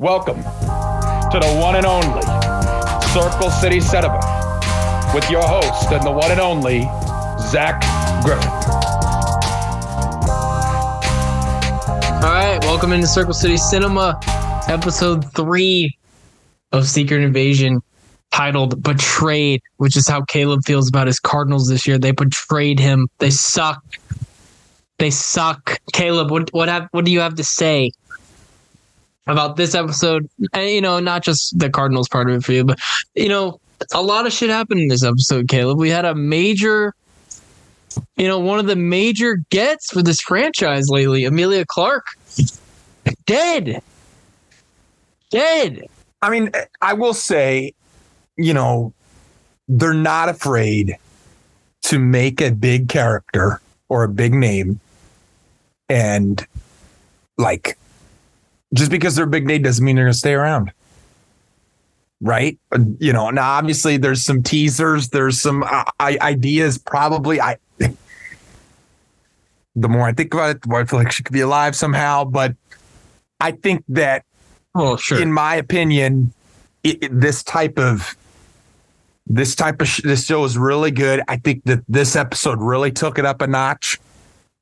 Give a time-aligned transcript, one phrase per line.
[0.00, 2.22] Welcome to the one and only
[3.12, 4.16] Circle City Cinema
[5.14, 6.84] with your host and the one and only
[7.50, 7.82] Zach
[8.24, 8.48] Griffith.
[12.14, 14.18] All right, welcome into Circle City Cinema,
[14.68, 15.94] episode three
[16.72, 17.82] of Secret Invasion,
[18.30, 21.98] titled Betrayed, which is how Caleb feels about his Cardinals this year.
[21.98, 23.06] They betrayed him.
[23.18, 23.82] They suck.
[24.96, 25.78] They suck.
[25.92, 27.90] Caleb, what what have what do you have to say
[29.26, 30.28] about this episode?
[30.52, 32.78] And you know, not just the Cardinals part of it for you, but
[33.14, 33.60] you know,
[33.92, 35.78] a lot of shit happened in this episode, Caleb.
[35.78, 36.94] We had a major
[38.16, 42.06] you know, one of the major gets for this franchise lately, Emilia Clarke,
[43.26, 43.82] dead.
[45.30, 45.82] Dead.
[46.22, 46.50] I mean,
[46.82, 47.72] I will say,
[48.36, 48.92] you know,
[49.68, 50.96] they're not afraid
[51.82, 54.80] to make a big character or a big name
[55.88, 56.46] and
[57.38, 57.78] like
[58.74, 60.72] just because they're a big name doesn't mean they're going to stay around.
[62.20, 62.58] Right.
[62.98, 67.40] You know, now obviously there's some teasers, there's some uh, ideas probably.
[67.40, 67.56] I,
[69.76, 71.74] the more I think about it, the more I feel like she could be alive
[71.74, 72.24] somehow.
[72.24, 72.54] But
[73.40, 74.24] I think that
[74.74, 75.20] Oh, sure.
[75.20, 76.32] in my opinion,
[76.84, 78.14] it, it- this type of
[79.26, 81.22] this type of sh- this show is really good.
[81.28, 83.98] I think that this episode really took it up a notch.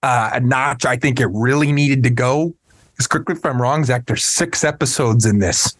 [0.02, 0.84] Uh, a notch.
[0.84, 2.54] I think it really needed to go.
[2.98, 5.76] Because quickly, if I'm wrong, Zach, there's six episodes in this.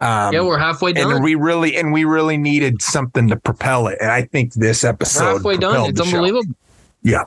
[0.00, 1.12] Um, yeah, we're halfway done.
[1.12, 3.98] and we really and we really needed something to propel it.
[4.00, 5.90] And I think this We're episode halfway done.
[5.90, 6.16] It's the show.
[6.16, 6.54] unbelievable.
[7.02, 7.24] Yeah.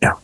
[0.00, 0.14] Yeah.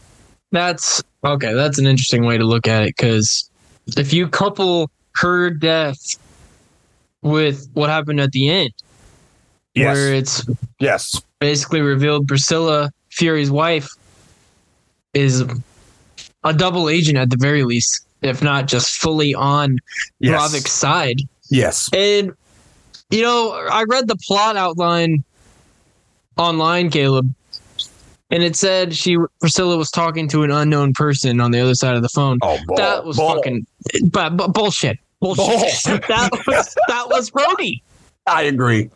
[0.51, 1.53] That's okay.
[1.53, 3.51] That's an interesting way to look at it because
[3.99, 6.19] if you couple her death
[7.23, 8.73] with what happened at the end,
[9.75, 9.95] Yes.
[9.95, 10.47] where it's
[10.79, 11.21] yes.
[11.39, 13.91] basically revealed Priscilla Fury's wife
[15.15, 15.45] is
[16.45, 19.79] a double agent at the very least, if not just fully on
[20.19, 20.71] Yes.
[20.71, 21.21] Side.
[21.51, 21.91] Yes.
[21.93, 22.33] And
[23.11, 25.25] you know, I read the plot outline
[26.37, 27.35] online, Caleb,
[28.31, 31.97] and it said she Priscilla was talking to an unknown person on the other side
[31.97, 32.39] of the phone.
[32.43, 33.35] Oh, bull, that was bull.
[33.35, 33.67] fucking
[34.11, 34.99] but, but bullshit.
[35.21, 35.45] Bullshit.
[35.45, 35.99] Bull.
[36.09, 37.83] that was that was Rhodey.
[38.27, 38.89] I agree.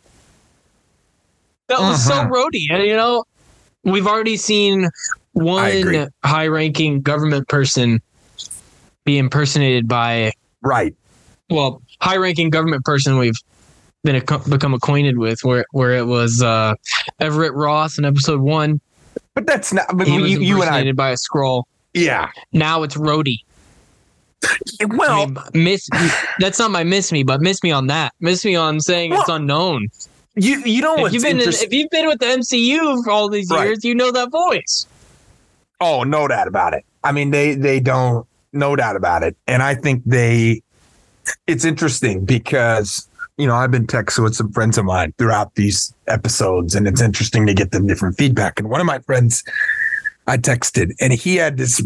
[1.66, 2.31] That was so Mhm.
[2.31, 2.66] Rhodey.
[2.71, 3.25] And you know,
[3.83, 4.88] we've already seen.
[5.34, 8.00] One high ranking government person
[9.05, 10.95] be impersonated by Right.
[11.50, 13.37] well, high ranking government person we've
[14.03, 16.75] been ac- become acquainted with where where it was uh
[17.21, 18.81] Everett Ross in episode one.
[19.34, 19.87] But that's not.
[19.97, 20.67] But He was you, you and I.
[20.67, 21.65] impersonated by a Skrull.
[21.93, 22.31] Yeah.
[22.53, 23.39] Now it's Rhodey.
[24.89, 25.89] Well, I mean, miss
[26.39, 28.12] that's not my miss me, but miss me on that.
[28.21, 29.89] Miss me on saying it's unknown.
[30.37, 33.28] you you know If you've been in, if you've been with the MCU for all
[33.28, 33.66] these Right.
[33.69, 34.87] years, you know that voice.
[35.81, 36.85] Oh, no doubt about it.
[37.03, 38.27] I mean, they they don't.
[38.53, 39.37] No doubt about it.
[39.47, 40.62] And I think they.
[41.47, 45.93] It's interesting because you know I've been texting with some friends of mine throughout these
[46.07, 48.59] episodes, and it's interesting to get them different feedback.
[48.59, 49.43] And one of my friends,
[50.27, 51.84] I texted, and he had this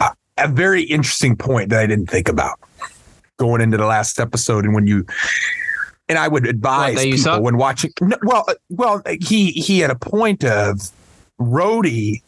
[0.00, 2.58] uh, a very interesting point that I didn't think about
[3.38, 5.06] going into the last episode, and when you.
[6.10, 7.92] And I would advise you people when watching.
[8.00, 10.90] No, well, well, he he had a point of
[11.38, 12.22] Rhodey.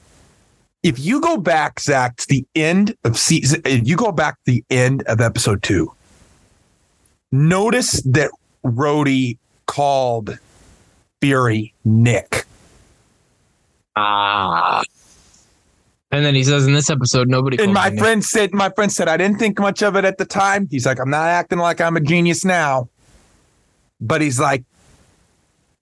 [0.83, 4.53] If you go back, Zach, to the end of season, if you go back to
[4.53, 5.93] the end of episode two,
[7.31, 8.31] notice that
[8.65, 9.37] Rhodey
[9.67, 10.39] called
[11.21, 12.47] Fury Nick.
[13.95, 14.83] Ah.
[16.13, 17.63] And then he says in this episode, nobody.
[17.63, 17.99] And my him Nick.
[17.99, 20.67] friend said, my friend said, I didn't think much of it at the time.
[20.71, 22.89] He's like, I'm not acting like I'm a genius now.
[24.01, 24.65] But he's like,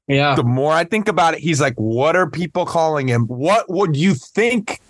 [0.08, 3.26] yeah, the more I think about it, he's like, what are people calling him?
[3.26, 4.80] What would you think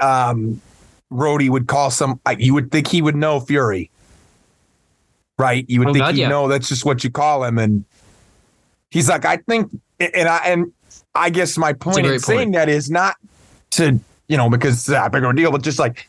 [0.00, 0.60] um
[1.12, 3.90] Rhodey would call some you would think he would know Fury.
[5.38, 5.64] Right?
[5.68, 6.28] You would Oh, think God, he'd yeah.
[6.28, 7.58] know that's just what you call him.
[7.58, 7.84] And
[8.90, 9.70] he's like, I think
[10.00, 10.72] and I and
[11.14, 12.52] I guess my point in saying point.
[12.54, 13.16] that is not
[13.70, 16.08] to, you know, because it's a big deal, but just like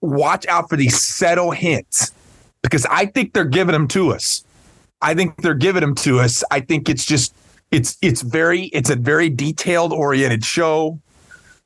[0.00, 2.12] watch out for these subtle hints.
[2.62, 4.44] Because I think they're giving them to us.
[5.02, 6.42] I think they're giving them to us.
[6.50, 7.34] I think it's just
[7.70, 10.98] it's it's very it's a very detailed oriented show.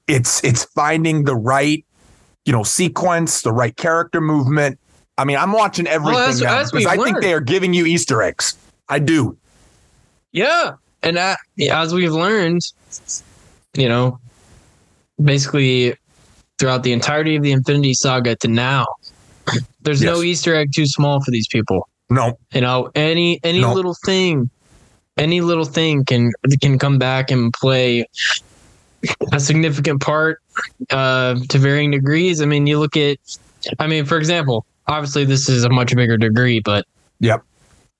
[0.08, 1.84] It's it's finding the right
[2.44, 4.78] you know sequence, the right character movement.
[5.18, 8.22] I mean, I'm watching everything as- now because I think they are giving you Easter
[8.22, 8.56] eggs.
[8.88, 9.36] I do.
[10.32, 10.72] yeah.
[11.02, 11.36] And uh,
[11.70, 12.60] as we've learned,
[13.76, 14.18] you know,
[15.22, 15.94] basically
[16.58, 18.86] throughout the entirety of the Infinity Saga to now,
[19.82, 21.88] there's no Easter egg too small for these people.
[22.10, 23.72] No, You know, any any No.
[23.74, 24.50] little thing,
[25.18, 26.32] any little thing can
[26.62, 28.06] can come back and play
[29.32, 30.40] a significant part
[30.90, 32.40] uh, to varying degrees.
[32.40, 33.18] I mean, you look at,
[33.78, 36.84] I mean, for example, obviously this is a much bigger degree, but
[37.20, 37.42] Yep.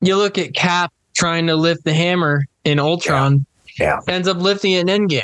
[0.01, 3.45] you look at Cap trying to lift the hammer in Ultron,
[3.79, 4.01] Yeah.
[4.09, 5.23] ends up lifting it in Endgame.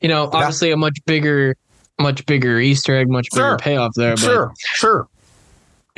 [0.00, 1.56] You know, obviously a much bigger,
[1.98, 3.58] much bigger Easter egg, much bigger Sure.
[3.58, 4.12] payoff there.
[4.14, 4.52] But Sure.
[4.58, 5.08] Sure.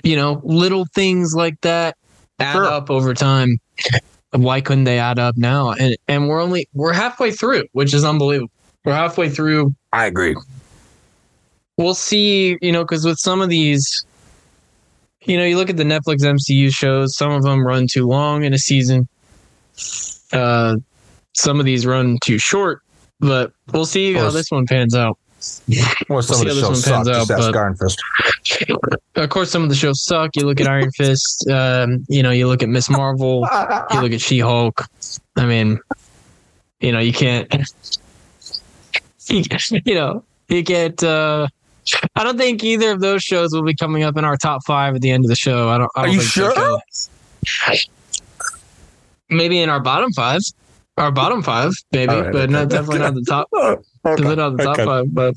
[0.02, 1.96] you know, little things like that
[2.40, 2.64] add Sure.
[2.66, 3.56] up over time.
[4.42, 5.70] Why couldn't they add up now?
[5.70, 8.50] And and we're only we're halfway through, which is unbelievable.
[8.84, 9.74] We're halfway through.
[9.92, 10.36] I agree.
[11.78, 14.04] We'll see, you know, because with some of these,
[15.24, 18.44] you know, you look at the Netflix MCU shows, some of them run too long
[18.44, 19.08] in a season.
[20.32, 20.76] Uh
[21.34, 22.82] some of these run too short,
[23.20, 25.18] but we'll see how this one pans out.
[26.08, 27.06] Well, some see of the shows suck.
[27.08, 28.00] out, but- Iron Fist.
[29.16, 30.36] Of course, some of the shows suck.
[30.36, 33.46] You look at Iron Fist, um, you know, you look at Miss Marvel,
[33.92, 34.84] you look at She Hulk.
[35.36, 35.80] I mean,
[36.80, 37.52] you know, you can't,
[39.28, 39.42] you,
[39.84, 41.02] you know, you can't.
[41.02, 41.48] Uh,
[42.16, 44.94] I don't think either of those shows will be coming up in our top five
[44.94, 45.68] at the end of the show.
[45.70, 45.90] I don't.
[45.96, 46.54] I Are don't you think
[47.56, 47.78] sure?
[49.30, 50.40] Maybe in our bottom five,
[50.96, 53.48] our bottom five, maybe, right, but okay, not definitely not the top.
[54.06, 54.16] Okay.
[54.22, 54.84] Definitely not the top okay.
[54.84, 55.34] five, but.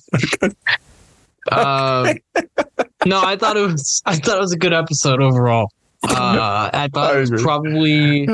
[1.50, 2.13] Uh,
[3.06, 4.01] no, I thought it was.
[4.06, 5.71] I thought it was a good episode overall.
[6.04, 8.27] Uh, I thought I it was probably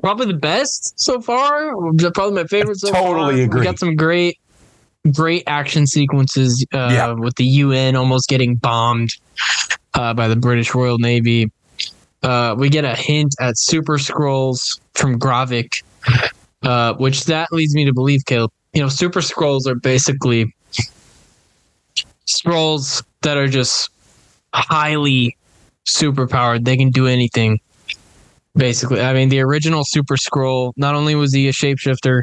[0.00, 1.72] probably the best so far.
[2.14, 3.02] Probably my favorite so far.
[3.02, 3.60] Totally agree.
[3.60, 4.38] We got some great,
[5.12, 7.12] great action sequences uh, Yeah.
[7.12, 9.10] with the UN almost getting bombed
[9.94, 11.50] uh, by the British Royal Navy.
[12.22, 15.82] Uh, we get a hint at Super Skrulls from Gravik,
[16.62, 18.50] uh, which that leads me to believe, Caleb.
[18.72, 20.54] You know, Super Skrulls are basically
[22.26, 23.90] Skrulls that are just
[24.52, 25.36] highly
[25.86, 26.64] superpowered.
[26.64, 27.60] They can do anything.
[28.54, 30.72] Basically, I mean, the original Super Skrull.
[30.76, 32.22] Not only was he a shapeshifter,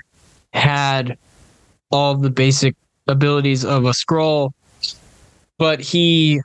[0.54, 1.18] had
[1.92, 2.76] all the basic
[3.08, 4.52] abilities of a Skrull,
[5.58, 6.42] but he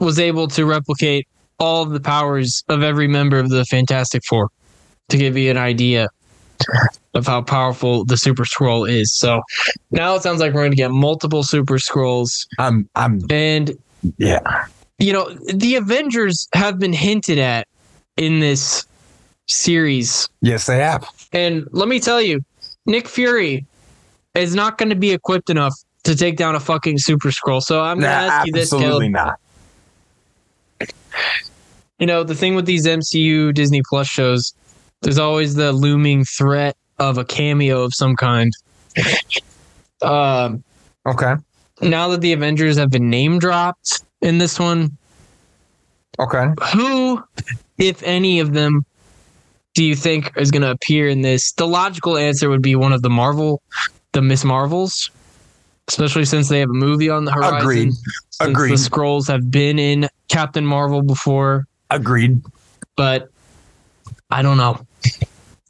[0.00, 1.26] was able to replicate
[1.58, 4.48] all the powers of every member of the Fantastic Four.
[5.10, 6.08] To give you an idea
[7.14, 9.14] of how powerful the Super Skrull is.
[9.16, 9.40] So
[9.90, 12.86] now it sounds like we're going to get multiple Super Skrulls, I'm.
[12.94, 13.20] I'm.
[13.30, 13.70] and
[14.18, 14.40] Yeah.
[14.98, 17.66] you know, the Avengers have been hinted at
[18.18, 18.84] in this
[19.46, 20.28] series.
[20.42, 21.08] Yes, they have.
[21.32, 22.40] And let me tell you,
[22.86, 23.64] Nick Fury
[24.34, 25.72] is not going to be equipped enough
[26.04, 27.62] to take down a fucking super Skrull.
[27.62, 29.26] So I'm going to Nah, ask you this, absolutely Caleb.
[29.26, 29.40] not.
[31.98, 34.52] You know, the thing with these MCU Disney Plus shows,
[35.02, 38.52] there's always the looming threat of a cameo of some kind.
[40.02, 40.62] Um,
[41.06, 41.34] Okay.
[41.80, 44.96] now that the Avengers have been name dropped in this one,
[46.20, 46.46] Okay.
[46.72, 47.22] who,
[47.78, 48.84] if any of them,
[49.74, 51.52] do you think is going to appear in this?
[51.52, 53.62] The logical answer would be one of the Marvel,
[54.12, 55.10] the Miss Marvels,
[55.88, 57.58] especially since they have a movie on the horizon.
[57.58, 57.92] Agreed.
[58.40, 58.70] Agreed.
[58.70, 62.40] The Skrulls have been in Captain Marvel before, Agreed.
[62.96, 63.30] but
[64.30, 64.86] I don't know.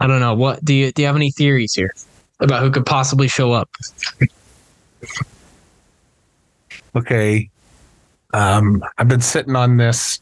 [0.00, 0.34] I don't know.
[0.34, 1.02] What do you do?
[1.02, 1.92] You have any theories here
[2.40, 3.70] about who could possibly show up?
[6.94, 7.50] Okay.
[8.34, 10.20] Um, I've been sitting on this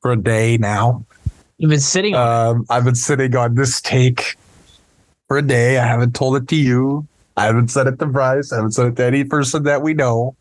[0.00, 1.04] for a day now.
[1.58, 2.56] You've been sitting on.
[2.56, 4.36] Um, I've been sitting on this take
[5.28, 5.78] for a day.
[5.78, 7.06] I haven't told it to you.
[7.36, 8.52] I haven't said it to Bryce.
[8.52, 10.36] I haven't said it to any person that we know.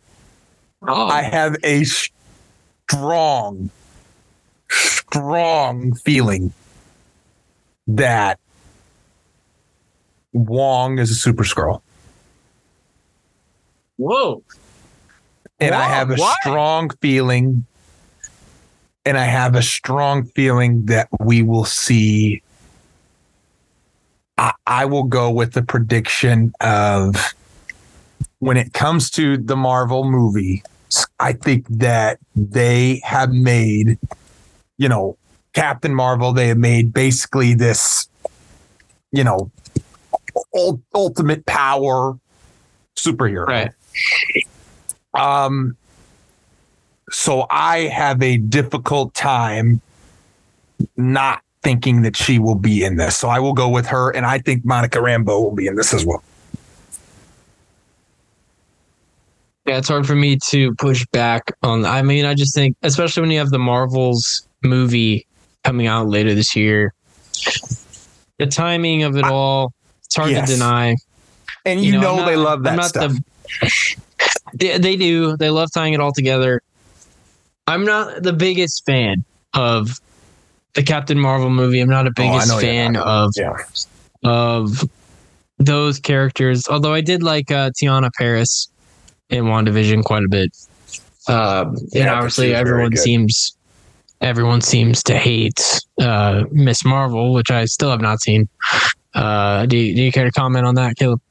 [0.88, 3.72] oh, I have a strong,
[4.70, 6.54] strong feeling
[7.88, 8.40] that
[10.34, 11.82] Wong is a super Skrull.
[13.98, 14.44] whoa!
[15.60, 17.66] And I have a strong feeling,
[19.06, 22.43] and I have a strong feeling that we will see.
[24.38, 27.34] I, I will go with the prediction of
[28.40, 30.64] when it comes to the Marvel movie,
[31.20, 33.98] I think that they have made,
[34.78, 35.18] you know,
[35.54, 38.10] Captain Marvel, they have made basically this,
[39.12, 39.52] you know,
[40.94, 42.18] ultimate power
[42.96, 43.48] superhero.
[43.48, 43.72] Right.
[45.14, 45.78] Um,
[47.12, 49.82] so I have a difficult time
[50.98, 53.18] not thinking that she will be in this.
[53.18, 55.94] So I will go with her, and I think Monica Rambeau will be in this
[55.94, 56.24] as well.
[59.66, 61.86] Yeah, it's hard for me to push back on.
[61.86, 65.26] I mean, I just think, especially when you have the Marvels movie
[65.64, 66.94] coming out later this year,
[68.40, 70.50] the timing of it all, it's hard Yes.
[70.50, 70.96] to deny.
[71.66, 73.14] And you, know, I'm they love that not stuff.
[73.62, 73.96] The,
[74.54, 75.38] they, they do.
[75.38, 76.62] They love tying it all together.
[77.68, 80.02] I'm not the biggest fan of
[80.74, 81.80] the Captain Marvel movie.
[81.80, 83.56] I'm not a Oh, biggest you're fan of yeah.
[84.24, 84.90] of
[85.58, 86.68] those characters.
[86.68, 88.68] Although I did like uh, Teyonah Parris
[89.30, 90.56] in WandaVision quite a bit.
[91.28, 93.56] Um, Yeah, and obviously, she was very everyone seems
[94.22, 98.48] everyone seems to hate uh, Miss Marvel, which I still have not seen.
[99.14, 101.22] Uh, do you, do you care to comment on that, Caleb?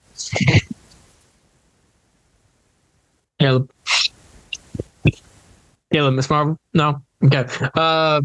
[3.41, 3.71] Caleb.
[5.93, 6.59] Caleb, Miss Marvel?
[6.75, 7.03] No.
[7.25, 7.45] Okay.
[7.75, 8.21] Uh,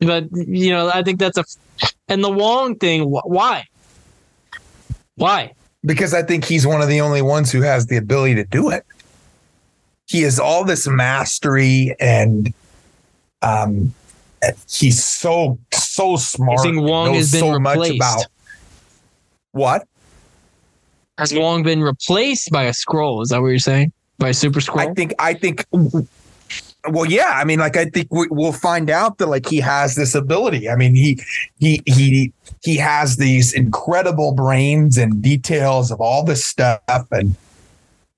[0.00, 1.44] but you know, I think that's a
[2.08, 3.02] and the Wong thing.
[3.02, 3.66] wh- Why?
[5.16, 5.52] Why?
[5.84, 8.68] because I think he's one of the only ones who has the ability to do
[8.68, 8.84] it.
[10.06, 12.52] He has all this mastery and
[13.42, 13.94] um
[14.70, 16.60] he's so so smart.
[16.62, 17.96] think Wong has been so much replaced?
[17.96, 18.26] about
[19.52, 19.86] what?
[21.18, 23.22] Has Wong been replaced by a Skrull?
[23.22, 23.92] Is that what you're saying?
[24.18, 24.90] By a super Skrull?
[24.90, 25.64] I think I think
[26.88, 29.94] well yeah, I mean like I think we, we'll find out that like he has
[29.94, 30.68] this ability.
[30.68, 31.20] I mean he
[31.58, 32.32] he he
[32.62, 37.34] he has these incredible brains and details of all this stuff and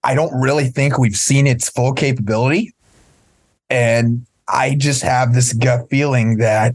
[0.05, 2.75] I don't really think we've seen its full capability.
[3.71, 6.75] And I just have this gut feeling that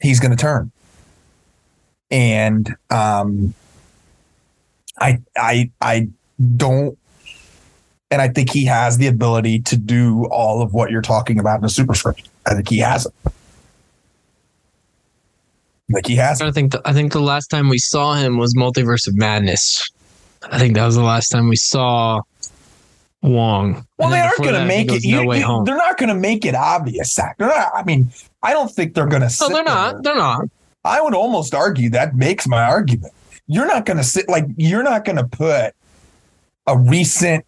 [0.00, 0.70] he's going to turn.
[2.10, 3.54] And um
[5.00, 6.08] I I I
[6.56, 6.98] don't
[8.12, 11.58] and I think he has the ability to do all of what you're talking about
[11.60, 12.28] in a super script.
[12.46, 13.32] I think he has it.
[15.88, 16.42] Like he has.
[16.42, 19.90] I think the, I think the last time we saw him was Multiverse of Madness.
[20.50, 22.20] I think that was the last time we saw
[23.22, 23.86] Wong.
[23.96, 24.92] Well, they aren't going to make it.
[24.92, 25.64] was No way you- home.
[25.64, 27.38] They're not going to make it obvious, Zach.
[27.38, 27.72] They're not.
[27.74, 28.10] I mean,
[28.42, 29.34] I don't think they're going to.
[29.40, 30.02] No, they're not.
[30.02, 30.44] They're not.
[30.84, 33.14] I would almost argue that makes my argument.
[33.46, 35.74] You're not going to sit like you're not going to put
[36.66, 37.46] a recent.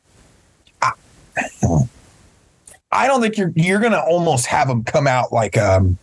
[2.92, 5.98] I, don't think you're you're to almost have them come out like um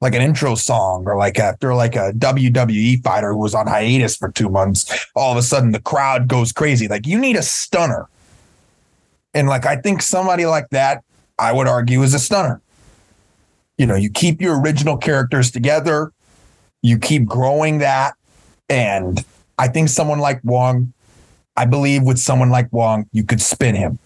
[0.00, 4.16] like an intro song or like after like a WWE fighter who was on hiatus
[4.16, 5.06] for two months.
[5.14, 6.86] All of a sudden, the crowd goes crazy.
[6.88, 8.08] Like you need a stunner,
[9.34, 11.02] and like I think somebody like that,
[11.38, 12.60] I would argue, is a stunner.
[13.76, 16.12] You know, you keep your original characters together
[16.82, 18.14] you keep growing that.
[18.68, 19.24] And
[19.58, 20.92] I think someone like Wong,
[21.56, 23.98] I believe with someone like Wong, you could spin him.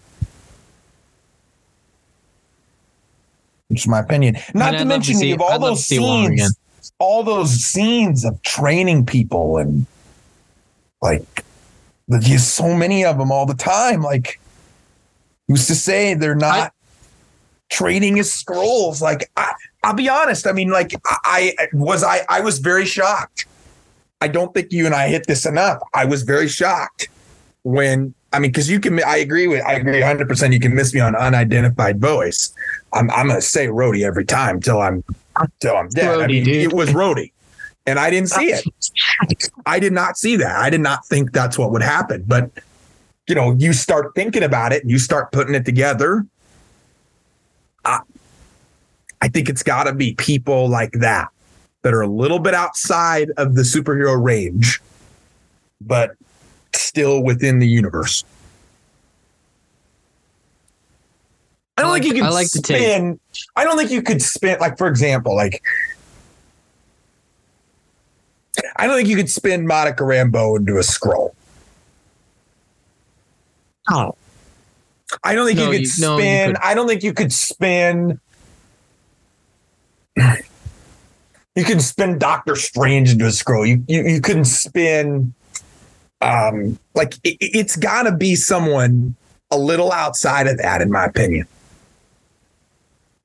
[3.75, 4.37] It's my opinion.
[4.53, 6.37] Not to mention see- you have all I'd those to see Wong again.
[6.49, 9.85] scenes, all those scenes of training people and
[11.01, 11.43] like
[12.07, 14.01] there's so many of them all the time.
[14.01, 14.39] Like
[15.47, 16.73] who's to say they're not
[17.69, 19.01] training his Skrulls?
[19.01, 19.51] Like I,
[19.83, 20.47] I'll be honest.
[20.47, 23.45] I mean, like I, I was I I was very shocked.
[24.21, 25.81] I don't think you and I hit this enough.
[25.93, 27.09] I was very shocked
[27.63, 29.01] when I mean, because you can.
[29.03, 29.63] I agree with.
[29.63, 30.27] I agree 100.
[30.27, 32.53] percent You can miss me on unidentified voice.
[32.91, 35.03] I'm I'm gonna say Rhodey every time till I'm
[35.59, 36.19] till I'm dead.
[36.19, 37.31] I mean, it was Rhodey,
[37.85, 38.65] and I didn't see it.
[39.67, 40.55] I did not see that.
[40.55, 42.23] I did not think that's what would happen.
[42.27, 42.49] But
[43.27, 46.25] you know, you start thinking about it, and you start putting it together.
[47.85, 47.99] I,
[49.21, 51.29] I think it's got to be people like that
[51.83, 54.81] that are a little bit outside of the superhero range,
[55.79, 56.15] but
[56.75, 58.23] still within the universe.
[61.77, 63.19] I don't I think you can I like spin.
[63.55, 65.63] I don't think you could spin like, for example, like
[68.75, 71.31] I don't think you could spin Monica Rambeau into a Skrull.
[73.91, 74.15] Oh,
[75.23, 76.45] I don't think No, you could you- no, you spin.
[76.49, 76.63] couldn't.
[76.63, 78.19] I don't think you could spin.
[81.55, 83.67] You can spin Doctor Strange into a Skrull.
[83.67, 85.35] You you, you couldn't spin.
[86.23, 89.15] Um, like it, it's got to be someone
[89.51, 91.45] a little outside of that, in my opinion.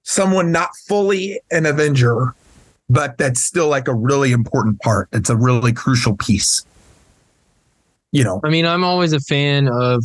[0.02, 2.35] Someone not fully an Avenger,
[2.88, 5.09] but that's still like a really important part.
[5.12, 6.64] It's a really crucial piece.
[8.12, 10.02] You know, I mean, I'm always a fan of.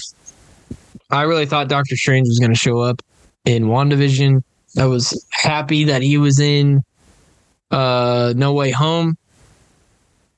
[1.09, 3.01] I really thought Doctor Strange was going to show up
[3.45, 4.43] in WandaVision.
[4.77, 6.83] I was happy that he was in
[7.71, 9.17] uh, No Way Home.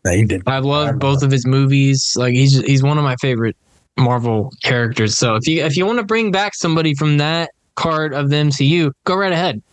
[0.05, 0.43] No, you did.
[0.47, 2.15] I love both of his movies.
[2.15, 3.57] Like he's he's one of my favorite
[3.97, 5.17] Marvel characters.
[5.17, 8.35] So if you if you want to bring back somebody from that card of the
[8.35, 9.63] MCU, go right ahead.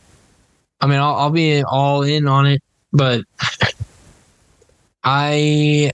[0.80, 2.62] I mean, I'll, I'll be all in on it,
[2.94, 3.22] but
[5.04, 5.92] I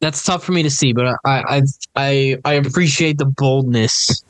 [0.00, 0.94] that's tough for me to see.
[0.94, 1.62] But I I
[1.96, 4.24] I I appreciate the boldness,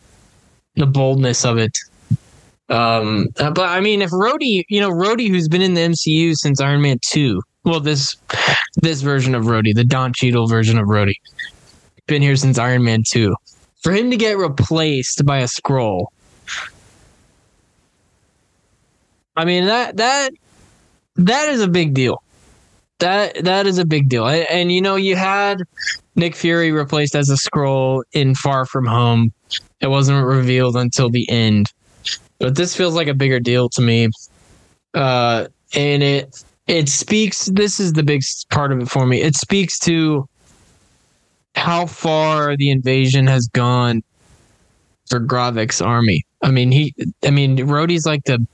[0.75, 1.79] the boldness of it.
[2.69, 6.61] Um, but I mean, if Rhodey, you know, Rhodey, who's been in the MCU since
[6.61, 8.17] Iron Man two, well, this
[8.77, 11.17] this version of Rhodey, the Don Cheadle version of Rhodey,
[12.07, 13.35] been here since Iron Man two.
[13.83, 16.07] For him to get replaced by a Skrull,
[19.37, 20.31] I mean that that
[21.17, 22.23] that is a big deal.
[23.01, 24.27] That that is a big deal.
[24.27, 25.63] And, and you know, you had
[26.15, 29.33] Nick Fury replaced as a Skrull in Far From Home.
[29.81, 31.73] It wasn't revealed until the end,
[32.39, 34.09] but this feels like a bigger deal to me.
[34.95, 37.47] Uh, and it it speaks.
[37.47, 39.21] This is the big part of it for me.
[39.23, 40.29] It speaks to
[41.55, 44.03] how far the invasion has gone
[45.09, 46.25] for Gravik's army.
[46.43, 46.95] I mean, he.
[47.25, 48.45] I mean, Rhodey's like the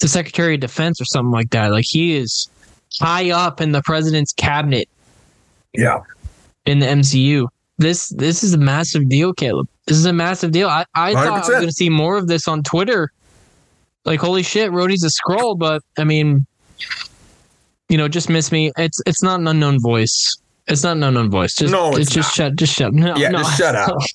[0.00, 1.72] the Secretary of Defense or something like that.
[1.72, 2.48] Like he is
[3.00, 4.86] high up in the president's cabinet
[5.72, 6.00] Yeah.
[6.66, 7.48] in the MCU.
[7.78, 9.66] This this is a massive deal, Caleb.
[9.86, 10.68] This is a massive deal.
[10.68, 13.10] I, I thought I was going to see more of this on Twitter.
[14.04, 16.46] Like, holy shit, Rhodey's a Skrull, but I mean,
[17.92, 18.72] you know, just miss me.
[18.78, 20.38] It's it's not an unknown voice.
[20.66, 21.54] It's not an unknown voice.
[21.54, 22.94] Just No, it's just shut just shut.
[22.94, 23.38] No, Yeah, no.
[23.38, 23.96] just shut up.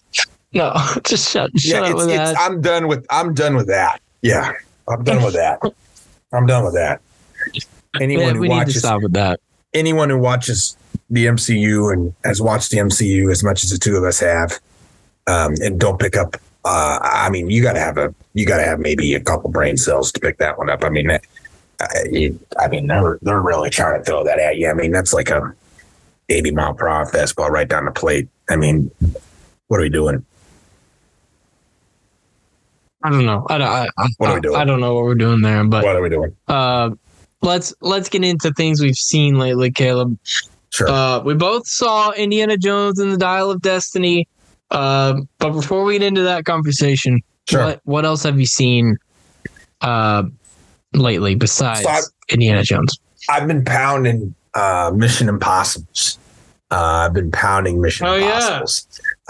[0.54, 2.40] No, just shut shut yeah, up it's, that.
[2.40, 4.00] I'm done with I'm done with that.
[4.22, 4.54] Yeah,
[4.90, 5.60] I'm done with that.
[6.34, 7.02] I'm done with that.
[8.02, 9.40] Anyone Yeah, who we need to watches stop with that.
[9.74, 10.76] anyone who watches
[11.10, 14.60] the MCU and has watched the MCU as much as the two of us have,
[15.28, 16.38] um, and don't pick up.
[16.66, 19.52] Uh, I mean, you got to have a you got to have maybe a couple
[19.52, 20.84] brain cells to pick that one up.
[20.84, 21.20] I mean, uh,
[22.12, 24.70] you, I mean they're they're really trying to throw that at you.
[24.70, 25.54] I mean, that's like a
[26.30, 28.28] eighty mile per hour fastball right down the plate.
[28.50, 28.90] I mean,
[29.68, 30.26] what are we doing?
[33.04, 33.46] I don't know.
[33.50, 33.68] I don't.
[33.68, 34.56] I, I, What are we doing?
[34.56, 36.36] I don't know what we're doing there, but What are we doing?
[36.48, 36.90] uh,
[37.42, 40.18] let's let's get into things we've seen lately, Caleb.
[40.72, 40.90] Sure.
[40.90, 44.28] Uh, we both saw Indiana Jones and the Dial of Destiny.
[44.72, 47.64] Uh, but before we get into that conversation, Sure.
[47.64, 48.98] what what else have you seen
[49.82, 50.24] uh,
[50.94, 53.00] lately besides So Indiana Jones?
[53.30, 56.18] I've been pounding uh, Mission Impossibles.
[56.70, 58.64] Uh, I've been pounding Mission Oh, yeah.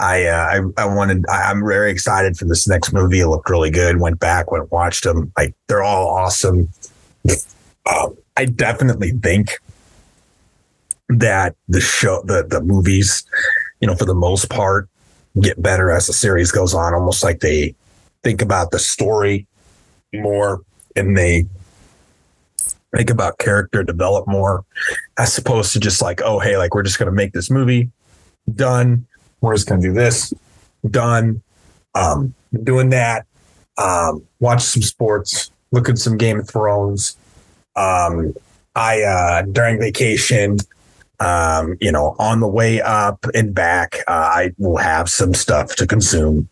[0.00, 1.24] I, uh, I I wanted.
[1.28, 3.20] I, I'm very excited for this next movie.
[3.20, 4.00] It looked really good.
[4.00, 5.32] Went back, went watched them.
[5.36, 6.68] Like they're all awesome.
[7.86, 9.60] Um, I definitely think
[11.08, 13.24] that the show, the the movies,
[13.80, 14.88] you know, for the most part,
[15.40, 16.94] get better as the series goes on.
[16.94, 17.74] Almost like they
[18.22, 19.46] think about the story
[20.12, 20.62] more,
[20.98, 21.46] and they
[22.94, 24.64] think about character, develop more,
[25.18, 27.90] as opposed to just like, oh, hey, like we're just gonna make this movie,
[28.54, 29.06] done.
[29.40, 30.32] We're just gonna do this,
[30.90, 31.42] done.
[31.94, 33.26] Um, doing that.
[33.76, 37.16] Um, watch some sports, look at some Game of Thrones.
[37.76, 38.34] Um,
[38.74, 40.58] I uh, during vacation,
[41.20, 45.76] um, you know, on the way up and back, uh, I will have some stuff
[45.76, 46.48] to consume.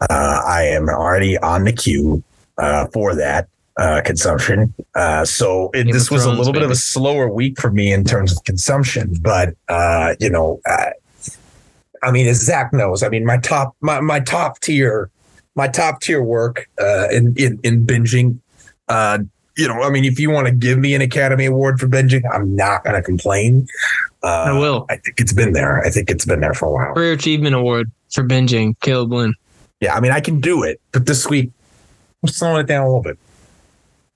[0.00, 2.22] Uh, I am already on the queue
[2.58, 4.74] uh, for that uh, consumption.
[4.94, 8.04] Uh, so it, this was a little bit of a slower week for me in
[8.04, 10.90] terms of consumption, but uh, you know, uh,
[12.02, 15.10] I mean, as Zach knows, I mean, my top, my, my top tier,
[15.54, 18.38] my top tier work uh, in, in in binging.
[18.88, 19.18] Uh,
[19.56, 22.22] you know, I mean, if you want to give me an Academy Award for binging,
[22.32, 23.66] I'm not going to complain.
[24.22, 24.86] Uh, I will.
[24.88, 25.80] I think it's been there.
[25.84, 26.94] I think it's been there for a while.
[26.94, 29.34] Career Achievement Award for binging, Caleb Lynn.
[29.80, 31.50] Yeah, I mean, I can do it, but this week
[32.22, 33.18] I'm slowing it down a little bit,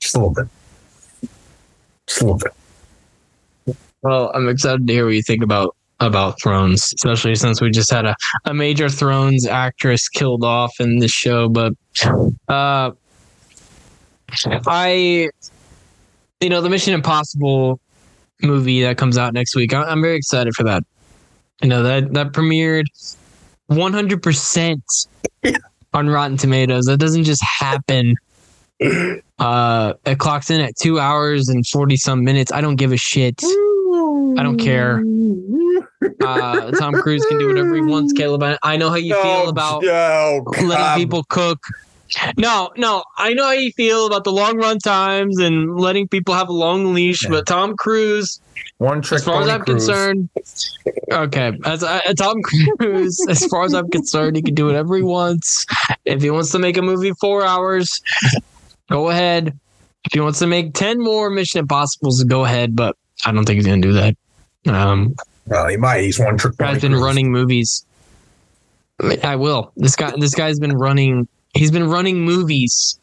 [0.04, 0.48] just a little bit,
[2.06, 3.76] just a little bit.
[4.02, 7.90] Well, I'm excited to hear what you think about about Thrones, especially since we just
[7.90, 8.14] had a,
[8.44, 11.48] a major Thrones actress killed off in this show.
[11.48, 11.72] But
[12.48, 12.90] uh
[14.66, 15.30] I
[16.40, 17.80] you know, the Mission Impossible
[18.42, 20.84] movie that comes out next week, I, I'm very excited for that.
[21.62, 22.84] You know, that that premiered
[23.68, 24.82] 100 percent
[25.94, 26.84] on Rotten Tomatoes.
[26.84, 28.16] That doesn't just happen.
[29.38, 32.52] Uh, it clocks in at two hours and 40 some minutes.
[32.52, 33.42] I don't give a shit.
[33.44, 35.02] I don't care.
[36.20, 38.42] Uh, Tom Cruise can do whatever he wants, Caleb.
[38.42, 41.58] I, I know how you feel about no, letting come- people cook.
[42.36, 46.34] No, no, I know how you feel about the long run times and letting people
[46.34, 47.30] have a long leash, Yeah.
[47.30, 48.38] but Tom Cruise,
[48.78, 49.20] one trick.
[49.20, 49.86] as far as I'm cruise.
[49.86, 50.28] concerned,
[51.10, 55.02] okay, as uh, Tom Cruise, as far as I'm concerned, he can do whatever he
[55.02, 55.64] wants.
[56.04, 58.00] If he wants to make a movie four hours,
[58.90, 59.58] go ahead.
[60.04, 62.76] If he wants to make ten more Mission Impossibles, go ahead.
[62.76, 64.16] But I don't think he's gonna do that.
[64.66, 65.14] Um,
[65.46, 66.02] Well, he might.
[66.02, 66.56] He's one trick.
[66.56, 67.02] guy's been cruise.
[67.04, 67.84] running movies.
[69.02, 69.72] I, mean, I will.
[69.76, 70.12] This guy.
[70.18, 71.26] This guy's been running.
[71.54, 72.98] He's been running movies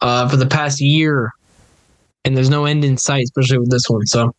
[0.00, 1.32] uh, for the past year,
[2.24, 4.06] and there's no end in sight, especially with this one.
[4.06, 4.34] So,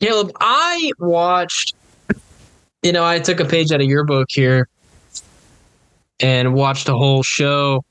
[0.00, 1.74] Caleb, I watched.
[2.82, 4.68] You know, I took a page out of your book here,
[6.20, 7.84] and watched a whole show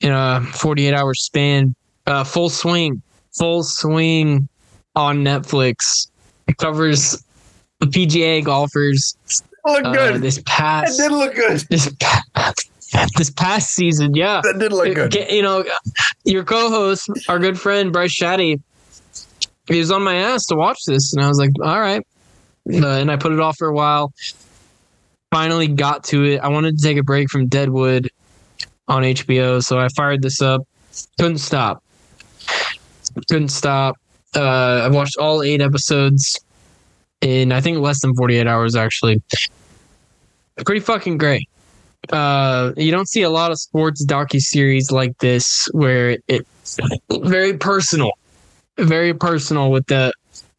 [0.00, 1.74] in a 48 hour span.
[2.06, 3.02] Uh, full swing,
[3.36, 4.48] full swing
[4.94, 6.08] on Netflix.
[6.46, 7.22] It covers
[7.80, 9.16] the PGA golfers
[9.64, 10.22] Look uh, good.
[10.22, 11.58] this that past did look good.
[11.70, 12.52] this pa-
[13.16, 14.14] this past season.
[14.14, 15.14] Yeah, That did look good.
[15.14, 15.64] You know,
[16.24, 18.60] your co-host, our good friend Bryce Shaddy,
[19.66, 22.06] he was on my ass to watch this, and I was like, all right,
[22.72, 24.12] uh, and I put it off for a while.
[25.32, 26.38] finally got to it.
[26.38, 28.08] I wanted to take a break from Deadwood
[28.88, 30.62] on HBO, so I fired this up.
[31.18, 31.82] Couldn't stop.
[33.28, 33.96] Couldn't stop.
[34.34, 36.38] Uh, I watched all eight episodes
[37.20, 39.22] in I think less than 48 hours actually.
[40.64, 41.48] Pretty fucking great.
[42.12, 46.78] Uh, you don't see a lot of sports docu series like this where it's
[47.10, 48.12] very personal,
[48.78, 50.12] very personal with the.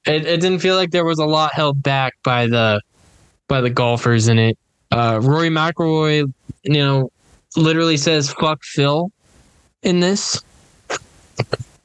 [0.06, 2.82] It, it didn't feel like there was a lot held back by the
[3.48, 4.58] by the golfers in it.
[4.92, 6.32] Uh, Rory McIlroy,
[6.64, 7.12] you know,
[7.58, 9.12] literally says "fuck Phil"
[9.84, 10.42] in this,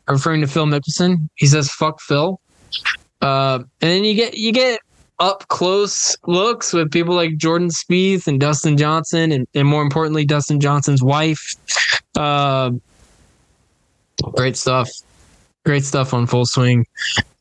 [0.09, 1.29] referring to Phil Mickelson.
[1.35, 2.41] He says "fuck Phil,"
[3.21, 4.81] uh, and then you get you get
[5.19, 10.25] up close looks with people like Jordan Spieth and Dustin Johnson, and, and more importantly,
[10.25, 11.55] Dustin Johnson's wife.
[12.17, 12.73] Uh,
[14.35, 14.91] great stuff.
[15.65, 16.87] Great stuff on full swing.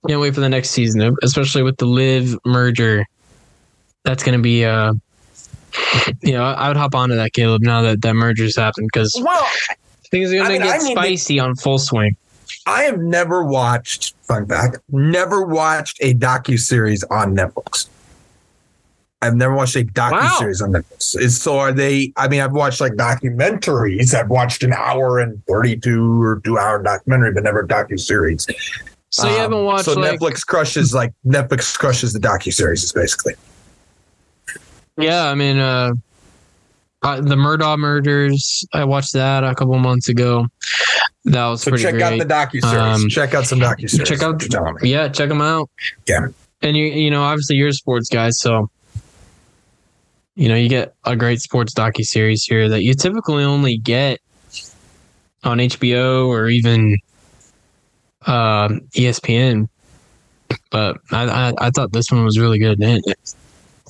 [0.07, 3.05] Can't wait for the next season, especially with the LIV merger.
[4.03, 4.93] That's going to be, uh,
[6.21, 9.45] you know, I would hop onto that, Caleb, now that that merger's happened because Well,
[10.09, 12.15] things are going I to get I mean, spicy on full swing.
[12.65, 14.13] I have never watched.
[14.23, 17.87] Fun fact: never watched a docu series on Netflix.
[19.23, 21.17] I've never watched a docu series on Netflix.
[21.17, 22.11] Is so are they?
[22.17, 24.13] I mean, I've watched like documentaries.
[24.13, 28.47] I've watched an hour and thirty-two or two-hour documentary, but never a docu series.
[29.09, 32.83] So you haven't um, watched So like, Netflix crushes like Netflix crushes the docu series.
[32.83, 33.33] Is basically.
[34.97, 35.91] Yeah, I mean, uh,
[37.03, 38.65] uh, the Murdaugh murders.
[38.73, 40.47] I watched that a couple months ago.
[41.25, 42.03] That was So pretty check great.
[42.03, 43.03] out the docu series.
[43.03, 44.07] Um, check out some docu series.
[44.09, 45.69] check out- You're yeah, check them out.
[46.07, 46.27] Yeah.
[46.61, 48.69] and you you know obviously you're a sports guy, so
[50.35, 54.19] you know you get a great sports docu series here that you typically only get
[55.43, 56.97] on HBO or even
[58.27, 59.67] um, ESPN.
[60.69, 62.79] But I, I I thought this one was really good.
[62.81, 63.01] And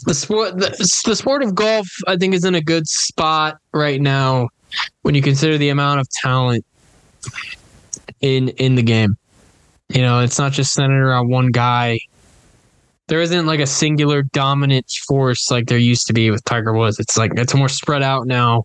[0.06, 0.70] the sport the,
[1.06, 4.50] the sport of golf I think is in a good spot right now
[5.02, 6.66] when you consider the amount of talent
[8.22, 9.18] in in the game.
[9.90, 12.00] You know, it's not just centered around one guy.
[13.08, 16.98] There isn't like a singular dominant force like there used to be with Tiger Woods.
[17.00, 18.64] It's like it's more spread out now.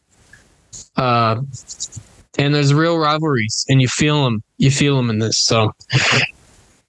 [0.96, 1.40] Uh,
[2.38, 4.42] and there's real rivalries, and you feel them.
[4.58, 5.38] You feel them in this.
[5.38, 5.72] So,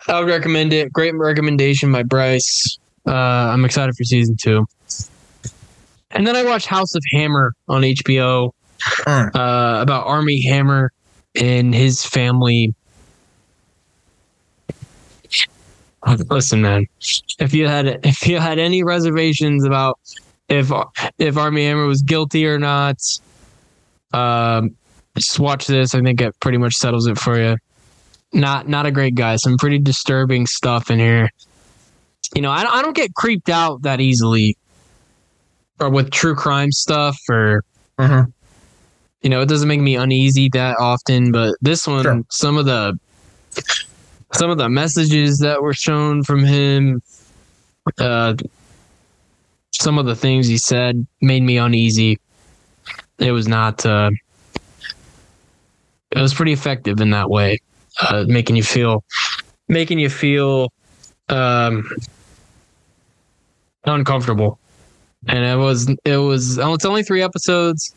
[0.08, 0.92] I would recommend it.
[0.92, 2.78] Great recommendation by Bryce.
[3.08, 4.66] Uh, I'm excited for season two.
[6.12, 8.52] And then I watched House of Hammer on HBO
[9.06, 9.36] Mm.
[9.36, 10.92] uh, about Armie Hammer
[11.36, 12.74] and his family.
[16.30, 16.86] Listen, man.
[17.40, 20.00] If you had if you had any reservations about
[20.48, 20.72] if
[21.18, 22.98] if Armie Hammer was guilty or not,
[24.14, 24.76] um,
[25.18, 25.94] just watch this.
[25.96, 27.58] I think it pretty much settles it for you.
[28.32, 29.36] Not not a great guy.
[29.38, 31.30] Some pretty disturbing stuff in here.
[32.36, 34.58] You know, I I don't get creeped out that easily,
[35.80, 37.64] or with true crime stuff, or
[38.00, 38.32] Mhm.
[39.22, 42.22] you know, it doesn't make me uneasy that often, but this one, Sure.
[42.30, 42.98] some of the
[44.34, 47.02] some of the messages that were shown from him,
[47.98, 48.34] uh,
[49.72, 52.20] some of the things he said made me uneasy.
[53.20, 53.86] It was not.
[53.86, 54.12] Uh,
[56.12, 57.60] it was pretty effective in that way,
[58.02, 59.04] uh, making you feel,
[59.68, 60.72] making you feel
[61.30, 61.90] um,
[63.88, 64.60] uncomfortable.
[65.28, 66.60] And it was, it was.
[66.60, 67.94] Oh, it's only three episodes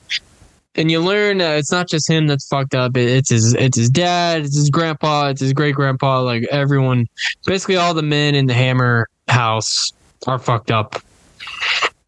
[0.77, 2.97] and you learn that it's not just him that's fucked up.
[2.97, 6.21] It's his, it's his dad, it's his grandpa, it's his great grandpa.
[6.23, 7.07] Like everyone,
[7.47, 9.93] basically all the men in the Hammer house
[10.27, 10.97] are fucked up.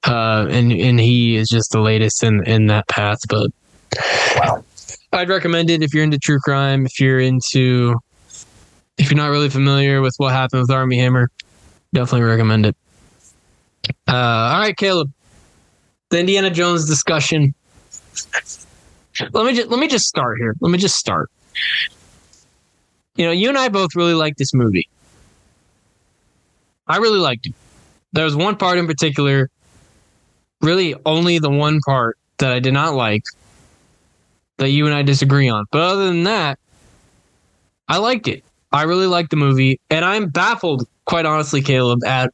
[0.04, 3.18] Uh, and and he is just the latest in in that path.
[3.28, 3.50] But
[4.36, 4.64] Wow.
[5.12, 6.86] I'd recommend it if you're into true crime.
[6.86, 7.96] If you're into,
[8.96, 11.30] if you're not really familiar with what happened with Armie Hammer,
[11.92, 12.76] definitely recommend it.
[14.08, 15.12] Uh, all right, Caleb.
[16.10, 17.54] The Indiana Jones discussion.
[19.32, 20.54] Let me just let me just start here.
[20.60, 21.30] Let me just start.
[23.16, 24.88] You know, you and I both really like this movie.
[26.86, 27.54] I really liked it.
[28.12, 29.50] There was one part in particular,
[30.60, 33.24] really only the one part that I did not like
[34.58, 35.64] that you and I disagree on.
[35.70, 36.58] But other than that,
[37.88, 38.44] I liked it.
[38.70, 42.32] I really liked the movie, and I'm baffled, quite honestly, Caleb, at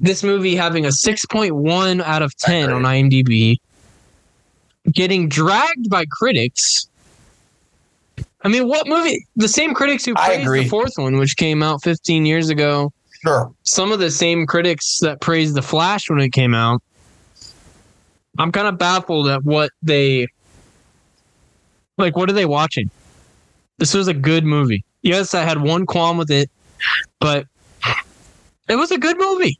[0.00, 3.58] this movie having a 6.1 out of 10 on IMDb,
[4.90, 6.88] getting dragged by critics.
[8.42, 9.26] I mean, what movie?
[9.36, 13.52] The same critics who praised the fourth one, which came out 15 years ago, Sure.
[13.64, 16.82] some of the same critics that praised The Flash when it came out.
[18.38, 20.26] I'm kind of baffled at what they
[21.98, 22.16] like.
[22.16, 22.90] What are they watching?
[23.76, 24.84] This was a good movie.
[25.02, 26.50] Yes, I had one qualm with it,
[27.18, 27.46] but
[28.68, 29.58] it was a good movie.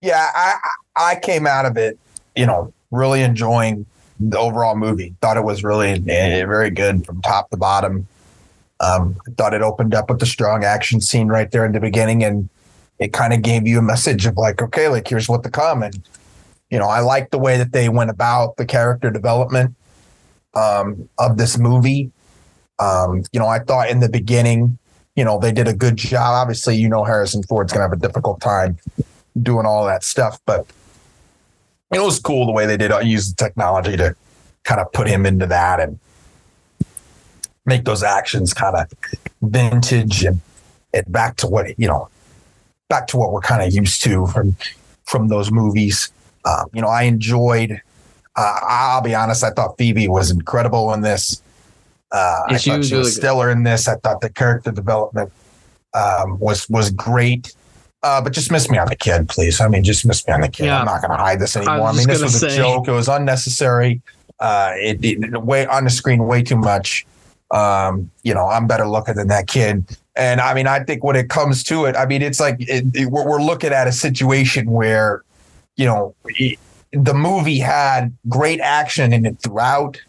[0.00, 0.56] Yeah, I
[0.96, 1.98] I came out of it,
[2.34, 3.86] you know, really enjoying
[4.18, 5.14] the overall movie.
[5.20, 8.06] Thought it was really uh, very good from top to bottom.
[8.80, 12.24] Um, thought it opened up with the strong action scene right there in the beginning,
[12.24, 12.48] and
[12.98, 15.82] it kind of gave you a message of like, okay, like here's what to come.
[15.82, 16.02] And
[16.70, 19.74] you know, I like the way that they went about the character development
[20.54, 22.10] um, of this movie.
[22.78, 24.78] Um, you know, I thought in the beginning,
[25.14, 26.40] you know, they did a good job.
[26.40, 28.78] Obviously, you know, Harrison Ford's gonna have a difficult time
[29.40, 30.66] doing all that stuff, but
[31.92, 34.14] it was cool the way they did uh, use the technology to
[34.64, 35.98] kind of put him into that and
[37.66, 38.86] make those actions kind of
[39.42, 40.40] vintage and,
[40.94, 42.08] and back to what you know
[42.88, 44.56] back to what we're kind of used to from
[45.04, 46.10] from those movies.
[46.44, 47.82] Um, you know i enjoyed
[48.34, 51.42] uh, i'll be honest i thought phoebe was incredible in this.
[52.12, 53.20] Uh, Yeah, i she thought was she really was good.
[53.20, 53.86] stellar in this.
[53.88, 55.30] I thought the character development
[55.94, 57.54] um, was was great
[58.02, 59.60] uh, but just miss me on the kid, please.
[59.60, 60.66] I mean, just miss me on the kid.
[60.66, 60.78] Yeah.
[60.80, 61.74] I'm not going to hide this anymore.
[61.74, 62.88] I, was mean, this was gonna a joke.
[62.88, 64.00] It was unnecessary.
[64.38, 67.06] Uh, it, it way on the screen way too much.
[67.50, 69.84] Um, you know, I'm better looking than that kid.
[70.16, 72.84] And I mean, I think when it comes to it, I mean, it's like it,
[72.94, 75.22] it- we're, we're looking at a situation where,
[75.76, 76.14] you know,
[76.92, 80.00] the movie had great action in it throughout.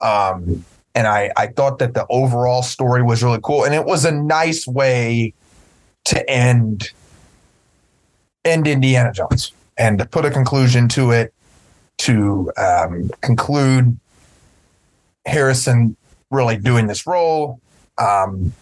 [0.00, 3.64] Um, and I, I thought that the overall story was really cool.
[3.64, 5.34] And it was a nice way
[6.06, 6.90] to end
[8.46, 11.34] end Indiana Jones and to put a conclusion to it,
[11.98, 13.98] to um, conclude
[15.26, 15.96] Harrison
[16.30, 17.60] really doing this role.
[17.98, 18.52] Um,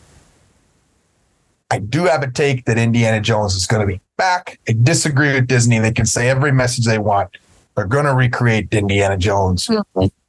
[1.71, 4.61] I do have a take that Indiana Jones is going to be back.
[4.69, 5.79] I disagree with Disney.
[5.79, 7.37] They can say every message they want.
[7.75, 9.69] They're going to recreate Indiana Jones.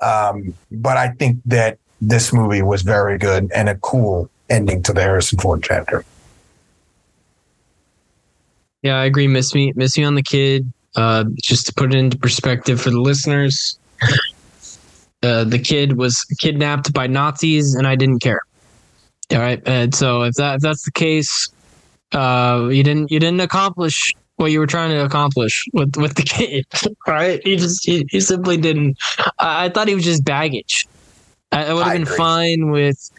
[0.02, 4.94] Um, but I think that this movie was very good and a cool ending to
[4.94, 6.04] the Harrison Ford chapter.
[8.86, 9.28] Yeah, I agree.
[9.28, 10.72] Miss me, miss me on the kid.
[10.96, 13.80] Uh, just to put it into perspective for the listeners,
[15.24, 18.42] uh, the kid was kidnapped by Nazis, and I didn't care.
[19.32, 21.50] All right, and so if that if that's the case,
[22.14, 26.22] uh, you didn't you didn't accomplish what you were trying to accomplish with with the
[26.22, 26.64] kid.
[27.08, 27.44] right?
[27.44, 29.00] you just you, you simply didn't.
[29.40, 30.86] I, I thought he was just baggage.
[31.52, 32.18] I, I would have been agree.
[32.18, 33.12] fine with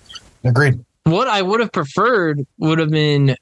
[0.45, 0.79] Agreed.
[1.03, 3.35] what I would have preferred would have been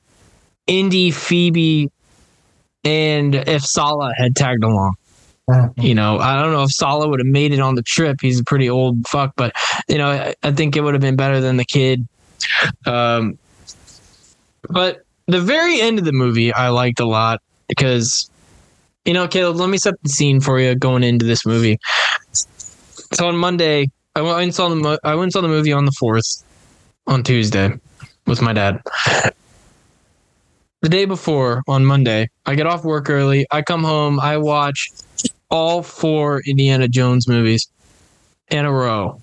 [0.67, 1.91] Indy, Phoebe,
[2.85, 4.95] and if Sallah had tagged along.
[5.77, 8.19] You know, I don't know if Sallah would have made it on the trip.
[8.23, 9.53] He's a pretty old fuck, but
[9.89, 12.07] you know, I, I think it would have been better than the kid.
[12.87, 13.39] Um,
[14.71, 18.31] but the very end of the movie, I liked a lot because,
[19.05, 21.79] you know, Caleb, let me set the scene for you going into this movie.
[23.13, 25.73] So on Monday, I went and saw the mo- I went and saw the movie
[25.73, 26.43] on the fourth
[27.07, 27.71] on Tuesday
[28.27, 28.81] with my dad.
[30.85, 33.47] The day before, on Monday, I get off work early.
[33.51, 34.21] I come home.
[34.21, 34.91] I watch
[35.49, 37.67] all four Indiana Jones movies
[38.51, 39.19] in a row,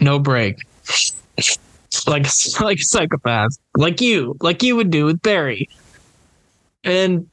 [0.00, 0.56] no break.
[2.06, 2.26] like
[2.60, 5.68] like a psychopath, like you, like you would do with Barry.
[6.84, 7.28] And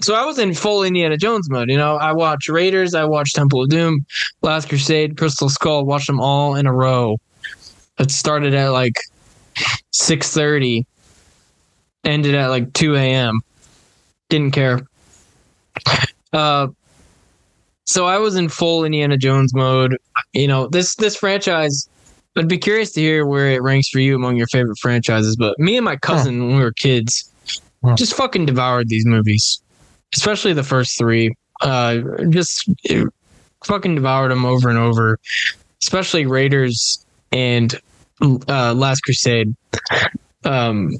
[0.00, 1.68] so I was in full Indiana Jones mode.
[1.68, 4.06] You know, I watched Raiders, I watched Temple of Doom,
[4.40, 7.18] Last Crusade, Crystal Skull, watched them all in a row.
[7.98, 8.94] It started at like
[9.90, 10.86] six thirty,
[12.04, 13.40] ended at like two a.m.
[14.28, 14.80] Didn't care.
[16.32, 16.68] Uh,
[17.84, 19.96] so I was in full Indiana Jones mode.
[20.32, 21.88] You know, this this franchise.
[22.36, 25.34] I'd be curious to hear where it ranks for you among your favorite franchises.
[25.34, 27.26] But me and my cousin, when we were kids,
[27.84, 27.94] Huh.
[27.96, 29.60] just fucking devoured these movies,
[30.14, 31.34] especially the first three.
[31.62, 33.04] Uh, just eh,
[33.64, 35.18] fucking devoured them over and over,
[35.82, 37.74] especially Raiders and
[38.22, 39.56] uh, Last Crusade.
[40.44, 40.92] Um,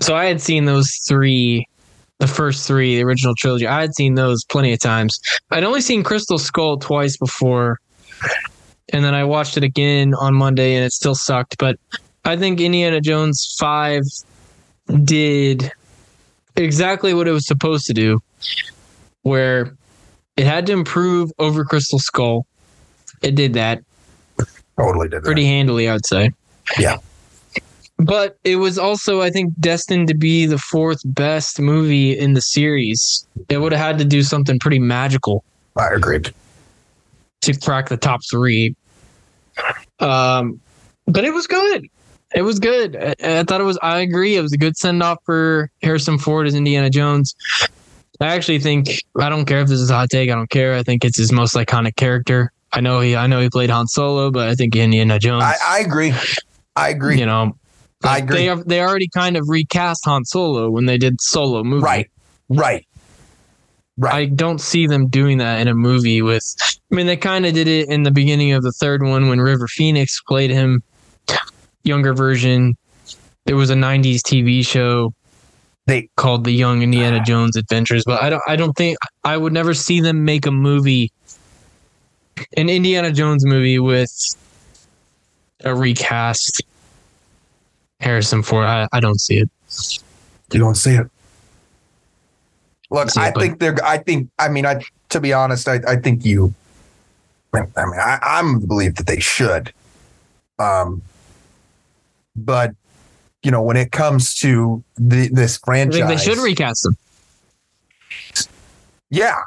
[0.00, 1.66] so I had seen those three,
[2.18, 3.66] the first three, the original trilogy.
[3.66, 5.18] I had seen those plenty of times.
[5.50, 7.78] I'd only seen Crystal Skull twice before,
[8.92, 11.58] and then I watched it again on Monday, and it still sucked.
[11.58, 11.76] But
[12.24, 14.02] I think Indiana Jones Five
[15.04, 15.70] did
[16.56, 18.20] exactly what it was supposed to do,
[19.22, 19.76] where
[20.36, 22.46] it had to improve over Crystal Skull.
[23.22, 23.82] It did that
[24.78, 25.24] Totally did.
[25.24, 26.30] pretty handily, I'd say.
[26.78, 26.98] Yeah.
[27.98, 32.40] But it was also, I think, destined to be the fourth best movie in the
[32.40, 33.26] series.
[33.48, 35.44] It would have had to do something pretty magical.
[35.76, 36.32] I agreed.
[37.42, 38.74] to crack the top three.
[40.00, 40.60] Um,
[41.06, 41.88] but it was good.
[42.34, 42.96] It was good.
[42.96, 43.78] I, I thought it was.
[43.82, 44.36] I agree.
[44.36, 47.34] It was a good send off for Harrison Ford as Indiana Jones.
[48.20, 50.30] I actually think I don't care if this is a hot take.
[50.30, 50.74] I don't care.
[50.74, 52.52] I think it's his most iconic character.
[52.72, 53.16] I know he.
[53.16, 55.44] I know he played Han Solo, but I think Indiana Jones.
[55.44, 56.12] I, I agree.
[56.76, 57.18] I agree.
[57.18, 57.56] You know,
[58.04, 58.46] I agree.
[58.46, 61.82] They they already kind of recast Han Solo when they did Solo movie.
[61.84, 62.10] Right.
[62.48, 62.86] Right.
[63.96, 64.14] Right.
[64.14, 66.44] I don't see them doing that in a movie with
[66.92, 69.40] I mean they kind of did it in the beginning of the third one when
[69.40, 70.82] River Phoenix played him
[71.82, 72.76] younger version.
[73.46, 75.12] There was a 90s TV show
[75.86, 77.24] They- called The Young Indiana ah.
[77.24, 80.52] Jones Adventures, but I don't I don't think I would never see them make a
[80.52, 81.10] movie
[82.56, 84.12] an Indiana Jones movie with
[85.64, 86.62] a recast
[88.00, 88.64] Harrison Ford.
[88.64, 89.50] I, I don't see it.
[90.52, 91.06] You don't see it.
[92.90, 93.76] Look, See it, I but- think they're.
[93.84, 94.30] I think.
[94.38, 94.82] I mean, I.
[95.10, 95.80] To be honest, I.
[95.86, 96.54] I think you.
[97.54, 99.72] I mean, I, I'm of the belief that they should.
[100.58, 101.02] Um.
[102.36, 102.72] But,
[103.42, 106.96] you know, when it comes to the, this franchise, they should recast them.
[109.10, 109.40] yeah,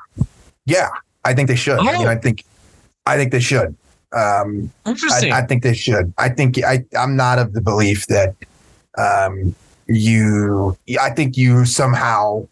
[0.66, 0.90] yeah,
[1.24, 1.80] I think they should.
[1.80, 2.10] I mean, Oh.
[2.10, 2.44] I think,
[3.06, 3.78] I think they should.
[4.14, 5.32] Um, Interesting.
[5.32, 6.14] I, I think they should.
[6.18, 8.36] I think I, I'm not of the belief that
[8.98, 9.56] um,
[9.88, 10.78] you.
[11.00, 12.48] I think you somehow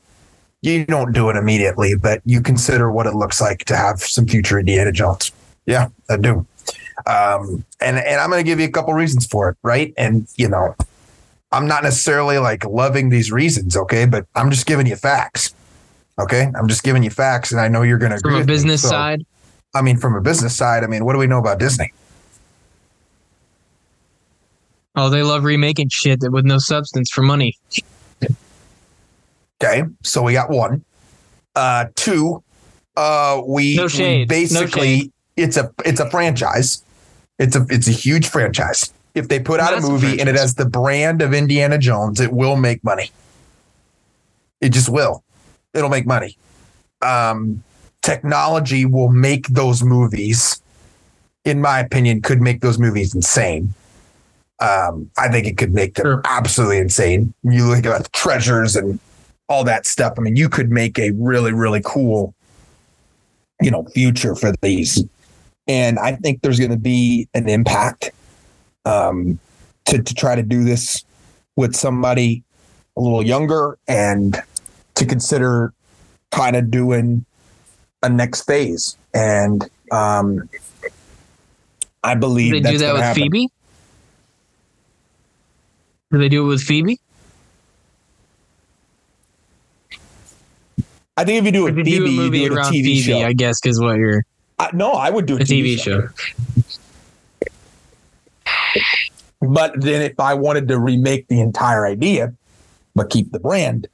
[0.62, 4.26] you don't do it immediately, but you consider what it looks like to have some
[4.26, 5.32] future Indiana Jones.
[5.65, 6.45] Yeah, I do.
[7.06, 9.93] Um, and and I'm going to give you a couple reasons for it, right?
[9.98, 10.76] And you know,
[11.52, 14.06] I'm not necessarily like loving these reasons, okay?
[14.06, 15.54] But I'm just giving you facts.
[16.19, 18.32] Okay, I'm just giving you facts, and I know you're going to agree.
[18.32, 18.54] From a with me.
[18.54, 19.26] business So, side,
[19.73, 21.91] I mean, from a business side, I mean, what do we know about Disney?
[24.95, 27.58] oh, they love remaking shit that with no substance for money.
[29.62, 30.84] Okay, so we got one.
[31.55, 32.43] Uh, two,
[32.95, 34.19] uh, we, No we.
[34.19, 35.12] No basically shade.
[35.36, 36.84] it's a it's a franchise.
[37.38, 38.93] It's a it's a huge franchise.
[39.15, 42.19] If they put out a Massive movie and it has the brand of Indiana Jones,
[42.19, 43.12] it will make money.
[44.62, 45.23] It just will.
[45.73, 46.38] It'll make money.
[47.01, 47.63] Um,
[48.02, 50.62] technology will make those movies,
[51.46, 53.74] in my opinion, could make those movies insane.
[54.60, 56.22] Um, I think it could make them Sure.
[56.26, 57.34] absolutely insane.
[57.44, 59.00] You look at the treasures and
[59.48, 60.14] all that stuff.
[60.18, 62.34] I mean, you could make a really, really cool,
[63.62, 65.04] you know, future for these.
[65.68, 68.12] And I think there's going to be an impact
[68.86, 69.40] um,
[69.86, 71.04] to, to try to do this
[71.56, 72.44] with somebody
[72.98, 74.42] a little younger and
[74.96, 75.74] to consider
[76.32, 77.26] kind of doing
[78.04, 78.98] a next phase.
[79.14, 80.50] And um,
[82.04, 83.24] I believe Do they do that with happen.
[83.24, 83.50] Phoebe?
[86.12, 87.00] Do they do it with Phoebe?
[91.18, 93.02] I think if you do a If you do you do it around TV Phoebe,
[93.02, 93.20] show.
[93.20, 94.24] I guess, because what you're
[94.58, 96.08] I, no, I would do a, a TV show.
[99.42, 102.34] But then if I wanted to remake the entire idea,
[102.96, 103.88] but keep the brand,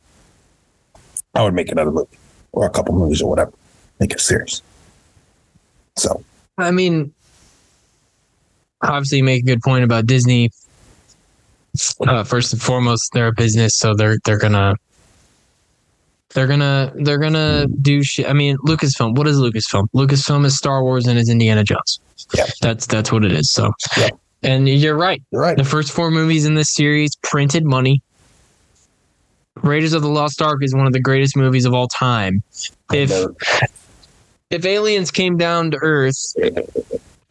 [1.33, 2.17] I would make another movie
[2.51, 3.53] or a couple movies or whatever.
[3.99, 4.61] Make it serious.
[5.97, 6.23] So
[6.57, 7.13] I mean,
[8.81, 10.51] obviously, you make a good point about Disney.
[12.07, 14.75] Uh, first and foremost, they're a business, so they're they're gonna
[16.33, 18.27] they're gonna they're gonna do shit.
[18.29, 19.15] I mean, Lucasfilm.
[19.17, 19.87] What is Lucasfilm?
[19.93, 21.99] Lucasfilm is Star Wars and is Indiana Jones.
[22.33, 22.45] Yeah.
[22.61, 23.51] that's that's what it is.
[23.51, 24.09] So, Yeah.
[24.43, 25.21] and you're right.
[25.31, 25.57] you're right.
[25.57, 28.01] The first four movies in this series printed money.
[29.61, 32.41] Raiders of the Lost Ark is one of the greatest movies of all time.
[32.93, 33.09] If
[34.49, 36.35] if aliens came down to Earth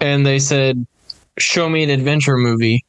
[0.01, 0.87] and they said,
[1.39, 2.85] "Show me an adventure movie,"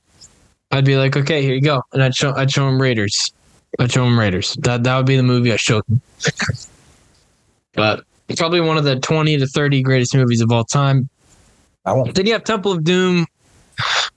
[0.71, 3.31] I'd be like, "Okay, here you go," and I'd show I'd show them Raiders.
[3.79, 4.55] I'd show them Raiders.
[4.61, 6.01] That that would be the movie I showed them.
[7.73, 11.09] but it's probably one of the twenty to thirty greatest movies of all time.
[11.85, 12.15] I won't.
[12.15, 13.27] Then you have Temple of Doom,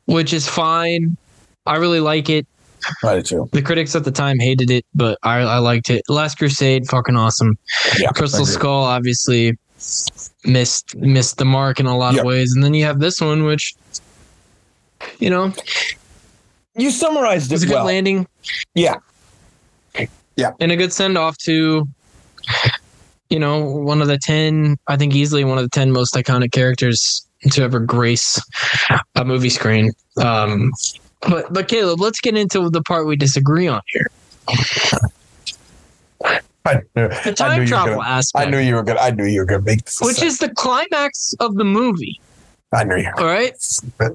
[0.06, 1.16] which is fine.
[1.66, 2.46] I really like it.
[3.02, 3.50] Right, too.
[3.52, 6.02] The critics at the time hated it, but I, I liked it.
[6.08, 7.58] Last Crusade, fucking awesome.
[7.98, 9.58] Yeah, Crystal Skull obviously
[10.44, 12.20] missed missed the mark in a lot Yep.
[12.22, 13.74] of ways, and then you have this one, which
[15.18, 15.52] you know
[16.76, 17.84] You summarized was a it good well.
[17.86, 18.26] landing.
[18.74, 18.96] Yeah.
[20.36, 20.52] Yeah.
[20.60, 21.88] and a good send off to
[23.30, 26.52] you know one of the ten, I think easily one of the ten most iconic
[26.52, 28.40] characters to ever grace
[29.16, 29.92] a movie screen.
[30.22, 30.72] Um,
[31.28, 34.06] but but Caleb, let's get into the part we disagree on here.
[36.68, 38.46] I knew, The time you were travel gonna, aspect.
[38.46, 39.00] I knew you were gonna.
[39.00, 39.98] I knew you were gonna make this.
[40.00, 42.20] which is the climax of the movie.
[42.72, 43.10] I knew you.
[43.16, 43.54] All right.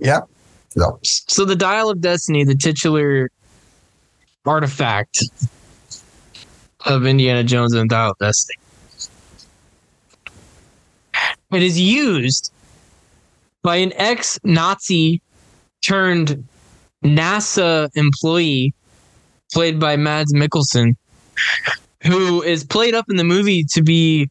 [0.01, 0.21] Yeah.
[0.69, 3.29] So So the Dial of Destiny, the titular
[4.45, 5.23] artifact
[6.85, 8.57] of Indiana Jones and the Dial of Destiny.
[11.51, 12.51] It is used
[13.61, 15.21] by an ex-Nazi
[15.81, 16.43] turned
[17.03, 18.73] NASA employee
[19.53, 20.95] played by Mads Mikkelsen,
[22.03, 24.29] who is played up in the movie to be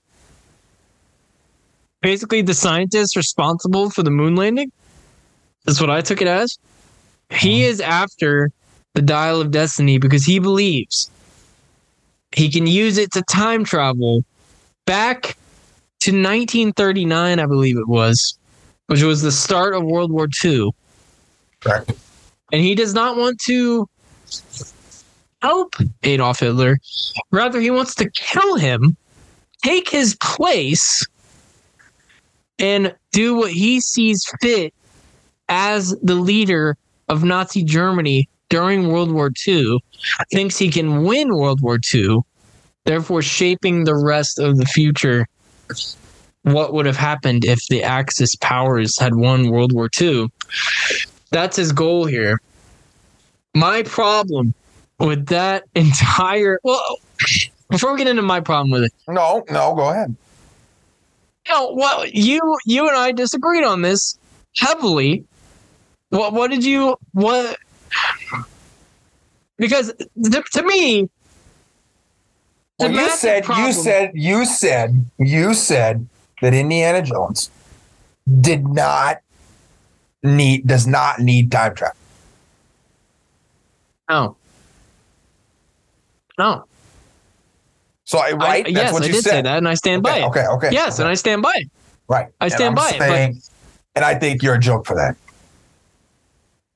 [2.01, 4.71] basically the scientist responsible for the moon landing.
[5.65, 6.59] That's what I took it as.
[7.31, 8.51] He is after
[8.95, 11.11] the Dial of Destiny because he believes
[12.33, 14.25] he can use it to time travel
[14.87, 15.37] back
[16.01, 18.37] to 1939, I believe it was,
[18.87, 20.71] which was the start of World War II.
[21.61, 21.93] Correct.
[22.53, 23.89] And he does not want to
[25.43, 25.75] help
[26.05, 26.79] Adolf Hitler.
[27.31, 28.97] Rather, he wants to kill him,
[29.63, 31.07] take his place,
[32.59, 34.73] and do what he sees fit
[35.49, 36.77] as the leader
[37.09, 39.79] of Nazi Germany during World War II.
[40.33, 42.21] Thinks he can win World War II,
[42.85, 45.27] therefore shaping the rest of the future.
[46.43, 50.29] What would have happened if the Axis powers had won World War II?
[51.31, 52.41] That's his goal here.
[53.55, 54.55] My problem
[55.03, 56.97] with that entire well,
[57.71, 60.15] before we get into my problem with it, No, no, go ahead.
[61.49, 64.19] know, well, you you and I disagreed on this
[64.57, 65.25] heavily.
[66.11, 67.57] What what did you what?
[69.59, 69.93] Because
[70.25, 71.09] to, to me,
[72.79, 76.09] Well, you said, you said, you said, you said
[76.41, 77.51] that Indiana Jones
[78.41, 79.19] did not
[80.23, 81.97] need, does not need time travel.
[84.09, 84.37] no,
[86.39, 86.65] no.
[88.05, 89.31] So I I- right, that's yes, what I you did said.
[89.31, 90.27] say that, and I stand by Okay, it.
[90.27, 90.69] okay, okay.
[90.73, 91.69] Yes, and I stand by it.
[92.09, 92.27] right.
[92.41, 93.43] I And stand I'm by it, but- saying-
[93.95, 95.17] and I think you're a joke for that.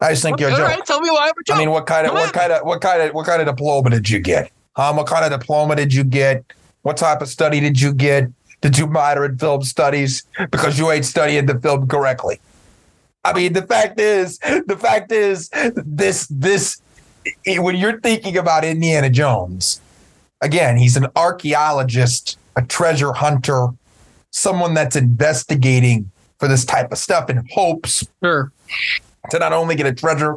[0.01, 0.69] I just think you're a joke.
[0.69, 1.57] right, tell me why I'm a joke.
[1.57, 3.49] I mean, what kind of Come what kind of what kind of what kind of
[3.49, 4.51] diploma did you get?
[4.77, 6.45] Um, what kind of diploma did you get?
[6.83, 8.29] What type of study did you get?
[8.61, 12.41] Did you minor in film studies because you ain't studying the film correctly?
[13.25, 16.81] I mean, the fact is, the fact is, this this
[17.47, 19.81] when you're thinking about Indiana Jones,
[20.41, 23.69] again, he's an archaeologist, a treasure hunter,
[24.31, 28.53] someone that's investigating for this type of stuff in hopes sure.
[29.31, 30.37] to not only get a treasure,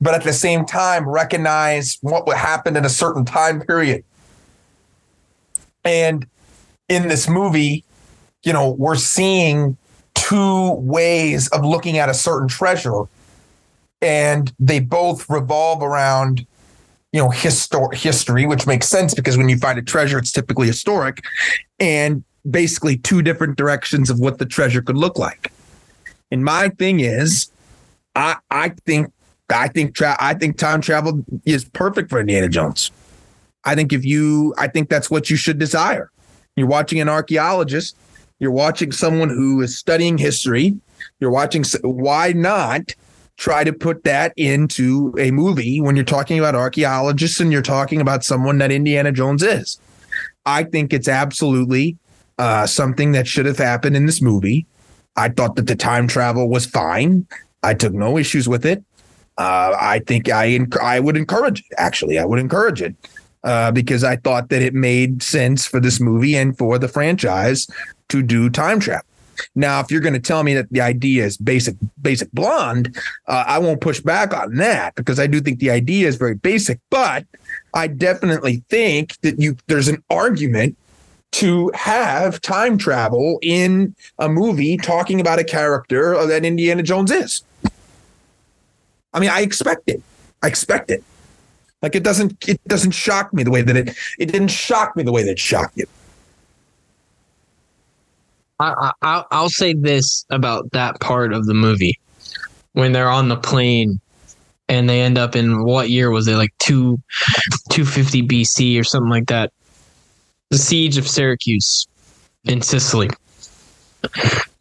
[0.00, 4.02] but at the same time recognize what would happen in a certain time period.
[5.84, 6.26] And
[6.88, 7.84] in this movie,
[8.42, 9.76] you know, we're seeing
[10.14, 13.02] two ways of looking at a certain treasure,
[14.02, 16.46] and they both revolve around,
[17.12, 20.66] you know, histor- history, which makes sense because when you find a treasure, it's typically
[20.66, 21.22] historic,
[21.78, 25.52] and basically two different directions of what the treasure could look like.
[26.30, 27.50] And my thing is,
[28.14, 29.12] I I think
[29.50, 32.90] I think tra- I think time travel is perfect for Indiana Jones.
[33.64, 36.10] I think if you I think that's what you should desire.
[36.56, 37.96] You're watching an archaeologist,
[38.38, 40.76] you're watching someone who is studying history,
[41.18, 42.94] you're watching why not
[43.40, 47.98] try to put that into a movie when you're talking about archaeologists and you're talking
[47.98, 49.80] about someone that Indiana Jones is.
[50.44, 51.96] I think it's absolutely
[52.38, 54.66] uh, something that should have happened in this movie.
[55.16, 57.26] I thought that the time travel was fine.
[57.62, 58.84] I took no issues with it.
[59.38, 61.66] Uh, I think I enc- I would encourage it.
[61.78, 62.94] Actually, I would encourage it
[63.42, 67.66] uh, because I thought that it made sense for this movie and for the franchise
[68.10, 69.06] to do time travel.
[69.54, 73.44] Now, if you're going to tell me that the idea is basic, basic blonde, uh,
[73.46, 76.80] I won't push back on that because I do think the idea is very basic.
[76.90, 77.26] But
[77.74, 80.76] I definitely think that you there's an argument
[81.32, 87.42] to have time travel in a movie talking about a character that Indiana Jones is.
[89.12, 90.02] I mean, I expect it.
[90.42, 91.04] I expect it.
[91.82, 95.02] Like it doesn't it doesn't shock me the way that it it didn't shock me
[95.02, 95.86] the way that it shocked you.
[98.60, 101.98] I, I I'll say this about that part of the movie
[102.72, 104.00] when they're on the plane
[104.68, 107.00] and they end up in what year was it like two
[107.70, 109.52] two fifty BC or something like that.
[110.50, 111.86] The siege of Syracuse
[112.44, 113.08] in Sicily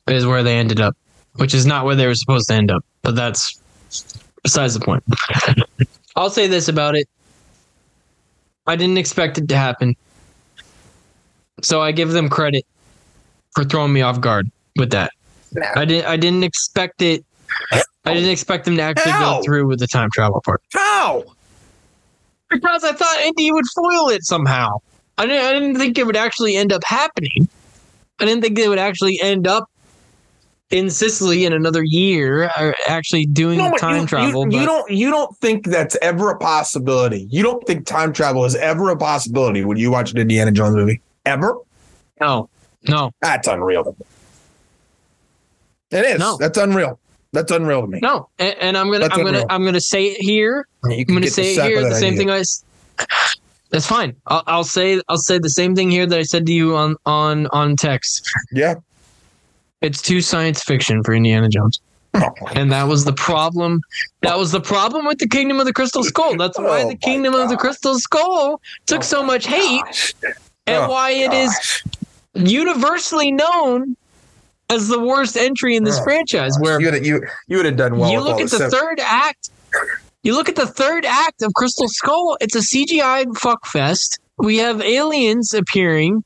[0.07, 0.95] is where they ended up,
[1.35, 3.61] which is not where they were supposed to end up, but that's
[4.43, 5.03] besides the point.
[6.15, 7.07] I'll say this about it.
[8.65, 9.95] I didn't expect it to happen.
[11.61, 12.65] So I give them credit
[13.55, 15.11] for throwing me off guard with that.
[15.75, 17.25] I didn't I didn't expect it
[18.05, 19.37] I didn't expect them to actually How?
[19.37, 20.61] go through with the time travel part.
[20.73, 21.23] How?
[22.49, 24.77] Because I thought Indy would foil it somehow.
[25.17, 27.47] I didn't I didn't think it would actually end up happening.
[28.19, 29.69] I didn't think it would actually end up
[30.71, 34.51] in Sicily in another year or actually doing No, time you, travel.
[34.51, 37.27] You, you don't you don't think that's ever a possibility.
[37.29, 40.75] You don't think time travel is ever a possibility when you watch an Indiana Jones
[40.75, 41.01] movie?
[41.25, 41.57] Ever?
[42.21, 42.49] no.
[42.87, 43.11] No.
[43.21, 44.05] That's unreal to me.
[45.91, 46.19] It is.
[46.19, 46.37] No.
[46.37, 46.99] That's unreal.
[47.31, 47.99] That's unreal to me.
[48.01, 48.29] No.
[48.39, 49.45] And, and I'm gonna That's I'm gonna.
[49.49, 52.17] I'm gonna say it here I'm going to say it here the same idea.
[52.17, 52.43] thing I.
[53.71, 54.15] That's fine.
[54.27, 56.95] I'll, I'll say I'll say the same thing here that I said to you on
[57.05, 58.27] on on text.
[58.51, 58.75] Yeah.
[59.81, 61.79] It's too science fiction for Indiana Jones,
[62.53, 63.81] and that was the problem.
[64.21, 66.35] That was the problem with the Kingdom of the Crystal Skull.
[66.35, 70.13] That's why Oh the Kingdom of the Crystal Skull took Oh so much hate, Gosh.
[70.67, 71.83] and Oh, why it is gosh.
[72.47, 73.95] Universally known
[74.69, 76.55] as the worst entry in this Oh, franchise.
[76.59, 78.11] Where you would you you would have done well.
[78.11, 79.49] you look at the third act.
[80.23, 82.37] You look at the third act of Crystal Skull.
[82.41, 84.19] It's a CGI fuckfest.
[84.37, 86.23] We have aliens appearing.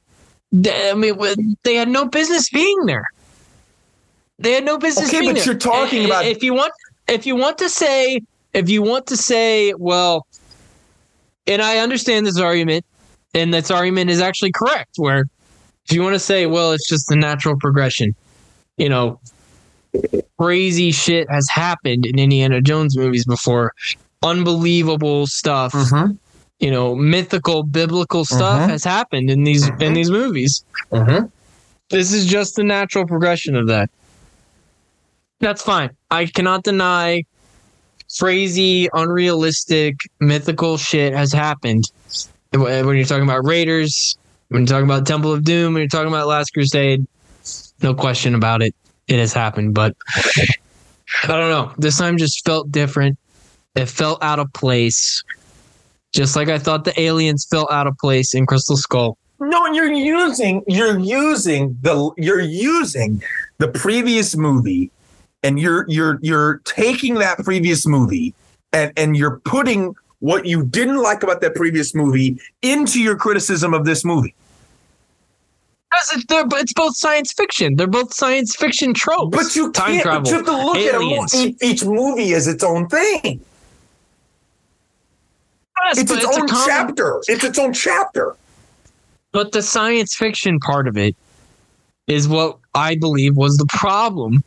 [0.54, 1.18] I mean,
[1.64, 3.06] they had no business being there.
[4.40, 5.10] They had no business.
[5.10, 5.46] Okay, being but there.
[5.46, 6.74] you're talking about- if you want,
[7.08, 8.22] if you want to say,
[8.54, 10.26] if you want to say, well,
[11.48, 12.86] and I understand this argument,
[13.34, 14.92] and this argument is actually correct.
[14.98, 15.26] Where
[15.86, 18.16] if you want to say, well, it's just the natural progression,
[18.78, 19.20] you know,
[20.40, 23.74] crazy shit has happened in Indiana Jones movies before.
[24.22, 26.18] Unbelievable stuff, Mhm,
[26.60, 28.70] you know, mythical, biblical stuff Mhm.
[28.70, 29.96] has happened in these in Mhm.
[29.96, 30.64] these movies.
[30.92, 31.30] mhm.
[31.90, 33.90] This is just the natural progression of that.
[35.42, 35.90] That's fine.
[36.10, 37.24] I cannot deny
[38.18, 41.84] crazy, unrealistic, mythical shit has happened.
[42.52, 44.16] When you're talking about Raiders,
[44.50, 47.06] when you're talking about Temple of Doom, when you're talking about Last Crusade,
[47.82, 48.76] no question about it.
[49.08, 49.96] It has happened, but
[51.24, 51.74] I don't know.
[51.78, 53.18] This time just felt different.
[53.76, 55.24] It felt out of place.
[56.14, 59.18] Just like I thought the aliens felt out of place in Crystal Skull.
[59.40, 63.22] No, you're using you're using the you're using
[63.58, 64.90] the previous movie,
[65.42, 68.34] and you're you're you're taking that previous movie
[68.72, 73.74] and and you're putting what you didn't like about that previous movie into your criticism
[73.74, 74.34] of this movie.
[75.92, 77.76] Because it's, they're, it's both science fiction.
[77.76, 79.36] They're both science fiction tropes.
[79.36, 80.04] But you time can't.
[80.04, 80.30] travel.
[80.30, 81.34] You have to look aliens.
[81.36, 83.42] at a, each, movie as its own thing.
[85.84, 87.22] Yes, It's but its own common- chapter.
[87.28, 88.34] It's its own chapter.
[89.34, 91.18] But the science fiction part of it
[92.08, 94.42] is what I believe was the problem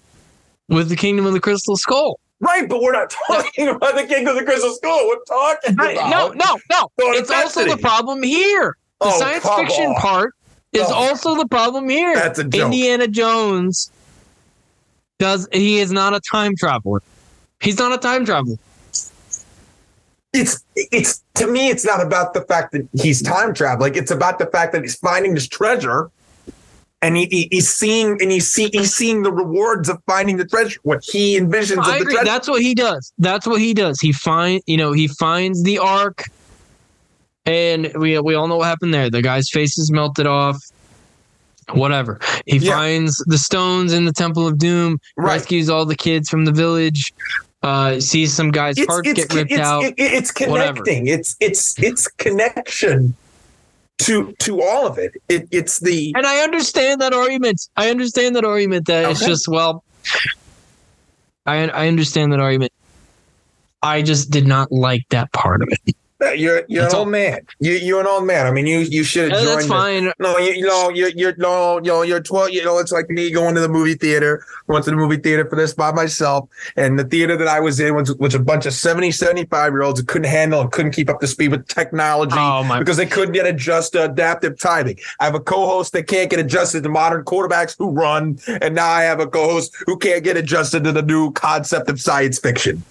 [0.70, 2.18] with the Kingdom of the Crystal Skull.
[2.40, 5.08] Right, but we're not talking about the King of the Crystal Skull.
[5.08, 6.88] We're talking about No, no, no.
[6.98, 8.76] It's also the problem here.
[9.00, 9.94] The Oh, science fiction on.
[9.96, 10.34] part
[10.72, 10.94] is Oh.
[10.94, 12.14] also the problem here.
[12.14, 12.66] That's a joke.
[12.66, 13.90] Indiana Jones
[15.18, 17.02] does he is not a time traveler.
[17.60, 18.56] He's not a time traveler.
[20.34, 24.38] it's it's to me it's not about the fact that he's time traveling it's about
[24.38, 26.10] the fact that he's finding this treasure
[27.02, 30.44] and he, he- he's seeing and he's, see, he's seeing the rewards of finding the
[30.46, 32.14] treasure what he envisions I of the agree.
[32.14, 33.12] treasure That's what he does.
[33.18, 34.00] That's what he does.
[34.00, 36.24] He find you know he finds the ark,
[37.44, 39.10] and we we all know what happened there.
[39.10, 40.58] The guy's face is melted off.
[41.72, 42.20] Whatever.
[42.46, 42.76] He Yeah.
[42.76, 45.00] finds the stones in the Temple of Doom.
[45.16, 47.12] right Rescues all the kids from the village.
[47.62, 49.82] Uh, sees some guy's it's, heart it's, get ripped it's, out.
[49.82, 50.74] it- it's Whatever.
[50.84, 53.16] connecting it's it's it's connection
[53.98, 57.68] to to all of it, it it's the and I understand that argument.
[57.76, 58.86] I understand that argument.
[58.86, 59.84] That it's just well.
[61.46, 62.72] I I understand that argument.
[63.82, 65.96] I just did not like that part of it.
[66.34, 67.00] You're you're That's an all.
[67.00, 69.62] old man you you're an old man i mean you you should have joined that's
[69.64, 70.12] the- fine.
[70.18, 73.10] No, you, you know, you're, you're, no, you know, you're 12, you know, it's like
[73.10, 74.42] me going to the movie theater.
[74.68, 76.48] I went to the movie theater for this by myself.
[76.76, 79.82] And the theater that I was in was, was a bunch of 70, 75 year
[79.82, 82.78] olds who couldn't handle and couldn't keep up to speed with technology Oh my!
[82.78, 84.98] because they couldn't get adjusted to adaptive timing.
[85.20, 88.38] I have a co-host that can't get adjusted to modern quarterbacks who run.
[88.62, 92.00] And now I have a co-host who can't get adjusted to the new concept of
[92.00, 92.82] science fiction.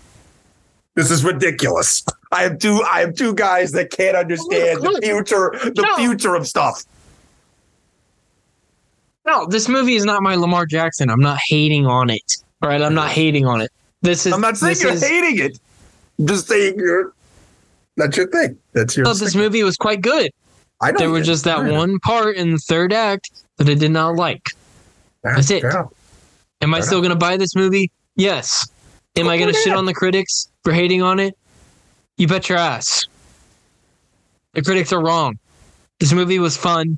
[0.96, 2.04] This is ridiculous.
[2.36, 2.82] I have two.
[2.84, 5.96] I have two guys that can't understand the future, the No.
[5.96, 6.84] future of stuff.
[9.26, 11.10] No, this movie is not my Lamar Jackson.
[11.10, 12.38] I'm not hating on it.
[12.62, 13.72] All right, I'm not hating on it.
[14.02, 14.34] This is.
[14.34, 15.60] I'm not saying you're is- hating it.
[16.20, 17.14] I'm just saying you're.
[17.98, 18.58] That's your thing.
[18.74, 19.06] That's your.
[19.06, 20.30] thought this movie was quite good.
[20.82, 23.92] I know There was just that one part in the third act that I did
[23.92, 24.50] not like.
[25.24, 25.64] That's it.
[26.62, 27.90] Am I still going to buy this movie?
[28.16, 28.68] Yes.
[29.16, 31.38] Am I going to shit on the critics for hating on it?
[32.18, 33.08] You bet your ass.
[34.54, 35.38] The critics are wrong.
[36.00, 36.98] This movie was fun,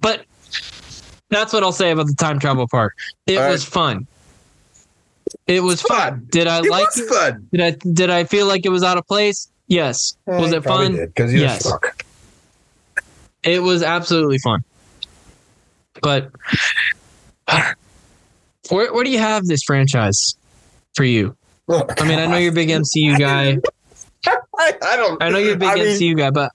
[0.00, 0.24] but
[1.30, 2.94] that's what I'll say about the time travel part.
[3.26, 4.06] It was fun.
[5.46, 5.98] It was fun.
[5.98, 6.26] Fun.
[6.30, 7.08] Did I It like was it?
[7.08, 7.48] fun.
[7.52, 9.48] Did I did I feel like it was out of place?
[9.66, 10.16] Yes.
[10.26, 10.96] Was it fun?
[10.96, 11.64] Because Yes.
[11.64, 12.04] stuck.
[13.42, 14.64] It was absolutely fun.
[16.02, 16.30] But
[18.70, 20.34] where where do you have this franchise
[20.94, 21.36] for you?
[21.68, 23.58] I mean, I know you're a big MCU guy.
[24.26, 24.36] I,
[24.82, 25.22] I don't.
[25.22, 26.52] I know you're a big I mean, MCU guy, but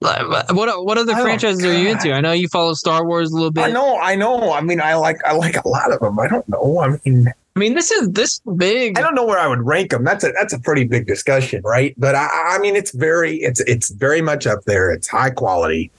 [0.00, 2.12] what what other franchises are you into?
[2.12, 3.64] I know you follow Star Wars a little bit.
[3.64, 3.98] I know.
[3.98, 4.52] I know.
[4.52, 5.18] I mean, I like.
[5.24, 6.18] I like a lot of them.
[6.18, 6.80] I don't know.
[6.80, 8.96] I mean, I mean, this is this big.
[8.96, 10.04] I don't know where I would rank them.
[10.04, 11.94] That's a that's a pretty big discussion, right?
[11.98, 14.92] But I, I mean, it's very it's it's very much up there.
[14.92, 15.90] It's high quality.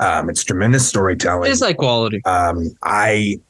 [0.00, 1.50] Um, it's tremendous storytelling.
[1.50, 2.20] It's like quality.
[2.26, 3.40] um, I,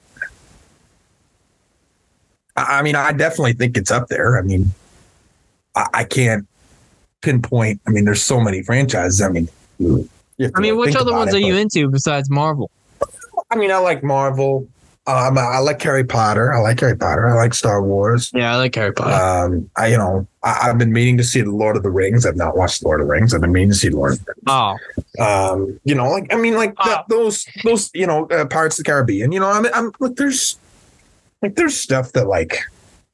[2.57, 4.39] I I mean, I definitely think it's up there.
[4.39, 4.73] I mean,
[5.75, 6.47] I, I can't
[7.23, 7.81] pinpoint.
[7.87, 9.21] I mean, there's so many franchises.
[9.21, 9.49] I mean,
[9.81, 12.71] I mean, which other ones it, are you into besides Marvel?
[13.51, 14.69] I mean, I like Marvel.
[15.07, 16.53] Um, I like Harry Potter.
[16.53, 17.27] I like Harry Potter.
[17.29, 18.31] I like Star Wars.
[18.35, 19.15] Yeah, I like Harry Potter.
[19.15, 22.27] Um, I you know I, have been meaning to see the Lord of the Rings.
[22.27, 23.33] I've not watched Lord of the Rings.
[23.33, 24.79] I've been meaning to see Lord of the Rings.
[25.19, 26.91] Oh, um, you know, like I mean, like Oh.
[26.91, 29.33] that, those those you know uh, Pirates of the Caribbean.
[29.33, 30.59] You know, I mean, I'm like there's
[31.41, 32.59] like there's stuff that like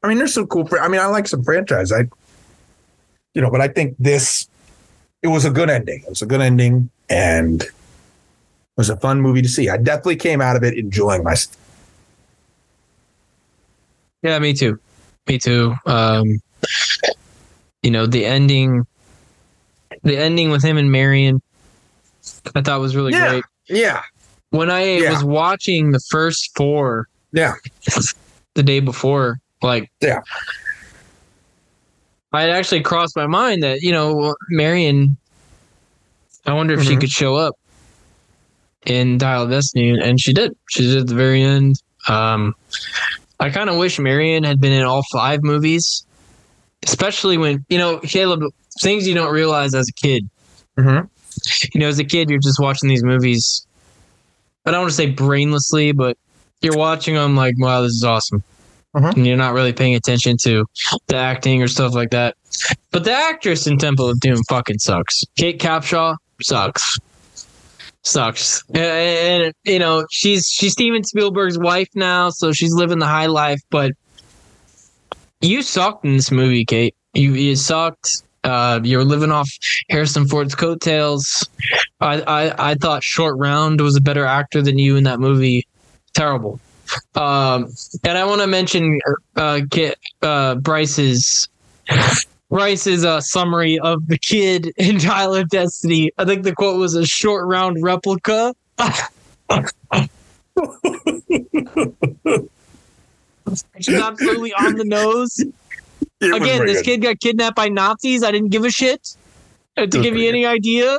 [0.02, 0.66] I mean, there's some cool.
[0.66, 1.92] Fr- I mean, I like some franchise.
[1.92, 2.09] I
[3.35, 4.49] you know, but I think this
[5.22, 6.03] it was a good ending.
[6.03, 7.72] It was a good ending, and it
[8.76, 9.68] was a fun movie to see.
[9.68, 11.57] I definitely came out of it enjoying myself.
[14.22, 14.78] yeah, me too.
[15.28, 15.74] Me too.
[15.87, 16.39] Um,
[17.82, 18.87] you know, the ending,
[20.03, 21.43] the ending with him and Marion,
[22.55, 23.28] I thought was really Yeah.
[23.28, 23.45] great.
[23.68, 24.03] Yeah,
[24.51, 25.11] When I Yeah.
[25.11, 27.55] was watching the first four yeah,
[28.55, 30.20] the day before, like, Yeah.
[32.35, 35.16] I had actually crossed my mind that you know Marion.
[36.47, 37.01] I wonder if she Mhm.
[37.01, 37.55] could show up
[38.85, 40.55] in Dial of Destiny, and she did.
[40.70, 41.76] She did at the very end.
[42.09, 42.55] Um,
[43.41, 46.05] I kind of wish Marion had been in all five movies,
[46.82, 48.43] especially when you know Caleb.
[48.82, 50.28] Things you don't realize as a kid.
[50.76, 51.09] Mhm.
[51.72, 53.64] You know, as a kid, you're just watching these movies.
[54.66, 56.16] I don't want to say brainlessly, but
[56.61, 58.43] you're watching them like, wow, this is awesome.
[58.95, 59.16] Mhm.
[59.16, 60.64] And you're not really paying attention to
[61.09, 62.36] the acting or stuff like that.
[62.92, 65.24] But the actress in Temple of Doom fucking sucks.
[65.36, 66.99] Kate Capshaw sucks.
[68.03, 68.62] Sucks.
[68.74, 73.26] And, and, you know, she's she's Steven Spielberg's wife now, so she's living the high
[73.26, 73.92] life, but
[75.40, 76.95] you sucked in this movie, Kate.
[77.14, 78.22] You you sucked.
[78.45, 79.49] Uh, you were living off
[79.88, 81.49] Harrison Ford's coattails.
[82.01, 85.66] I, I I thought Short Round was a better actor than you in that movie.
[86.12, 86.61] Terrible.
[87.14, 87.72] Um,
[88.05, 88.99] and I want to mention
[89.36, 91.49] uh, Ki- uh, Bryce's
[92.51, 96.11] Bryce's uh, summary of the kid in Dial of Destiny.
[96.18, 98.55] I think the quote was a short round replica.
[103.76, 105.38] Is absolutely on the nose.
[106.20, 106.84] It Again, this good.
[106.84, 108.22] kid got kidnapped by Nazis.
[108.22, 109.16] I didn't give a shit.
[109.76, 110.99] Uh, to give you any idea,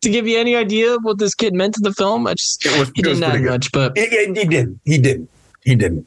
[0.00, 2.64] to give you any idea of what this kid meant to the film, I just
[2.64, 3.50] It was, he didn't add good.
[3.50, 4.80] much, but he didn't.
[4.84, 5.28] He didn't.
[5.64, 6.06] He didn't.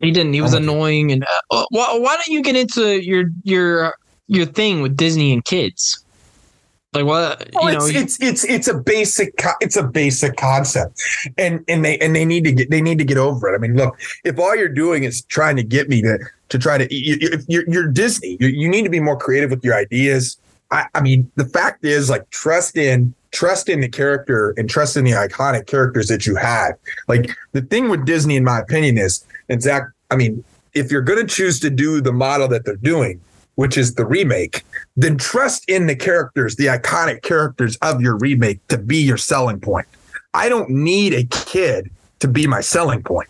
[0.00, 0.32] he didn't.
[0.32, 0.74] He was I'm with you.
[0.74, 1.12] annoying.
[1.12, 3.94] And uh, why, why don't you get into your your
[4.26, 6.02] your thing with Disney and kids?
[6.94, 7.84] Like what Well, you know?
[7.84, 11.02] it's, it's it's it's a basic it's a basic concept,
[11.36, 13.54] and and they and they need to get they need to get over it.
[13.54, 16.18] I mean, look, if all you're doing is trying to get me to
[16.48, 19.18] to try to you, you- if you're you're Disney, you, you need to be more
[19.18, 20.38] creative with your ideas.
[20.70, 24.96] I, I mean, the fact is, like, trust in trust in the character and trust
[24.96, 26.74] in the iconic characters that you have.
[27.06, 29.84] Like the thing with Disney, in my opinion, is and Zach.
[30.10, 30.42] I mean,
[30.74, 33.20] if you're going to choose to do the model that they're doing,
[33.56, 34.64] which is the remake,
[34.96, 39.60] then trust in the characters, the iconic characters of your remake to be your selling
[39.60, 39.86] point.
[40.34, 43.28] I don't need a kid to be my selling point.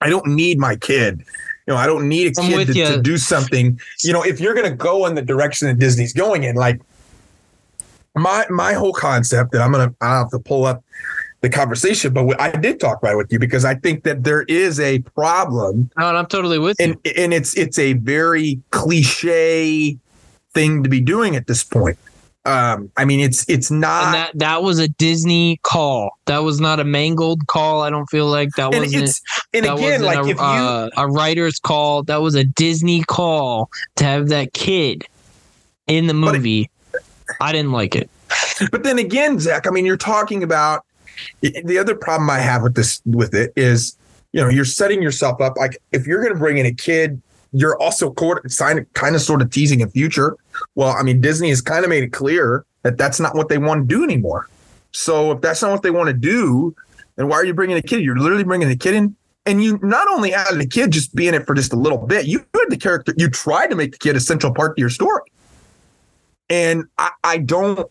[0.00, 1.24] I don't need my kid.
[1.66, 3.80] You know, I don't need a kid to, to do something.
[4.02, 6.80] You know, if you're going to go in the direction that Disney's going in, like
[8.14, 10.84] my my whole concept, and I'm gonna I have to pull up
[11.40, 14.42] the conversation, but I did talk about it with you because I think that there
[14.44, 16.86] is a problem no, and I'm totally with you.
[16.86, 19.98] and and it's it's a very cliche
[20.54, 21.98] thing to be doing at this point.
[22.46, 24.06] Um, I mean, it's it's not.
[24.06, 26.10] And that that was a Disney call.
[26.26, 27.80] That was not a Mangold call.
[27.80, 29.04] I don't feel like that and wasn't.
[29.04, 29.20] it's
[29.54, 32.02] and that again, like a, if you uh, a writer's call.
[32.02, 35.06] That was a Disney call to have that kid
[35.86, 36.70] in the movie.
[37.40, 38.10] I didn't like it.
[38.70, 40.84] But then again, Zach, I mean, you're talking about
[41.40, 43.96] the other problem I have with this with it is,
[44.32, 47.20] you know, you're setting yourself up like if you're going to bring in a kid,
[47.52, 50.36] you're also kind of sort of teasing a future.
[50.74, 53.58] Well, I mean, Disney has kind of made it clear that that's not what they
[53.58, 54.48] want to do anymore.
[54.90, 56.74] So if that's not what they want to do,
[57.16, 58.02] then why are you bringing a kid?
[58.02, 59.14] You're literally bringing a kid in.
[59.46, 62.26] And you not only had a kid just being it for just a little bit,
[62.26, 64.90] you had the character, you tried to make the kid a central part to your
[64.90, 65.20] story.
[66.50, 67.88] And I, I don't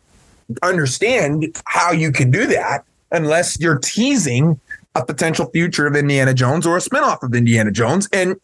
[0.61, 4.59] understand how you can do that unless you're teasing
[4.95, 8.07] a potential future of Indiana Jones or a spinoff of Indiana Jones.
[8.13, 8.35] And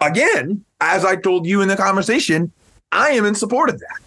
[0.00, 2.52] again, as I told you in the conversation,
[2.92, 4.00] I am in support of that.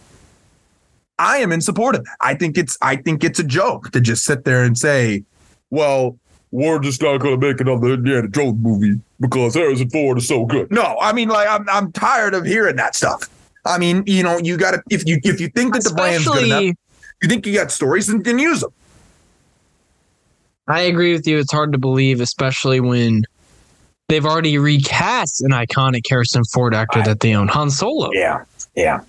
[1.18, 2.18] I am in support of that.
[2.22, 5.24] I think it's I think it's a joke to just sit there and say,
[5.70, 6.18] well,
[6.52, 10.46] we're just not going to make another Indiana Jones movie because Harrison Ford is so
[10.46, 10.72] good.
[10.72, 13.30] No, I mean, like I'm I'm tired of hearing that stuff.
[13.66, 16.26] I mean, you know, you got to if you if you think that the brand's
[16.28, 16.62] good enough,
[17.22, 18.72] you think you got stories, and then use them.
[20.68, 21.38] I agree with you.
[21.38, 23.24] It's hard to believe, especially when
[24.10, 28.10] they've already recast an iconic Harrison Ford actor that they own, Han Solo.
[28.14, 28.44] Yeah,
[28.76, 29.02] yeah.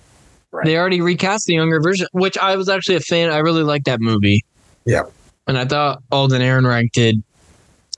[0.63, 3.29] They already recast the younger version, which I was actually a fan.
[3.31, 4.43] I really liked that movie.
[4.85, 5.03] Yeah.
[5.47, 7.21] and I thought Alden Ehrenreich did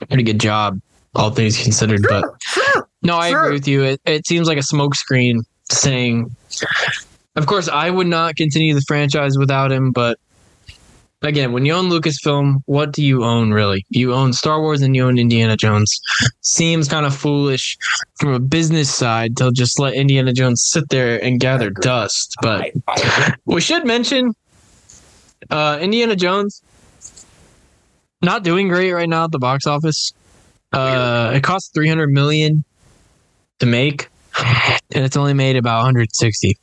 [0.02, 0.80] a pretty good job,
[1.16, 2.02] all things considered.
[2.10, 2.26] But
[3.04, 3.44] no, I Sure.
[3.44, 3.84] agree with you.
[3.84, 5.38] It, it seems like a smokescreen
[5.72, 6.36] saying,
[7.36, 10.18] of course, I would not continue the franchise without him, but
[11.22, 13.86] again, when you own Lucasfilm, what do you own really?
[13.90, 16.00] You own Star Wars and you own Indiana Jones.
[16.42, 17.78] Seems kind of foolish
[18.20, 22.36] from a business side to just let Indiana Jones sit there and gather dust.
[22.42, 22.72] But
[23.46, 24.34] we should mention
[25.50, 26.62] uh, Indiana Jones
[28.22, 30.14] not doing great right now at the box office.
[30.72, 32.64] Uh, it cost 300 million
[33.60, 34.08] to make,
[34.94, 36.58] and it's only made about 160.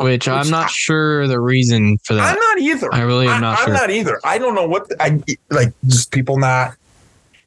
[0.00, 2.34] Which I'm not I- sure the reason for that.
[2.34, 2.94] I'm not either.
[2.94, 3.74] I really am I- not I'm sure.
[3.74, 4.20] not either.
[4.24, 5.20] I don't know what the- I
[5.50, 5.72] like.
[5.86, 6.76] Just people not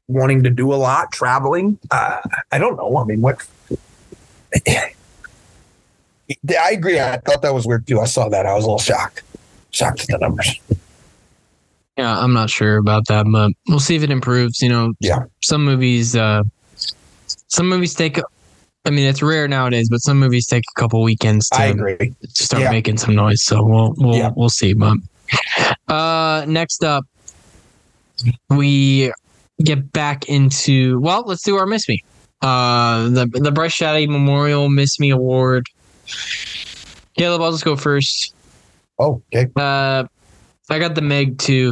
[0.10, 1.78] wanting to do a lot, traveling.
[1.90, 2.18] Uh,
[2.52, 2.98] I don't know.
[2.98, 3.38] I mean, what?
[4.68, 4.92] I
[6.72, 7.00] agree.
[7.00, 8.02] I thought that was weird too.
[8.02, 8.46] I saw that.
[8.46, 9.24] I was a little shocked.
[9.72, 10.60] Shocked at the numbers.
[11.98, 14.62] Yeah, I'm not sure about that, but we'll see if it improves.
[14.62, 15.20] You know, Yeah.
[15.42, 16.44] some movies, uh,
[17.52, 18.20] some movies take.
[18.86, 21.98] I mean, it's rare nowadays, but some movies take a couple weekends to I agree.
[21.98, 22.72] to start Yeah.
[22.72, 23.44] making some noise.
[23.44, 24.32] So we'll we'll Yeah.
[24.36, 24.74] we'll see.
[24.74, 24.98] But
[25.88, 27.06] uh, next up,
[28.50, 29.12] we
[29.64, 32.04] get back into well, let's do our Miss Me.
[32.42, 35.68] Uh, the the Bryce Shaddy Memorial Miss Me Award.
[37.18, 38.34] Caleb, I'll just go first.
[38.98, 39.50] Oh, okay.
[39.56, 40.06] Uh,
[40.70, 41.72] I got the Meg two.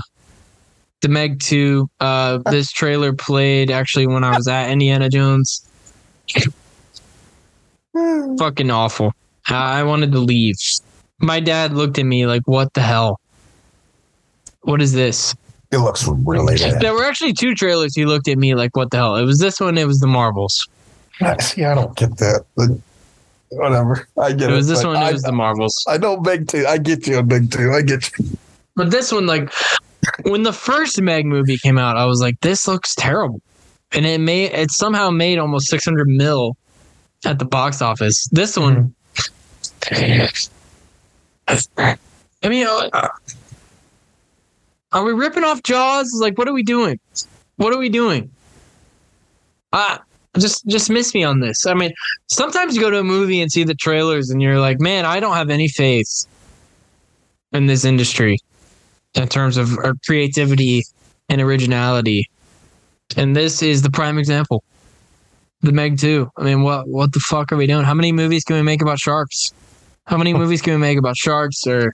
[1.01, 1.89] The Meg two.
[1.99, 5.65] Uh, this trailer played actually when I was at Indiana Jones.
[7.95, 8.35] Hmm.
[8.37, 9.13] Fucking awful.
[9.47, 10.55] I wanted to leave.
[11.19, 13.19] My dad looked at me like, "What the hell?
[14.61, 15.35] What is this?"
[15.71, 16.81] It looks really bad.
[16.81, 17.95] There were actually two trailers.
[17.95, 19.77] He looked at me like, "What the hell?" It was this one.
[19.77, 20.67] It was the Marvels.
[21.41, 22.45] See, I don't get that.
[22.55, 22.69] But
[23.49, 24.07] whatever.
[24.17, 24.55] I get It it.
[24.55, 24.97] was this but one.
[24.97, 25.75] I, It was the Marvels.
[25.87, 26.65] I know big two.
[26.67, 27.71] I get you on big two.
[27.73, 28.25] I get you.
[28.75, 29.51] But this one, like,
[30.23, 33.41] when the first Meg movie came out, I was like, "This looks terrible,"
[33.91, 36.55] and it made it somehow made almost six hundred mil
[37.25, 38.27] at the box office.
[38.31, 38.93] This one,
[39.91, 40.29] I
[42.43, 43.09] mean, uh,
[44.91, 46.11] are we ripping off Jaws?
[46.19, 46.99] Like, what are we doing?
[47.57, 48.29] What are we doing?
[49.73, 50.01] Ah,
[50.37, 51.65] just just miss me on this.
[51.65, 51.91] I mean,
[52.27, 55.19] sometimes you go to a movie and see the trailers, and you're like, "Man, I
[55.19, 56.25] don't have any faith
[57.51, 58.37] in this industry."
[59.15, 60.83] in terms of uh, creativity
[61.29, 62.29] and originality.
[63.17, 64.63] And this is the prime example.
[65.61, 66.29] The Meg 2.
[66.37, 67.83] I mean, what what the fuck are we doing?
[67.83, 69.51] How many movies can we make about sharks?
[70.05, 71.93] How many movies can we make about sharks or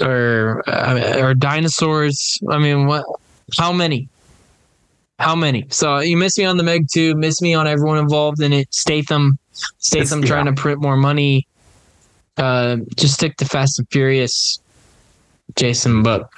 [0.00, 2.38] or uh, or dinosaurs?
[2.50, 3.04] I mean, what?
[3.58, 4.08] How many?
[5.18, 5.66] How many?
[5.70, 8.72] So you miss me on the Meg 2, miss me on everyone involved in it.
[8.72, 9.38] Statham,
[9.78, 11.46] Statham It's- trying to print more money.
[12.36, 14.58] Uh, just stick to Fast and Furious.
[15.54, 16.30] Jason, but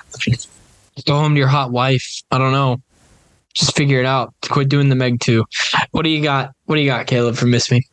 [1.07, 2.23] go home to your hot wife.
[2.31, 2.79] I don't know.
[3.55, 4.35] Just figure it out.
[4.49, 5.45] Quit doing the Meg 2.
[5.93, 6.53] What do you got?
[6.67, 7.87] What do you got, Caleb, for Miss Me?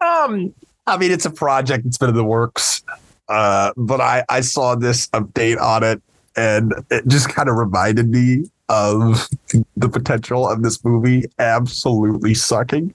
[0.00, 0.52] Um,
[0.86, 1.86] I mean, it's a project.
[1.86, 2.82] It's been in the works.
[3.28, 6.02] Uh, but I I saw this update on it,
[6.36, 9.28] and it just kind of reminded me of
[9.76, 12.92] the potential of this movie absolutely sucking.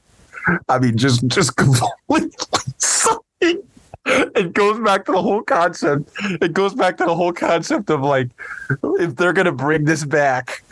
[0.70, 2.32] I mean, just just completely
[2.78, 3.64] sucking.
[4.06, 6.10] It goes back to the whole concept.
[6.42, 8.30] It goes back to the whole concept of like,
[9.00, 10.64] if they're gonna bring this back,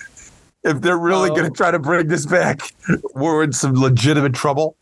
[0.66, 1.36] if they're really Oh.
[1.36, 2.62] gonna try to bring this back,
[3.14, 4.76] we're in some legitimate trouble.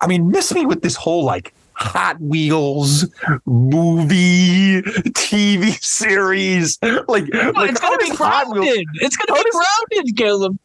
[0.00, 3.06] I mean, miss me with this whole like Hot Wheels
[3.46, 6.78] movie, TV series.
[6.82, 8.64] Like, like it's gonna be does Hot Wheels?
[8.66, 8.86] grounded.
[8.94, 10.58] It's gonna How be grounded, Caleb.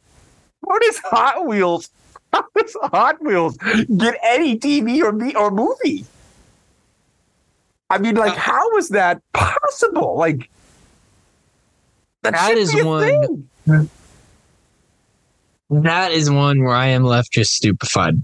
[0.68, 1.89] How does Hot Wheels?
[2.34, 3.58] How does Hot Wheels
[3.98, 6.06] get any TV or me or movie?
[7.89, 10.18] I mean, like, uh, how is that possible?
[10.18, 10.50] Like,
[12.24, 13.89] that, That is one- thing.
[15.70, 18.24] That is one where I am left just stupefied.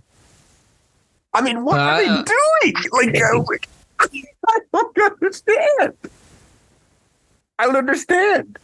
[1.34, 2.76] I mean, what are Uh, they doing?
[2.92, 3.44] Like, uh,
[4.48, 5.94] I don't understand.
[7.60, 8.58] I don't understand.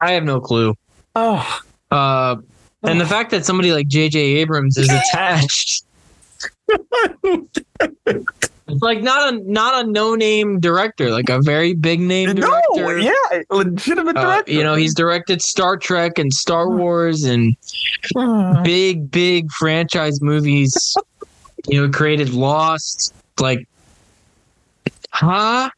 [0.00, 0.74] I have no clue.
[1.14, 1.60] Oh,
[1.90, 2.36] Uh,
[2.84, 4.18] and the fact that somebody like J.J.
[4.18, 5.84] Abrams is attached.
[8.68, 12.62] It's like not a not a no name director, like a very big name director.
[12.76, 13.12] no, yeah,
[13.50, 14.52] legitimate Uh, director.
[14.52, 17.56] you know, he's directed Star Trek and Star Wars and
[18.64, 20.96] big, big franchise movies.
[21.66, 23.14] you know, created Lost.
[23.40, 23.66] Like,
[25.10, 25.70] huh?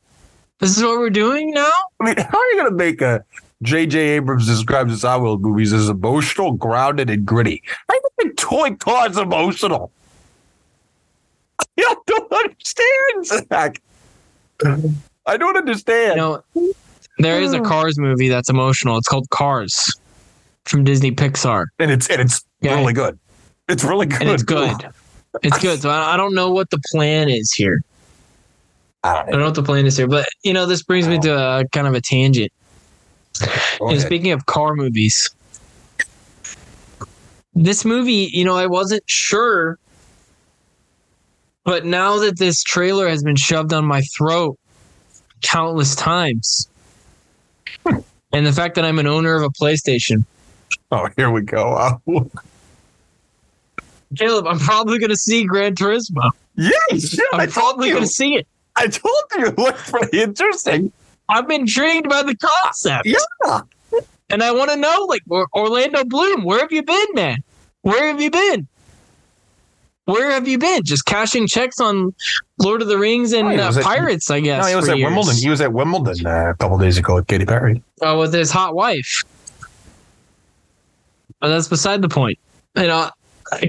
[0.58, 1.70] This is what we're doing now?
[2.00, 3.24] I mean, how are you going to make a
[3.62, 3.98] J.J.
[3.98, 7.62] Abrams describes his Hot Wheels movies as emotional, grounded, and gritty?
[7.88, 9.90] I think Toy Car's emotional?
[11.78, 13.82] I don't understand, Zach.
[15.26, 16.16] I don't understand.
[16.16, 16.74] You know,
[17.18, 17.64] There is a oh.
[17.64, 18.98] Cars movie that's emotional.
[18.98, 19.94] It's called Cars
[20.64, 21.66] from Disney Pixar.
[21.78, 22.74] and it's and it's Yeah.
[22.76, 23.18] really good.
[23.68, 24.22] It's really good.
[24.22, 24.76] And it's good.
[25.42, 25.80] It's good.
[25.80, 27.80] So I I don't know what the plan is here.
[29.02, 30.08] I I don't don't know what the plan is here.
[30.08, 32.52] But, you know, this brings me to a, kind of a tangent.
[33.80, 35.30] And speaking of car movies,
[37.54, 39.78] this movie, you know, I wasn't sure,
[41.64, 44.58] but now that this trailer has been shoved on my throat
[45.42, 46.68] countless times,
[48.32, 50.24] and the fact that I'm an owner of a PlayStation,
[50.92, 52.00] Oh, here we go.
[54.16, 56.30] Caleb, I'm probably going to see Gran Turismo.
[56.56, 57.28] yeah, you.
[57.32, 58.46] I I'm told probably going to see it.
[58.76, 60.92] I told you it looked pretty interesting.
[61.28, 63.06] I'm intrigued by the concept.
[63.06, 63.60] Yeah.
[64.30, 65.22] And I want to know, like,
[65.54, 67.38] Orlando Bloom, where have you been, man?
[67.82, 68.66] Where have you been?
[70.06, 70.82] Where have you been?
[70.84, 72.14] Just cashing checks on
[72.58, 74.64] Lord of the Rings and Oh, uh, was at- Pirates, I guess.
[74.64, 75.06] No, he was at years.
[75.14, 75.36] Wimbledon.
[75.40, 77.82] He was at Wimbledon uh, a couple days ago with Katy Perry.
[78.02, 79.22] uh, with his hot wife.
[81.40, 82.38] But that's beside the point.
[82.76, 83.10] You know,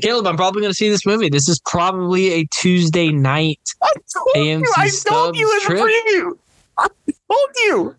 [0.01, 1.29] Caleb, I'm probably going to see this movie.
[1.29, 3.59] This is probably a Tuesday night.
[3.81, 4.73] I told AMC you.
[4.77, 6.37] I told you in Stubbs the preview.
[6.77, 6.87] I
[7.29, 7.95] told you.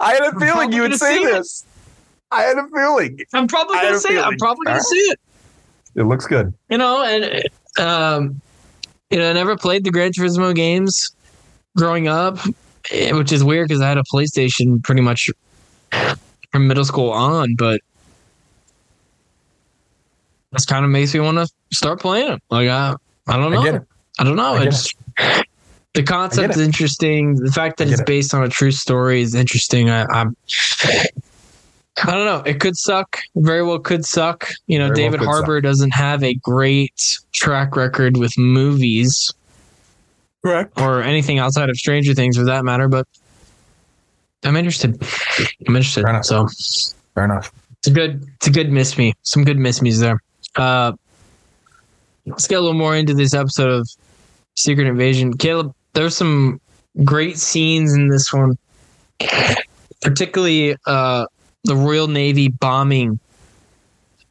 [0.00, 1.32] I had a I'm feeling you would say see it.
[1.32, 1.64] this.
[2.30, 3.20] I had a feeling.
[3.32, 4.24] I'm probably going to see it.
[4.24, 5.20] I'm probably going to see it.
[5.98, 6.54] It looks good.
[6.70, 7.42] you know, and
[7.84, 8.40] um,
[9.10, 11.10] you know, I never played the Gran Turismo games
[11.76, 12.38] growing up,
[12.92, 15.28] eh, which is weird because I had a PlayStation pretty much
[16.52, 17.80] from middle school on, but
[20.52, 22.38] this kind of makes me want to start playing them.
[22.48, 22.94] Like I,
[23.26, 23.82] I don't know, I it.
[24.20, 24.54] I don't know.
[24.54, 24.94] I It's
[25.94, 27.34] the concept is interesting.
[27.34, 28.06] The fact that it's it.
[28.06, 29.90] based on a true story is interesting.
[29.90, 30.36] I, I'm.
[32.04, 32.42] I don't know.
[32.44, 33.18] It could suck.
[33.36, 34.50] Very well could suck.
[34.66, 35.34] You know, Very well David could suck.
[35.34, 39.32] Harbour doesn't have a great track record with movies
[40.44, 40.78] Correct.
[40.80, 43.06] or anything outside of Stranger Things for that matter, but
[44.44, 45.00] I'm interested.
[45.66, 46.02] I'm interested.
[46.02, 46.24] Fair enough.
[46.24, 46.46] So
[47.14, 47.50] Fair enough.
[47.78, 49.14] it's a good it's a good miss me.
[49.22, 50.20] Some good miss me's there.
[50.56, 50.92] Uh
[52.26, 53.88] let's get a little more into this episode of
[54.54, 55.32] Secret Invasion.
[55.36, 56.60] Caleb, there's some
[57.04, 58.56] great scenes in this one.
[60.02, 61.26] Particularly uh
[61.64, 63.18] the Royal Navy bombing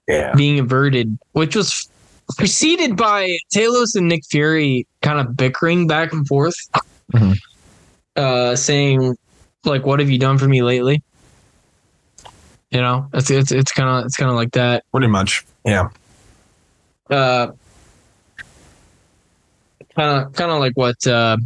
[0.08, 0.34] Yeah.
[0.36, 1.90] being averted, which was
[2.38, 6.56] preceded by Talos and Nick Fury kind of bickering back and forth,
[7.14, 7.38] Mhm.
[8.16, 9.18] uh, saying
[9.66, 11.04] like, "What have you done for me lately?"
[12.72, 14.84] You know, it's it's it's kind of it's kind of like that.
[14.92, 15.46] Pretty much.
[15.66, 15.90] Yeah.
[17.10, 17.48] Uh,
[19.96, 21.38] kind of kind of like what uh,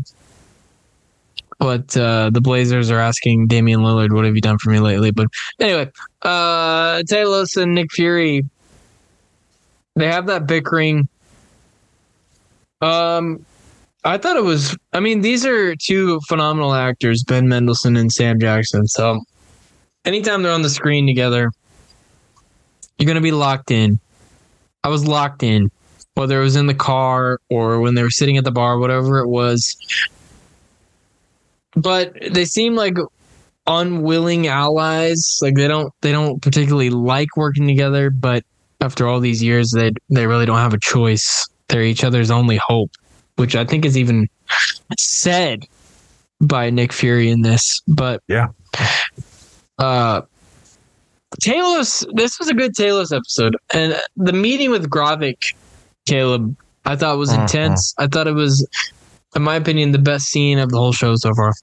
[1.62, 5.12] what uh, the Blazers are asking Damian Lillard, "What have you done for me lately?"
[5.12, 5.28] But
[5.60, 5.92] anyway,
[6.24, 8.44] uh, Talos and Nick Fury,
[9.96, 11.08] they have that bickering.
[12.82, 13.46] Um,
[14.04, 14.76] I thought it was.
[14.94, 18.88] I mean, these are two phenomenal actors, Ben Mendelsohn and Sam Jackson.
[18.88, 19.20] So,
[20.04, 21.52] anytime they're on the screen together,
[22.98, 24.00] you're gonna be locked in.
[24.84, 25.70] I was locked in,
[26.16, 29.20] whether it was in the car or when they were sitting at the bar, whatever
[29.20, 29.78] it was.
[31.82, 32.96] But they seem like
[33.68, 35.40] unwilling allies.
[35.42, 38.44] Like they don't they don't particularly like working together, but
[38.82, 41.48] after all these years, they they really don't have a choice.
[41.68, 42.92] They're each other's only hope,
[43.38, 44.28] which I think is even
[44.98, 45.66] said
[46.42, 47.82] by Nick Fury in this.
[47.88, 48.48] But Yeah.
[49.78, 50.22] uh,
[51.42, 55.38] Talos, this was a good Talos episode, and the meeting with Gravik,
[56.06, 56.56] Caleb,
[56.86, 57.42] I thought was Mhm.
[57.42, 57.94] intense.
[57.98, 58.68] I thought it was,
[59.36, 61.54] in my opinion, the best scene of the whole show so far.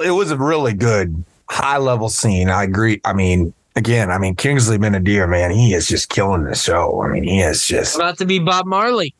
[0.00, 2.48] It was a really good high level scene.
[2.48, 3.00] I agree.
[3.04, 7.02] I mean, again, I mean, Kingsley Ben-Adir, man, he is just killing the show.
[7.02, 9.14] I mean, he is just About to be Bob Marley.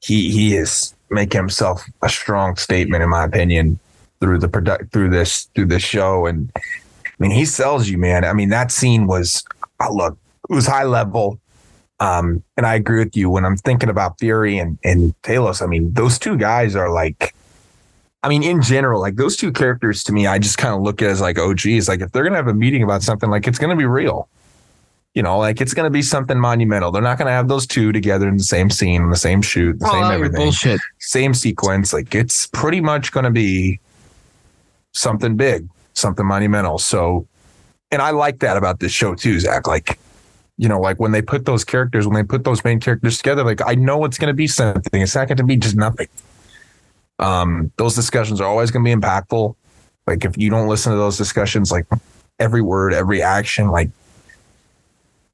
[0.00, 3.78] he he is making himself a strong statement, in my opinion,
[4.20, 6.26] through the product through this through this show.
[6.26, 6.60] And I
[7.18, 8.24] mean, he sells you, man.
[8.24, 9.44] I mean, that scene was
[9.80, 10.18] oh, look,
[10.50, 11.38] it was high level.
[12.02, 15.62] Um, and I agree with you when I'm thinking about Fury and and Talos.
[15.62, 17.34] I mean, those two guys are like.
[18.24, 21.02] I mean, in general, like those two characters to me, I just kind of look
[21.02, 23.48] at as like, oh, geez, like if they're gonna have a meeting about something, like
[23.48, 24.28] it's gonna be real.
[25.14, 26.92] You know, like it's gonna be something monumental.
[26.92, 29.78] They're not gonna have those two together in the same scene, in the same shoot,
[29.80, 30.80] the Call same everything bullshit.
[31.00, 31.92] same sequence.
[31.92, 33.80] Like it's pretty much going to be
[34.92, 36.78] something big, something monumental.
[36.78, 37.26] So,
[37.90, 39.66] and I like that about this show too, Zach.
[39.66, 39.98] Like,
[40.62, 43.42] you know, like when they put those characters, when they put those main characters together,
[43.42, 45.02] like I know it's going to be something.
[45.02, 46.06] It's not going to be just nothing.
[47.18, 49.56] Um, those discussions are always going to be impactful.
[50.06, 51.86] Like if you don't listen to those discussions, like
[52.38, 53.90] every word, every action, like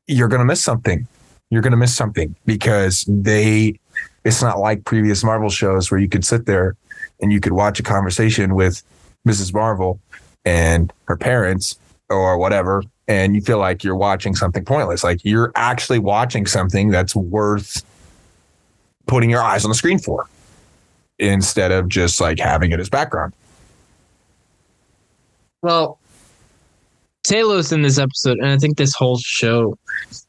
[0.07, 1.07] you're going to miss something.
[1.51, 3.79] You're going to miss something because they
[4.25, 6.75] It's not like previous Marvel shows where you could sit there
[7.21, 8.83] and you could watch a conversation with
[9.29, 9.53] Mrs.
[9.53, 10.01] Marvel
[10.47, 15.03] and her parents or whatever, and you feel like you're watching something pointless.
[15.03, 17.83] Like you're actually watching something that's worth
[19.07, 20.27] putting your eyes on the screen for
[21.19, 23.33] instead of just like having it as background.
[25.63, 25.99] Well,
[27.27, 29.77] Talos in this episode, and I think this whole show,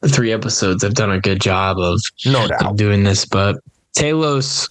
[0.00, 2.76] the three episodes, have done a good job of, No of doubt.
[2.76, 3.24] doing this.
[3.24, 3.56] But
[3.96, 4.68] Talos,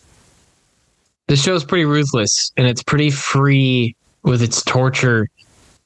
[1.28, 5.28] the show's pretty ruthless and it's pretty free with its torture,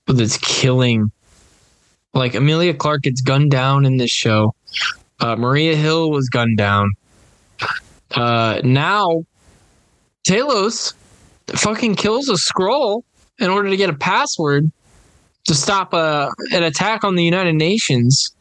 [0.07, 1.11] with its killing.
[2.13, 4.53] Like Emilia Clarke gets gunned down in this show.
[5.19, 6.91] Uh, Maria Hill was gunned down.
[8.11, 9.23] Uh, now,
[10.27, 10.93] Talos
[11.47, 13.03] fucking kills a Skrull
[13.39, 14.71] in order to get a password
[15.45, 18.33] to stop a, an attack on the United Nations.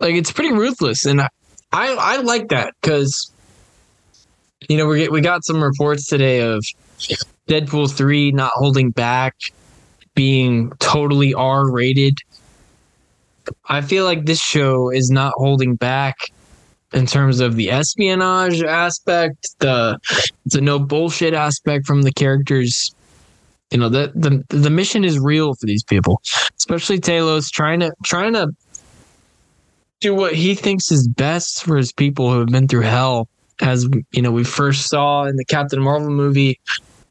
[0.00, 1.28] Like it's pretty ruthless, and I
[1.72, 3.32] I, I like that because
[4.68, 6.64] you know we we got some reports today of
[7.48, 9.34] Deadpool three not holding back,
[10.14, 12.18] being totally R rated.
[13.68, 16.16] I feel like this show is not holding back
[16.92, 19.98] in terms of the espionage aspect, the
[20.46, 22.94] the no bullshit aspect from the characters.
[23.70, 26.20] You know, the the the mission is real for these people,
[26.56, 28.48] especially Talos trying to trying to
[30.00, 33.28] do what he thinks is best for his people who have been through hell,
[33.60, 36.60] as you know we first saw in the Captain Marvel movie,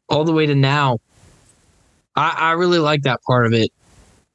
[0.10, 1.00] all the way to now.
[2.16, 3.70] I, I really like that part of it.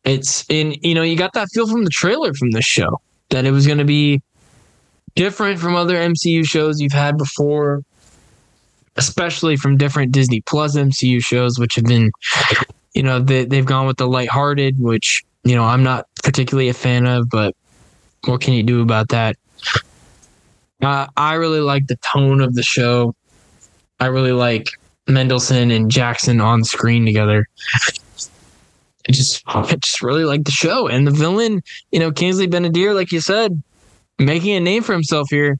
[0.05, 3.44] It's in you know you got that feel from the trailer from this show that
[3.44, 4.22] it was going to be
[5.14, 7.82] different from other MCU shows you've had before,
[8.96, 12.11] especially from different Disney Plus MCU shows, which have been,
[12.94, 16.74] you know, they, they've gone with the lighthearted, which, you know, I'm not particularly a
[16.74, 17.55] fan of, but
[18.24, 19.36] what can you do about that?
[20.82, 23.14] Uh, I really like the tone of the show.
[23.98, 24.68] I really like
[25.07, 27.46] Mendelsohn and Jackson on screen together.
[29.09, 31.62] I just, I just really like the show and the villain.
[31.92, 33.62] You know, Kingsley Ben-Adir, like you said,
[34.18, 35.59] making a name for himself here,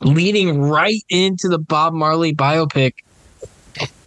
[0.00, 2.94] leading right into the Bob Marley biopic.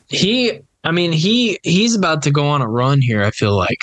[0.10, 3.24] He, I mean, he he's about to go on a run here.
[3.24, 3.80] I feel like.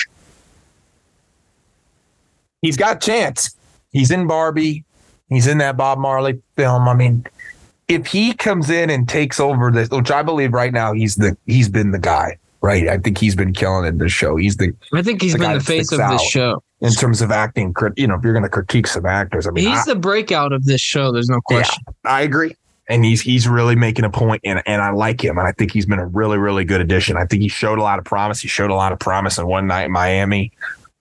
[2.63, 3.55] He's got chance.
[3.93, 4.85] He's in Barbie.
[5.29, 6.89] He's in that Bob Marley film.
[6.89, 7.27] I mean,
[7.89, 11.37] if he comes in and takes over this, which I believe right now he's the
[11.47, 12.89] he's been the guy, right?
[12.89, 14.37] I think he's been killing it in the show.
[14.37, 16.63] He's the I think he's The been the face of this show.
[16.81, 17.75] in terms of acting.
[17.97, 20.53] You know, if you're going to critique some actors, I mean, He's I, the breakout
[20.53, 21.13] of this show.
[21.13, 21.85] There's no question.
[22.05, 22.57] I agree.
[22.89, 25.73] And he's he's really making a point, and and I like him, and I think
[25.73, 27.17] he's been a really really good addition.
[27.17, 28.41] I think he showed a lot of promise.
[28.41, 30.53] He showed a lot of promise in One Night in Miami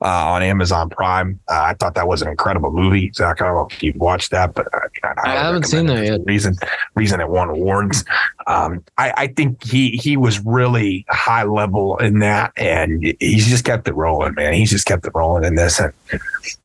[0.03, 1.39] uh, on Amazon Prime.
[1.49, 3.11] Uh, I thought that was an incredible movie.
[3.15, 6.21] Zach, I don't know if you've watched that, but I, I haven't seen that yet.
[6.25, 6.55] Reason
[6.95, 8.03] reason it won awards.
[8.45, 13.63] Um, I, I think he he was really high level in that, and he's just
[13.63, 14.53] kept it rolling, man.
[14.53, 15.93] He's just kept it rolling in this, and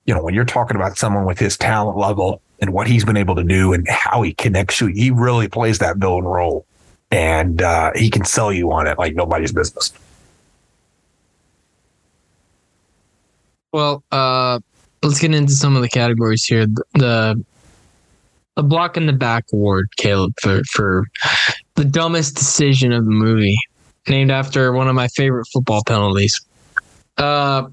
[0.04, 3.16] you know when you're talking about someone with his talent level and what he's been
[3.16, 6.66] able to do and how he connects you, he really plays that villain role,
[7.12, 9.92] and uh, he can sell you on it like nobody's business.
[13.72, 14.60] Well, uh,
[15.02, 16.66] let's get into some of the categories here.
[16.94, 17.44] The
[18.56, 21.04] the, block in the back award, Caleb, for for
[21.74, 23.56] the dumbest decision of the movie,
[24.08, 26.40] named after one of my favorite football penalties.
[27.16, 27.68] Uh,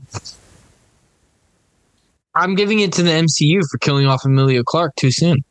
[2.35, 5.43] I'm giving it to the MCU for killing off Emilia Clarke too soon.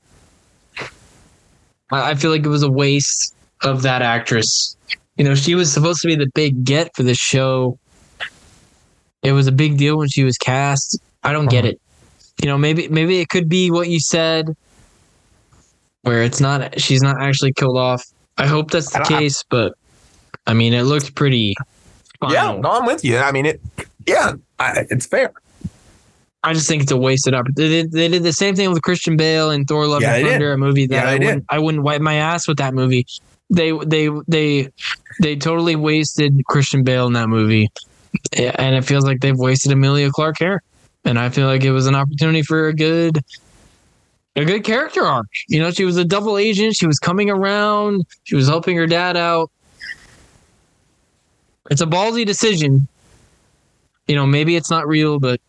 [1.90, 4.76] I, I feel like it was a waste of that actress.
[5.16, 7.78] You know, she was supposed to be the big get for the show.
[9.24, 10.98] It was a big deal when she was cast.
[11.24, 11.72] I don't get uh-huh.
[11.72, 11.80] it.
[12.42, 14.54] You know, maybe maybe it could be what you said,
[16.02, 18.04] where it's not she's not actually killed off.
[18.36, 19.72] I hope that's the don't- I- case, but
[20.46, 21.54] I mean, it looks pretty.
[22.28, 23.18] Yeah, no, I'm with you.
[23.18, 23.60] I mean, it.
[24.06, 25.32] Yeah, I, it's fair.
[26.42, 27.68] I just think it's a wasted opportunity.
[27.68, 30.28] They did, they did the same thing with Christian Bale and Thor: Love Yeah, and.
[30.28, 33.06] Thunder, a movie that Yeah, I wouldn't I wouldn't wipe my ass with that movie.
[33.50, 34.68] They they they
[35.20, 37.70] they totally wasted Christian Bale in that movie,
[38.36, 40.62] Yeah, and it feels like they've wasted Emilia Clarke here.
[41.04, 43.22] And I feel like it was an opportunity for a good
[44.36, 45.26] a good character arc.
[45.48, 46.76] You know, she was a double agent.
[46.76, 48.04] She was coming around.
[48.24, 49.50] She was helping her dad out.
[51.70, 52.88] It's a ballsy decision.
[54.06, 55.40] You know, maybe it's not real, but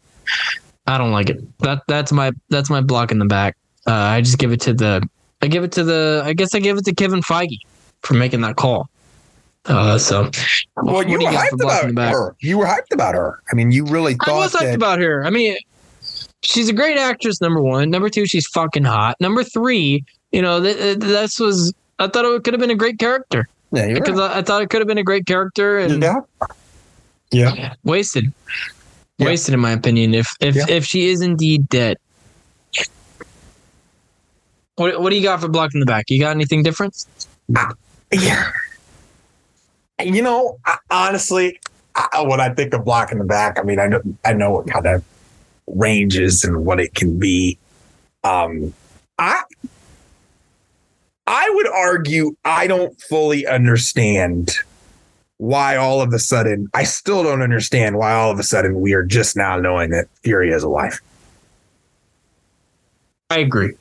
[0.88, 1.42] I don't like it.
[1.60, 3.58] That that's my that's my block in the back.
[3.88, 5.08] Uh, I just give it to the
[5.42, 7.58] I give it to the I guess I give it to Kevin Feige
[8.02, 8.90] for making that call.
[9.68, 10.30] Uh, so
[10.76, 12.14] Well, what you were got for hyped block the about back?
[12.14, 12.36] her.
[12.40, 13.42] You were hyped about her.
[13.52, 14.76] I mean, you really I was hyped that.
[14.76, 15.26] about her.
[15.26, 15.56] I mean,
[16.44, 17.42] she's a great actress.
[17.42, 17.90] Number one.
[17.90, 19.16] Number two, she's fucking hot.
[19.20, 22.76] Number three, you know, th- th- this was I thought it could have been a
[22.76, 25.80] great character Yeah, you're because I, I thought it could have been a great character
[25.80, 26.20] and Yeah.
[27.32, 27.74] Yeah.
[27.84, 28.32] wasted.
[29.18, 29.28] Yeah.
[29.28, 30.14] Wasted, in my opinion.
[30.14, 30.66] If if Yeah.
[30.70, 31.98] if she is indeed dead.
[34.76, 36.10] What, what do you got for blocking the back?
[36.10, 37.06] You got anything different?
[38.12, 38.52] Yeah.
[40.04, 41.60] You know, I- honestly,
[41.96, 44.68] I, when I think of blocking the back, I mean, I know I know what
[44.68, 45.04] kind of
[45.68, 47.58] ranges and what it can be.
[48.24, 48.74] Um,
[49.18, 49.44] I
[51.28, 54.52] I would argue I don't fully understand
[55.38, 58.94] why all of a sudden I still don't understand why all of a sudden we
[58.94, 61.00] are just now knowing that Fury is a wife.
[63.30, 63.74] I agree.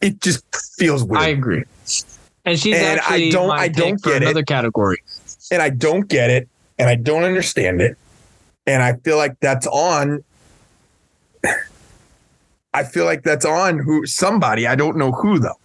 [0.00, 0.44] It just
[0.76, 1.22] feels weird.
[1.22, 1.64] I agree.
[2.44, 4.26] And she's And I actually don't- my I pick don't for get it.
[4.26, 5.02] another category.
[5.50, 6.48] And I don't get it
[6.78, 7.96] and I don't understand it.
[8.66, 10.24] And I feel like that's on
[12.72, 15.58] I feel like that's on who somebody, I don't know who though.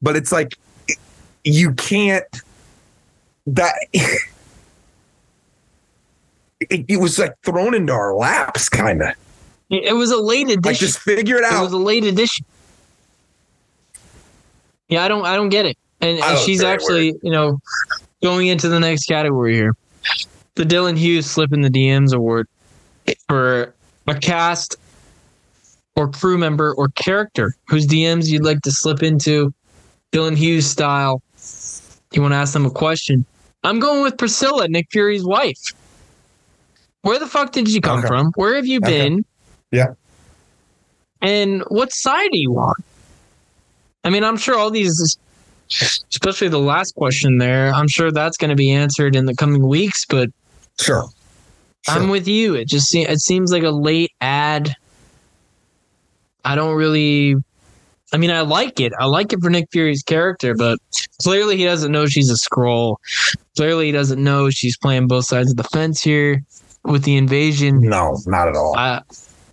[0.00, 0.56] But it's like
[1.44, 2.24] you can't
[3.46, 4.20] that it,
[6.88, 9.14] it was like thrown into our laps kind of.
[9.68, 10.62] It was a late edition.
[10.62, 11.60] Like just figure it out.
[11.60, 12.46] it was a late edition.
[14.88, 15.76] Yeah, I don't I don't get it.
[16.00, 17.58] And, and she's actually, you know,
[18.26, 19.76] going into the next category here.
[20.56, 22.48] The Dylan Hughes Slip in the DMs award
[23.28, 23.72] for
[24.08, 24.74] a cast
[25.94, 29.54] or crew member or character whose DMs you'd like to slip into
[30.12, 31.22] Dylan Hughes style.
[32.12, 33.24] You want to ask them a question.
[33.62, 35.60] I'm going with Priscilla, Nick Fury's wife.
[37.02, 38.08] Where the fuck did you come Okay.
[38.08, 38.32] from?
[38.34, 39.08] Where have you Okay.
[39.08, 39.24] been?
[39.70, 39.92] Yeah.
[41.22, 42.74] And what side are you on?
[44.02, 45.16] I mean, I'm sure all these,
[45.70, 49.66] especially the last question there, I'm sure that's going to be answered in the coming
[49.66, 50.04] weeks.
[50.04, 50.30] But
[50.80, 51.04] sure.
[51.88, 52.54] I'm with you.
[52.54, 54.74] It just se- it seems like a late ad.
[56.44, 57.36] I don't really.
[58.12, 58.92] I mean, I like it.
[58.98, 60.78] I like it for Nick Fury's character, but
[61.22, 62.96] clearly he doesn't know she's a Skrull.
[63.56, 66.42] Clearly he doesn't know she's playing both sides of the fence here
[66.84, 67.80] with the invasion.
[67.80, 68.76] No, not at all.
[68.78, 69.02] I,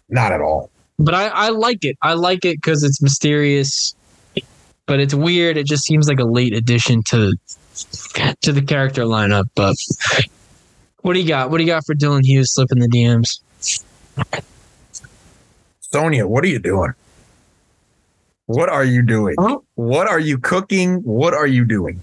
[0.10, 0.70] Not at all.
[1.00, 1.98] but I, I like it.
[2.04, 3.96] I like it because it's mysterious,
[4.86, 5.58] but it's weird.
[5.58, 7.34] It just seems like a late addition to
[8.42, 9.46] to the character lineup.
[9.56, 9.76] But
[11.02, 11.50] what do you got?
[11.50, 13.40] What do you got for Dylan Hughes slipping the DMs?
[15.80, 16.92] Sonya, what are you doing?
[18.46, 19.36] What are you doing?
[19.40, 19.60] Huh?
[19.76, 20.96] What are you cooking?
[21.04, 22.02] What are you doing?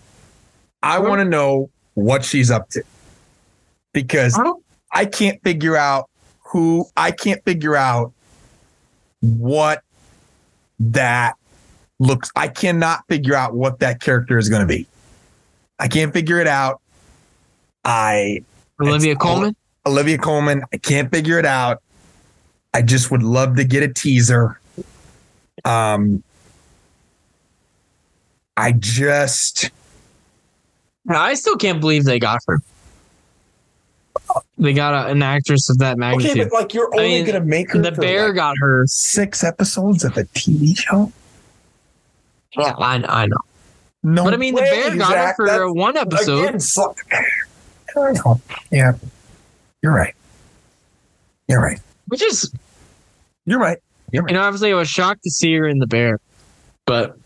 [0.82, 1.02] I Huh?
[1.02, 2.82] want to know what she's up to
[3.92, 4.38] because
[4.92, 6.08] I can't figure out
[6.46, 8.12] who, I can't figure out
[9.20, 9.82] what
[10.78, 11.36] that
[12.00, 12.32] looks.
[12.34, 14.88] I cannot figure out what that character is going to be.
[15.78, 16.80] I can't figure it out.
[17.84, 18.42] I,
[18.80, 19.54] Olivia Colman.
[19.86, 21.80] Olivia Colman, I can't figure it out.
[22.74, 24.60] I just would love to get a teaser.
[25.64, 26.22] Um,
[28.56, 29.70] I just
[31.08, 32.60] I still can't believe they got her.
[34.58, 36.32] They got a, an actress of that magnitude.
[36.32, 38.84] okay, but like you're I only mean, gonna make her the bear like, got her.
[38.86, 41.10] six episodes of a TV show.
[42.56, 43.36] Yeah, I, I know.
[44.02, 45.36] No, But I mean, the bear got Zach.
[45.36, 46.44] her for That's- one episode.
[46.48, 46.94] Again, so-
[47.96, 48.40] I know.
[48.70, 48.92] Yeah,
[49.82, 50.14] you're right.
[51.48, 51.80] You're right.
[52.08, 52.52] which is,
[53.46, 53.78] You're right.
[54.12, 54.30] You're right.
[54.30, 56.18] And obviously I was shocked to see her in the bear,
[56.86, 57.16] but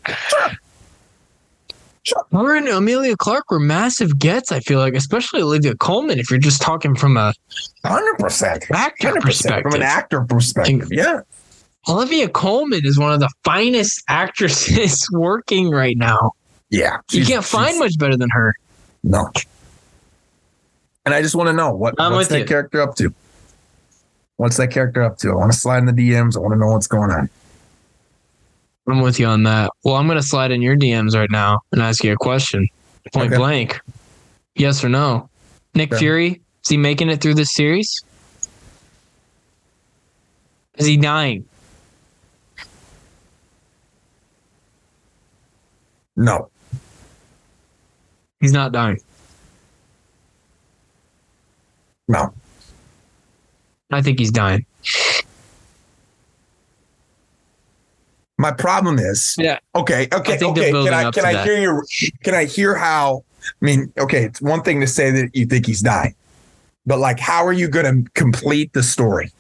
[2.03, 2.25] Sure.
[2.33, 4.53] her and Emilia Clarke were massive gets.
[4.53, 6.19] I feel like, especially Olivia Colman.
[6.19, 7.33] If you're just talking from a
[7.85, 8.65] Hundred percent.
[8.73, 10.89] actor Hundred percent perspective, from an actor perspective.
[10.91, 11.21] Yeah.
[11.89, 16.33] Olivia Colman is one of the finest actresses working right now.
[16.71, 16.99] Yeah.
[17.13, 18.55] You can't find much better than her.
[19.03, 19.31] No.
[21.05, 22.45] And I just want to know what I'm what's that you.
[22.47, 23.13] character up to?
[24.37, 25.31] What's that character up to?
[25.31, 26.37] I want to slide in the DMs.
[26.37, 27.29] I want to know what's going on.
[28.89, 29.71] I'm with you on that.
[29.85, 32.67] Well, I'm going to slide in your DMs right now and ask you a question,
[33.13, 33.37] point Okay.
[33.39, 33.81] blank.
[34.57, 35.29] Yes or no?
[35.75, 35.99] Nick Okay.
[36.01, 38.03] Fury, is he making it through this series?
[40.77, 41.45] Is he dying?
[46.17, 46.51] No.
[48.41, 49.01] He's not dying.
[52.09, 52.33] No.
[53.91, 54.67] I think he's dying.
[58.37, 59.59] My problem is Yeah.
[59.75, 60.71] okay, okay, I think okay.
[60.73, 61.47] Can I can I that.
[61.47, 61.85] hear your
[62.25, 65.67] can I hear how I mean, okay, it's one thing to say that you think
[65.67, 66.15] he's dying,
[66.85, 69.31] but like how are you gonna complete the story?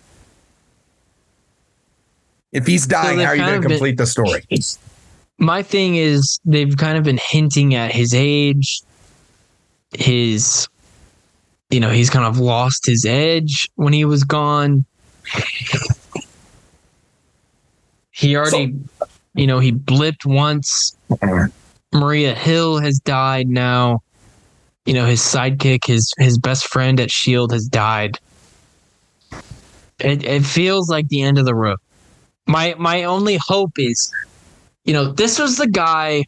[2.53, 4.45] If he's dying, they've how are you gonna of been- complete the story?
[5.39, 8.83] My thing is they've kind of been hinting at his age,
[9.97, 10.69] his
[11.71, 14.85] you know, he's kind of lost his edge when he was gone.
[18.11, 18.75] He already
[19.35, 20.97] you know, he blipped once
[21.93, 24.03] Maria Hill has died now.
[24.87, 28.19] You know, his sidekick, his his best friend at Shield has died.
[29.99, 31.79] It it feels like the end of the road.
[32.47, 34.13] My my only hope is,
[34.85, 36.25] you know, this was the guy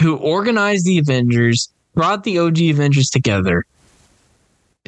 [0.00, 3.64] who organized the Avengers, brought the OG Avengers together.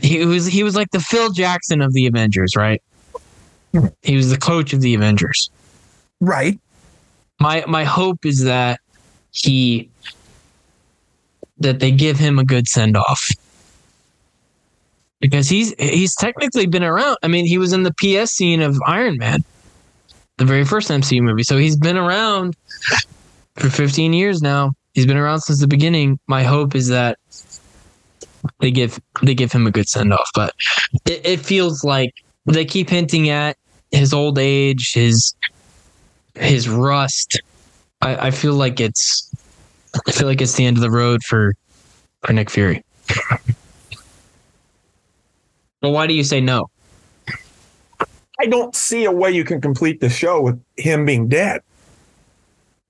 [0.00, 2.82] He was he was like the Phil Jackson of the Avengers, right?
[4.02, 5.50] He was the coach of the Avengers.
[6.20, 6.58] Right.
[7.40, 8.80] My my hope is that
[9.30, 9.88] he
[11.58, 13.28] that they give him a good send off.
[15.20, 17.16] Because he's he's technically been around.
[17.22, 19.44] I mean, he was in the PS scene of Iron Man,
[20.38, 21.42] the very first MCU movie.
[21.42, 22.56] So he's been around
[23.56, 24.72] for 15 years now.
[24.94, 26.18] He's been around since the beginning.
[26.26, 27.18] My hope is that
[28.60, 30.28] they give they give him a good send off.
[30.34, 30.54] But
[31.06, 32.12] it, it feels like
[32.46, 33.56] they keep hinting at
[33.90, 35.34] his old age, his
[36.34, 37.40] his rust.
[38.00, 39.30] I, I feel like it's
[40.06, 41.54] I feel like it's the end of the road for
[42.22, 42.84] for Nick Fury.
[45.84, 46.70] But why do you say no?
[48.40, 51.62] I don't see a way you can complete the show with him being dead.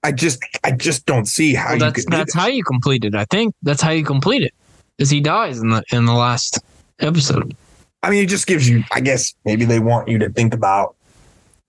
[0.03, 2.41] I just I just don't see how Well, you that's that's that.
[2.41, 3.15] how you complete it.
[3.15, 4.55] I think that's how you complete it.
[4.99, 6.59] Is he dies in the in the last
[7.01, 7.57] episode.
[8.03, 10.95] I mean, it just gives you, I guess, maybe they want you to think about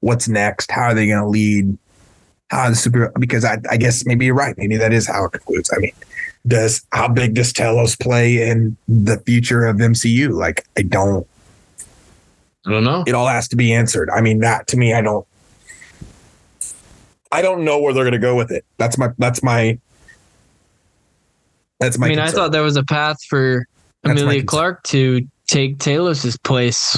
[0.02, 0.69] what's next.
[0.69, 1.77] How are they going to lead?
[2.49, 3.11] How the super?
[3.18, 4.56] Because I, I guess maybe you're right.
[4.57, 5.72] Maybe that is how it concludes.
[5.73, 5.93] I mean,
[6.45, 10.31] does how big does Talos play in the future of MCU?
[10.34, 11.26] Like, I don't.
[12.65, 13.03] I don't know.
[13.05, 14.09] It all has to be answered.
[14.09, 15.25] I mean, that to me, I don't.
[17.31, 18.65] I don't know where they're going to go with it.
[18.77, 19.09] That's my.
[19.17, 19.77] That's my.
[21.79, 22.07] That's my.
[22.07, 23.65] I mean, I thought there was a path for
[24.03, 24.43] That's Emilia.
[24.43, 26.95] Clarke to take Talos's place,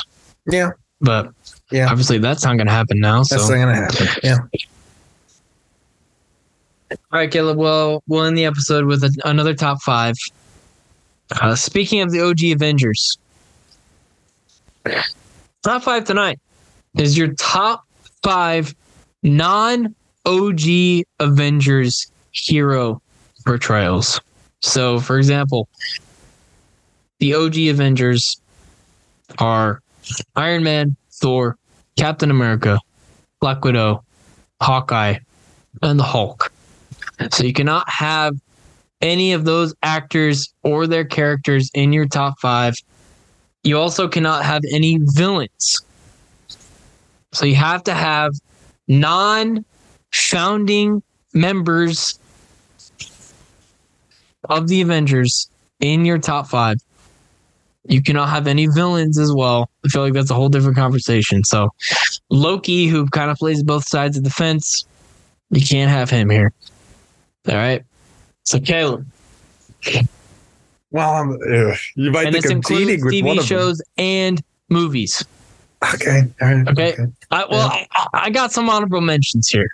[0.49, 0.71] Yeah,
[1.01, 1.31] but
[1.71, 1.89] Yeah.
[1.89, 3.23] obviously that's not going to happen now.
[3.23, 4.07] So, that's not going to happen.
[4.23, 4.37] Yeah.
[6.91, 7.57] all right, Caleb.
[7.57, 10.15] Well, we'll end the episode with a, another top five.
[11.41, 13.17] Uh, speaking of the OG Avengers,
[15.67, 16.39] top five tonight
[16.95, 17.83] is your top
[18.23, 18.73] five
[19.21, 19.93] non
[20.25, 20.61] OG
[21.19, 23.01] Avengers hero
[23.45, 24.21] portrayals.
[24.61, 25.67] So, for example,
[27.19, 28.39] the OG Avengers
[29.39, 29.81] are
[30.37, 31.57] Iron Man, Thor,
[31.97, 32.79] Captain America,
[33.41, 34.05] Black Widow,
[34.61, 35.17] Hawkeye,
[35.81, 36.49] and the Hulk.
[37.31, 38.37] So you cannot have
[39.01, 42.73] any of those actors or their characters in your top five.
[43.67, 45.81] You also cannot have any villains.
[47.33, 48.31] So you have to have
[48.87, 49.65] non
[50.13, 51.03] founding
[51.33, 52.17] members
[54.45, 55.49] of the Avengers
[55.81, 56.77] in your top five.
[57.89, 59.69] You cannot have any villains as well.
[59.83, 61.43] I feel like that's a whole different conversation.
[61.43, 61.67] So
[62.29, 64.85] Loki, who kind of plays both sides of the fence,
[65.49, 66.53] you can't have him here.
[67.49, 67.83] All right.
[68.45, 69.05] So Caleb,
[70.97, 73.45] Well, I'm, ugh, you might and think this I'm includes cheating with one TV of
[73.45, 75.23] shows and movies.
[75.93, 76.23] Okay.
[76.41, 76.67] All right.
[76.69, 76.93] Okay.
[76.93, 77.05] Okay.
[77.29, 79.69] I, well, I, I got some honorable mentions here.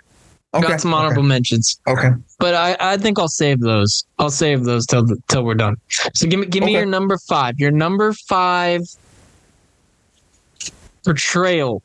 [0.52, 0.68] Okay.
[0.68, 2.10] Got some honorable mentions, Okay.
[2.38, 4.04] but I, I think I'll save those.
[4.18, 5.76] I'll save those till the, till we're done.
[6.12, 6.76] So give me give me Okay.
[6.76, 7.58] your number five.
[7.58, 8.82] Your number five
[11.06, 11.82] portrayal.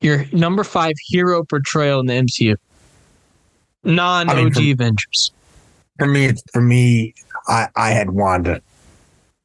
[0.00, 2.56] Your number five hero portrayal in the MCU.
[3.82, 5.32] Non I mean, OG Avengers.
[5.98, 7.12] For me, for me,
[7.48, 8.60] I I had Wanda,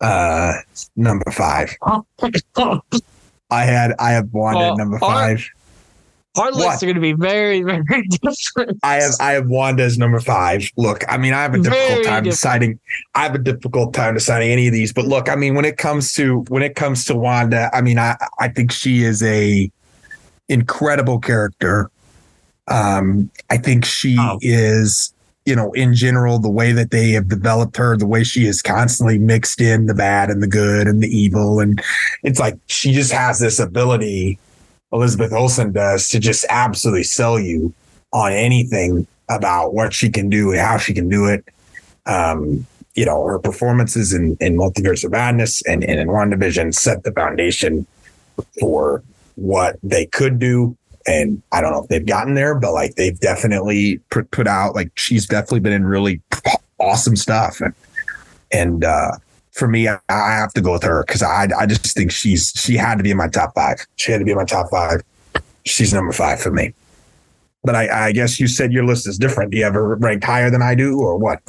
[0.01, 0.53] uh,
[0.95, 1.75] number five.
[3.49, 5.49] I had I have Wanda at number our- five.
[6.35, 6.83] Our lists What?
[6.83, 7.81] are going to be very, very
[8.21, 8.77] different.
[8.83, 10.69] I have I have Wanda as number five.
[10.77, 12.25] Look, I mean, I have a difficult Very time different.
[12.25, 12.79] deciding.
[13.15, 14.93] I have a difficult time deciding any of these.
[14.93, 17.97] But look, I mean, when it comes to when it comes to Wanda, I mean,
[17.97, 19.71] I I think she is a
[20.47, 21.89] incredible character.
[22.67, 24.37] Um, I think she Oh.
[24.41, 25.13] is,
[25.47, 28.61] you know, in general, the way that they have developed her, the way she is
[28.61, 31.81] constantly mixed in the bad and the good and the evil, and
[32.21, 34.37] it's like she just has this ability.
[34.91, 37.73] Elizabeth Olsen does to just absolutely sell you
[38.11, 41.45] on anything about what she can do and how she can do it.
[42.05, 47.03] Um, you know, her performances in, in Multiverse of Madness and, and in WandaVision set
[47.03, 47.87] the foundation
[48.59, 49.01] for
[49.35, 50.76] what they could do.
[51.07, 54.75] And I don't know if they've gotten there, but like they've definitely put, put out,
[54.75, 56.21] like she's definitely been in really
[56.79, 57.61] awesome stuff.
[57.61, 57.73] And,
[58.51, 59.11] and, uh,
[59.51, 62.51] for me, I, I have to go with her because I, I just think she's,
[62.55, 63.87] she had to be in my top five.
[63.95, 65.01] She had to be in my top five.
[65.65, 66.73] She's number five for me.
[67.63, 69.51] But I, I guess you said your list is different.
[69.51, 71.41] Do you ever ranked higher than I do, or what?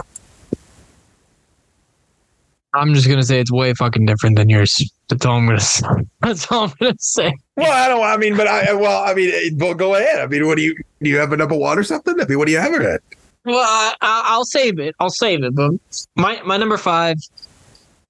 [2.74, 4.82] I'm just going to say it's way fucking different than yours.
[5.08, 5.86] That's all I'm going to say.
[6.20, 7.32] That's all I'm going to say.
[7.56, 8.02] Well, I don't.
[8.04, 10.20] I mean, but I well, I mean, eh, well, go ahead.
[10.20, 11.08] I mean, what do you do?
[11.10, 12.20] You have it up a one or something?
[12.20, 13.00] I mean, what do you have her at?
[13.44, 14.94] Well, I, I- I'll save it.
[15.00, 15.54] I'll save it.
[15.54, 15.72] But
[16.16, 17.16] my my number five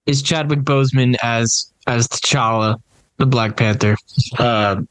[0.06, 2.76] is Chadwick Boseman as as T'Challa,
[3.18, 3.96] the Black Panther.
[4.38, 4.82] Uh,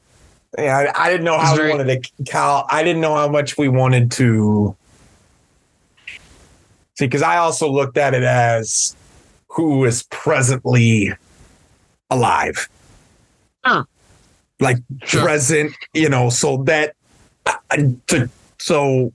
[0.56, 2.66] Yeah, I, I didn't know how very- we wanted to Cal.
[2.70, 4.74] I didn't know how much we wanted to
[6.96, 8.96] see because I also looked at it as
[9.48, 11.12] who is presently
[12.10, 12.68] alive,
[13.64, 13.84] Huh.
[14.60, 15.22] like Sure.
[15.22, 15.72] present.
[15.94, 16.94] You know, so that
[18.08, 19.12] to, so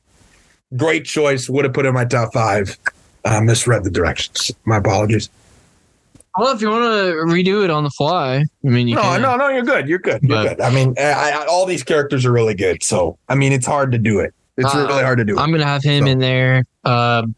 [0.76, 1.50] great choice.
[1.50, 2.78] Would have put in my top five.
[3.26, 4.52] Uh, misread the directions.
[4.66, 5.30] My apologies.
[6.38, 9.22] well, if you want to redo it on the fly, I mean, you no, can.
[9.22, 9.48] no, no.
[9.50, 9.88] You're good.
[9.88, 10.22] You're good.
[10.24, 10.62] You're But- good.
[10.62, 12.84] I mean, I, I, all these characters are really good.
[12.84, 14.34] So I mean, it's hard to do it.
[14.58, 15.38] It's Uh, really hard to do.
[15.38, 16.66] I'm gonna have him So- in there.
[16.84, 17.34] Um,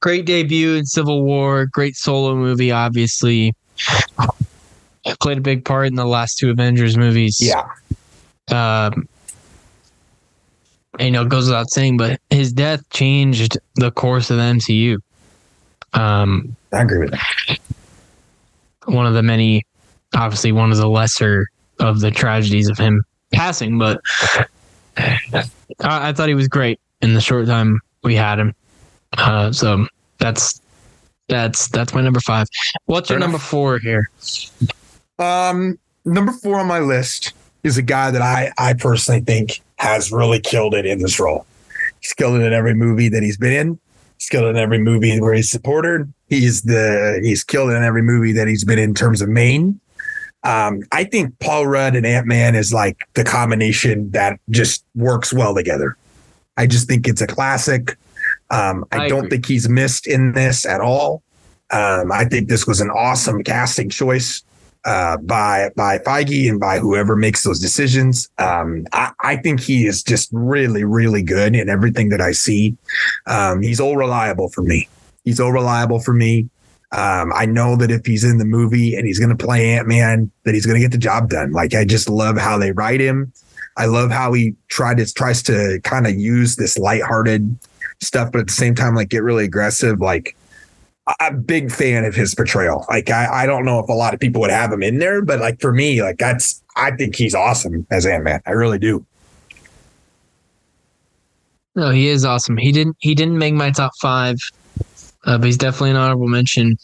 [0.00, 1.66] great debut in Civil War.
[1.66, 3.54] Great solo movie, obviously.
[5.20, 7.38] Played a big part in the last two Avengers movies.
[7.40, 7.68] Yeah.
[8.50, 9.08] Um,
[10.98, 14.42] and, you know, it goes without saying, but his death changed the course of the
[14.42, 14.98] MCU.
[15.92, 17.58] Um, I agree with that.
[18.86, 19.64] one of the many,
[20.14, 21.46] obviously, one of the lesser
[21.78, 23.02] of the tragedies of him
[23.32, 24.00] passing, but
[24.96, 25.44] I,
[25.80, 28.54] I thought he was great in the short time we had him.
[29.16, 29.86] Uh, so
[30.18, 30.60] that's
[31.28, 32.48] that's that's my number five.
[32.86, 33.48] What's Fair your number enough.
[33.48, 34.10] four here?
[35.18, 37.32] Um, number four on my list
[37.62, 41.46] is a guy that I I personally think has really killed it in this role.
[42.00, 43.78] He's killed it in every movie that he's been in.
[44.18, 46.12] He's killed it in every movie where he's supported.
[46.28, 49.80] He's the he's killed it in every movie that he's been in terms of main.
[50.42, 55.32] Um, I think Paul Rudd and Ant Man is like the combination that just works
[55.32, 55.96] well together.
[56.56, 57.96] I just think it's a classic.
[58.50, 59.30] Um, I, I don't agree.
[59.30, 61.22] think he's missed in this at all.
[61.70, 64.42] Um, I think this was an awesome casting choice
[64.84, 68.28] uh, by by Feige and by whoever makes those decisions.
[68.38, 72.76] Um, I, I think he is just really, really good in everything that I see.
[73.26, 74.88] Um, he's all reliable for me.
[75.24, 76.48] He's all reliable for me.
[76.92, 79.86] Um, I know that if he's in the movie and he's going to play Ant
[79.86, 81.52] Man, that he's going to get the job done.
[81.52, 83.32] Like I just love how they write him.
[83.76, 87.56] I love how he tried to tries to kind of use this lighthearted
[88.00, 90.00] stuff, but at the same time, like get really aggressive.
[90.00, 90.36] Like
[91.18, 92.84] I'm a big fan of his portrayal.
[92.88, 95.22] Like I, I don't know if a lot of people would have him in there,
[95.22, 98.40] but like for me, like that's I think he's awesome as Ant Man.
[98.46, 99.04] I really do.
[101.74, 102.56] No, he is awesome.
[102.56, 104.36] He didn't he didn't make my top five,
[105.24, 106.78] uh, but he's definitely an honorable mention.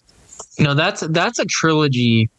[0.59, 2.31] No, that's that's a trilogy.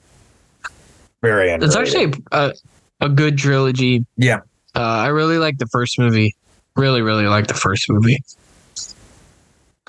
[1.22, 2.54] Very It's actually a,
[3.02, 4.06] a good trilogy.
[4.18, 4.41] Yeah.
[4.76, 6.36] Uh, I really like the first movie.
[6.76, 8.20] Really, really like the first movie.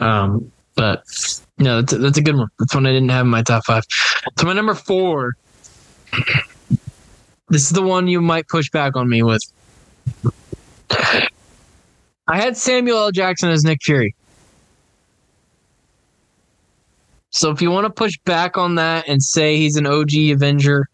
[0.01, 1.03] Um, but
[1.59, 2.49] no, that's a, that's a good one.
[2.59, 3.83] That's one I didn't have in my top five.
[4.39, 5.35] So my number four.
[7.51, 9.41] This is the one you might push back on me with.
[10.91, 13.11] I had Samuel L.
[13.11, 14.15] Jackson as Nick Fury.
[17.31, 20.89] So if you want to push back on that and say he's an OG Avenger,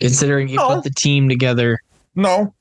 [0.00, 0.68] considering he No.
[0.76, 1.78] put the team together,
[2.14, 2.54] no,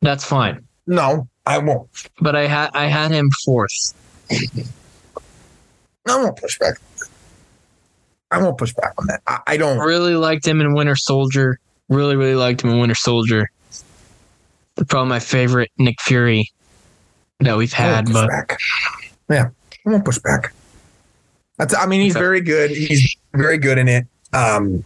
[0.00, 0.64] that's fine.
[0.86, 1.88] no, I won't.
[2.20, 3.94] But I had I had him fourth.
[6.06, 6.78] I won't push back.
[8.30, 9.22] I won't push back on that.
[9.26, 9.78] I, I don't.
[9.78, 11.58] Really liked him in Winter Soldier.
[11.88, 13.50] Really, really liked him in Winter Soldier.
[14.88, 16.50] Probably my favorite Nick Fury
[17.40, 18.58] that we've had, push but back.
[19.30, 19.50] Yeah,
[19.86, 20.52] I won't push back.
[21.58, 21.74] That's.
[21.74, 22.70] I mean, he's very good.
[22.70, 24.06] He's very good in it.
[24.32, 24.84] Um,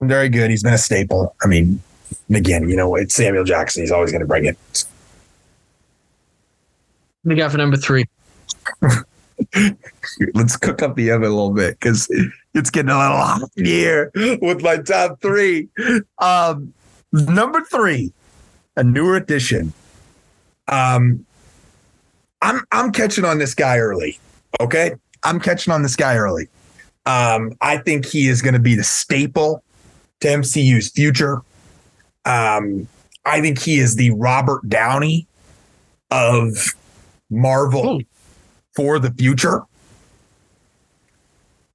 [0.00, 0.50] very good.
[0.50, 1.34] He's been a staple.
[1.42, 1.82] I mean,
[2.32, 3.82] again, you know, it's Samuel Jackson.
[3.82, 4.56] He's always going to bring it.
[7.24, 8.04] we got for number three.
[10.34, 12.08] Let's cook up the oven a little bit because
[12.54, 15.68] it's getting a little hot here with my top three.
[16.18, 16.72] Um,
[17.12, 18.12] number three,
[18.76, 19.72] a newer addition.
[20.68, 21.24] Um,
[22.42, 24.18] I'm I'm catching on this guy early.
[24.60, 24.94] Okay,
[25.24, 26.48] I'm catching on this guy early.
[27.06, 29.62] Um, I think he is going to be the staple
[30.20, 31.42] to MCU's future.
[32.24, 32.86] Um,
[33.24, 35.26] I think he is the Robert Downey
[36.10, 36.74] of
[37.30, 38.00] Marvel Oh.
[38.80, 39.62] For the future.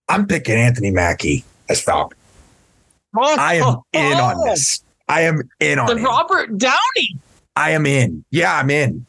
[0.10, 2.18] I'm picking Anthony Mackie as Falcon.
[3.15, 4.84] I am in on this.
[5.07, 6.02] I am in on The.
[6.02, 7.19] Robert Downey.
[7.56, 8.26] I am in.
[8.32, 9.06] Yeah, I'm in.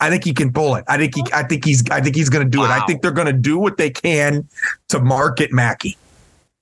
[0.00, 0.84] I think he can pull it.
[0.86, 1.24] I think he.
[1.32, 1.82] I think he's.
[1.90, 2.70] I think he's going to do it.
[2.70, 4.48] I think they're going to do what they can
[4.88, 5.98] to market Mackie.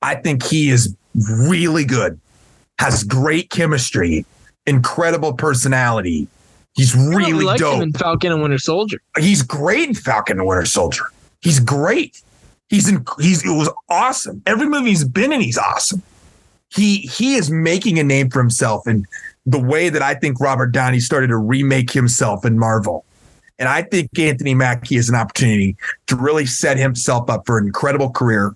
[0.01, 0.97] I think he is
[1.31, 2.19] really good.
[2.79, 4.25] Has great chemistry,
[4.67, 6.29] incredible personality.
[6.79, 7.83] He's really him dope.
[7.83, 9.01] in Falcon and Winter Soldier.
[9.19, 11.07] He's great in Falcon and Winter Soldier.
[11.41, 12.23] He's great.
[12.69, 13.05] He's in.
[13.19, 13.45] He's.
[13.45, 14.43] It was awesome.
[14.47, 16.03] Every movie he's been in, he's awesome.
[16.69, 19.07] He he is making a name for himself in
[19.45, 23.05] the way that I think Robert Downey started to remake himself in Marvel.
[23.59, 25.77] And I think Anthony Mackie has an opportunity
[26.07, 28.55] to really set himself up for an incredible career.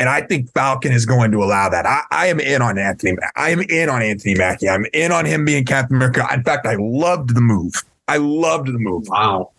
[0.00, 1.84] And I think Falcon is going to allow that.
[1.84, 3.16] I, I am in on Anthony.
[3.34, 4.68] I am in on Anthony Mackie.
[4.68, 6.24] I'm in on him being Captain America.
[6.32, 7.74] In fact, I loved the move.
[8.06, 9.08] I loved the move.
[9.08, 9.50] Wow.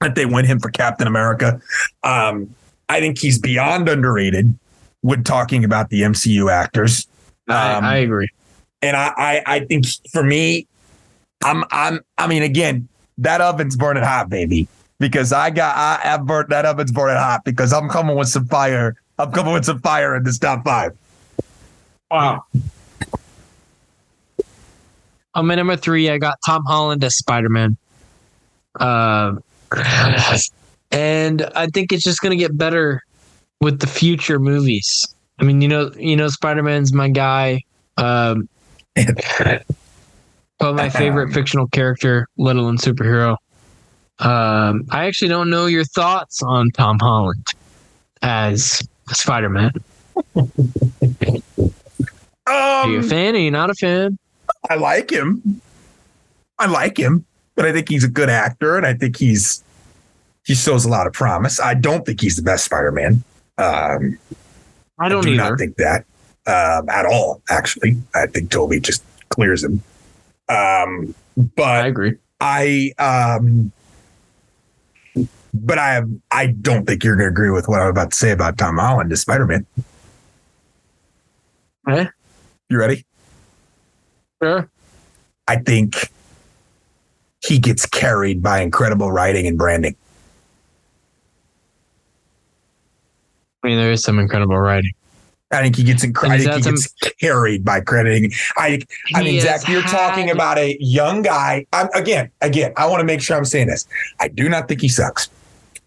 [0.00, 1.60] That they went him for Captain America.
[2.04, 2.54] Um,
[2.88, 4.54] I think he's beyond underrated
[5.00, 7.06] when talking about the MCU actors.
[7.48, 8.28] Um, I, I agree.
[8.82, 10.66] and I, I I think for me,
[11.44, 12.88] I'm I'm I mean again,
[13.18, 14.68] that oven's burning hot, baby.
[14.98, 18.46] Because I got I have burnt that oven's burning hot because I'm coming with some
[18.46, 18.94] fire.
[19.18, 20.96] I'm coming with some fire in this top five.
[22.10, 22.44] Wow.
[25.34, 27.76] On my number three, I got Tom Holland as Spider Man.
[28.78, 29.36] Uh,
[30.90, 33.02] and I think it's just gonna get better
[33.60, 35.06] with the future movies.
[35.38, 37.62] I mean, you know, you know, Spider Man's my guy.
[37.96, 38.48] Um,
[38.94, 43.36] but my favorite fictional character, let alone superhero.
[44.18, 47.44] Um, I actually don't know your thoughts on Tom Holland
[48.20, 49.72] as Spider Man.
[52.46, 53.34] Are you a Um, fan?
[53.34, 54.18] Are you not a fan?
[54.68, 55.60] I like him.
[56.58, 57.24] I like him,
[57.54, 59.62] but I think he's a good actor, and I think he's
[60.44, 61.60] he shows a lot of promise.
[61.60, 63.22] I don't think he's the best Spider-Man.
[63.58, 64.18] Um,
[64.98, 65.50] I don't do either.
[65.50, 66.04] not think that
[66.46, 67.42] um, at all.
[67.48, 69.82] Actually, I think Tobey just clears him.
[70.48, 72.16] Um, but I agree.
[72.40, 73.70] I, um,
[75.54, 78.30] but I I don't think you're going to agree with what I'm about to say
[78.30, 79.66] about Tom Holland as Spider Man.
[81.88, 82.06] Eh?
[82.68, 83.04] You ready?
[84.42, 84.68] Sure.
[85.48, 86.10] I think
[87.44, 89.96] he gets carried by incredible writing and branding.
[93.62, 94.92] I mean, there is some incredible writing.
[95.52, 96.88] I think he gets incre- And I think he gets
[97.20, 98.32] carried by crediting.
[98.56, 98.80] I
[99.14, 101.66] I mean, Zach, you're talking about a young guy.
[101.72, 103.86] I'm, again, again, I want to make sure I'm saying this.
[104.18, 105.28] I do not think he sucks.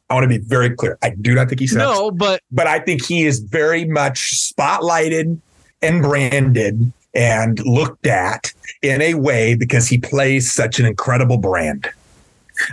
[0.09, 0.97] I want to be very clear.
[1.01, 1.79] I do not think he sucks.
[1.79, 5.39] No, but But I think he is very much spotlighted
[5.81, 11.89] and branded and looked at in a way because he plays such an incredible brand.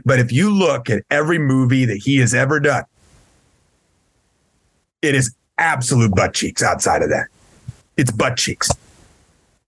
[0.05, 2.85] But if you look at every movie that he has ever done,
[5.01, 7.27] it is absolute butt cheeks outside of that.
[7.97, 8.71] It's butt cheeks.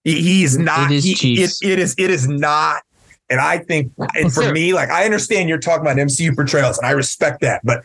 [0.04, 0.92] He, is not.
[0.92, 1.94] is he- it- it is.
[1.96, 2.82] It is not.
[3.30, 6.86] And I think, and for me, like I understand you're talking about MCU portrayals, and
[6.86, 7.82] I respect that, but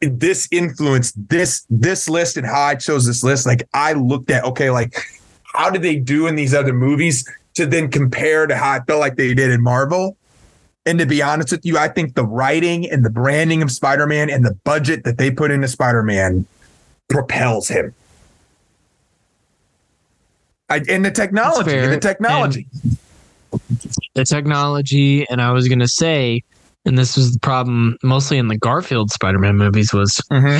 [0.00, 3.46] this influence, this this list and how I chose this list.
[3.46, 4.96] Like I looked at, okay, like
[5.44, 7.28] how did they do in these other movies
[7.58, 10.16] to then compare to how I felt like they did in Marvel.
[10.86, 14.30] And to be honest with you, I think the writing and the branding of Spider-Man
[14.30, 16.46] and the budget that they put into Spider-Man
[17.08, 17.94] propels him.
[20.70, 21.90] I, and the technology, fair.
[21.90, 22.68] the technology.
[24.18, 26.42] The technology, and I was gonna say,
[26.84, 30.58] and this was the problem mostly in the Garfield Spider-Man movies was mm-hmm.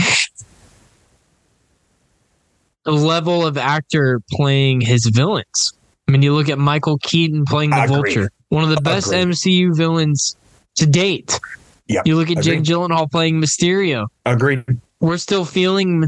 [2.84, 5.72] the level of actor playing his villains.
[6.06, 8.14] I mean, you look at Michael Keaton playing the Agreed.
[8.14, 9.34] Vulture, one of the best Agreed.
[9.34, 10.36] MCU villains
[10.76, 11.40] to date.
[11.88, 12.06] Yep.
[12.06, 12.64] You look at Jake Agreed.
[12.64, 14.06] Gyllenhaal playing Mysterio.
[14.24, 14.64] Agreed.
[15.00, 16.04] We're still feeling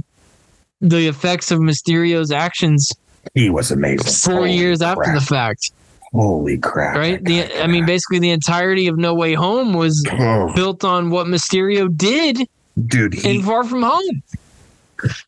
[0.80, 2.92] the effects of Mysterio's actions
[3.34, 4.06] He was amazing.
[4.06, 5.72] four Holy years after the fact,
[6.12, 6.96] Holy crap.
[6.96, 7.22] right?
[7.24, 10.04] The, I mean, basically, the entirety of No Way Home was.
[10.12, 12.48] Oh, built on what Mysterio did
[12.86, 14.22] dude, he, in Far From Home.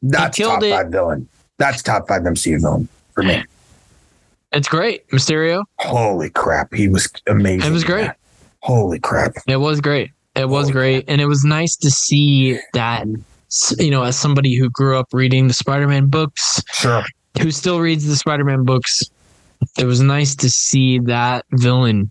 [0.03, 0.71] that's top it.
[0.73, 1.29] five villain.
[1.59, 3.45] That's top five MCU villain for me.
[4.53, 5.65] It's great, Mysterio.
[5.79, 6.75] Holy crap.
[6.75, 7.71] He was amazing.
[7.71, 8.03] It was great.
[8.07, 8.19] that.
[8.61, 9.33] Holy crap.
[9.47, 10.11] It was great.
[10.35, 13.07] It was Holy great, and it was nice to see that.
[13.79, 17.03] You know, as somebody who grew up reading the Spider-Man books, Sure.
[17.41, 19.03] who still reads the Spider-Man books,
[19.79, 22.11] it was nice to see that villain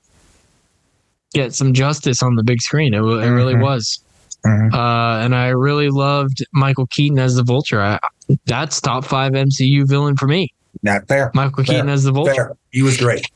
[1.33, 2.93] get some justice on the big screen.
[2.93, 3.61] It, it really Mhm.
[3.63, 3.99] was.
[4.45, 4.73] Mhm.
[4.73, 7.81] Uh, and I really loved Michael Keaton as the Vulture.
[7.81, 7.99] I,
[8.45, 10.53] that's top five MCU villain for me.
[10.83, 11.31] Not fair.
[11.35, 11.75] Michael Fair.
[11.75, 12.51] Keaton as the Vulture, Fair.
[12.71, 13.29] He was great.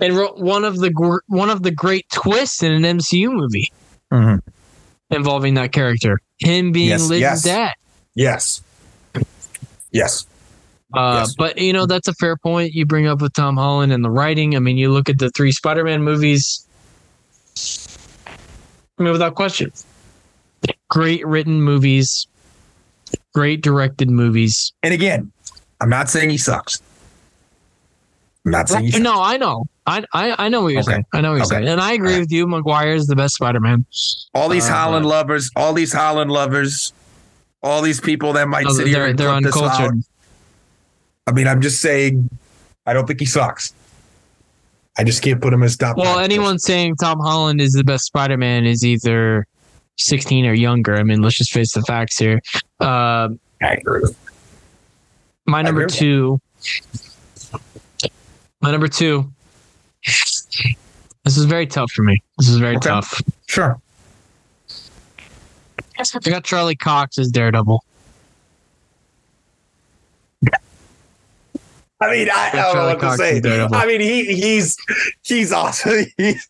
[0.00, 3.70] and one of the one of the great twists in an MCU movie
[4.12, 4.40] Mhm.
[5.10, 7.42] involving that character, him being Yes, Liz's yes.
[7.42, 7.72] dad.
[8.14, 8.60] Yes.
[9.90, 10.26] Yes.
[10.94, 11.34] Uh, Yes.
[11.36, 14.10] But you know that's a fair point you bring up with Tom Holland and the
[14.10, 14.56] writing.
[14.56, 16.66] I mean, you look at the three Spider-Man movies.
[18.98, 19.70] I mean, without question,
[20.88, 22.26] great written movies,
[23.34, 24.72] great directed movies.
[24.82, 25.32] And again,
[25.80, 26.80] I'm not saying he sucks.
[28.46, 29.02] I'm not saying he sucks.
[29.02, 30.92] No, I know, I I, I know what you're Okay.
[30.92, 31.04] saying.
[31.12, 31.56] I know what you're Okay.
[31.56, 32.46] saying, and I agree with you.
[32.46, 33.84] Maguire is the best Spider-Man.
[34.34, 36.92] All these Uh, Holland lovers, all these Holland lovers,
[37.62, 39.90] all these people that might No, sit here they're and they're clip this out.
[41.26, 42.30] I mean, I'm just saying,
[42.86, 43.74] I don't think he sucks.
[44.98, 45.96] I just can't put him as top.
[45.96, 49.46] Well, anyone saying Tom Holland is the best Spider Man is either
[49.98, 50.96] 16 or younger.
[50.96, 52.40] I mean, let's just face the facts here.
[52.80, 53.28] Uh,
[53.62, 54.02] I agree
[55.46, 55.90] my number that.
[55.94, 56.40] two.
[58.60, 59.30] My number two.
[60.04, 62.22] This is very tough for me.
[62.38, 62.88] This is very Okay.
[62.88, 63.20] tough.
[63.46, 63.80] Sure.
[65.98, 67.82] I got Charlie Cox as Daredevil.
[72.00, 73.38] I mean, I, I don't know Charlie what to say.
[73.38, 74.76] is I mean, he he's
[75.22, 76.04] he's awesome.
[76.18, 76.46] He's-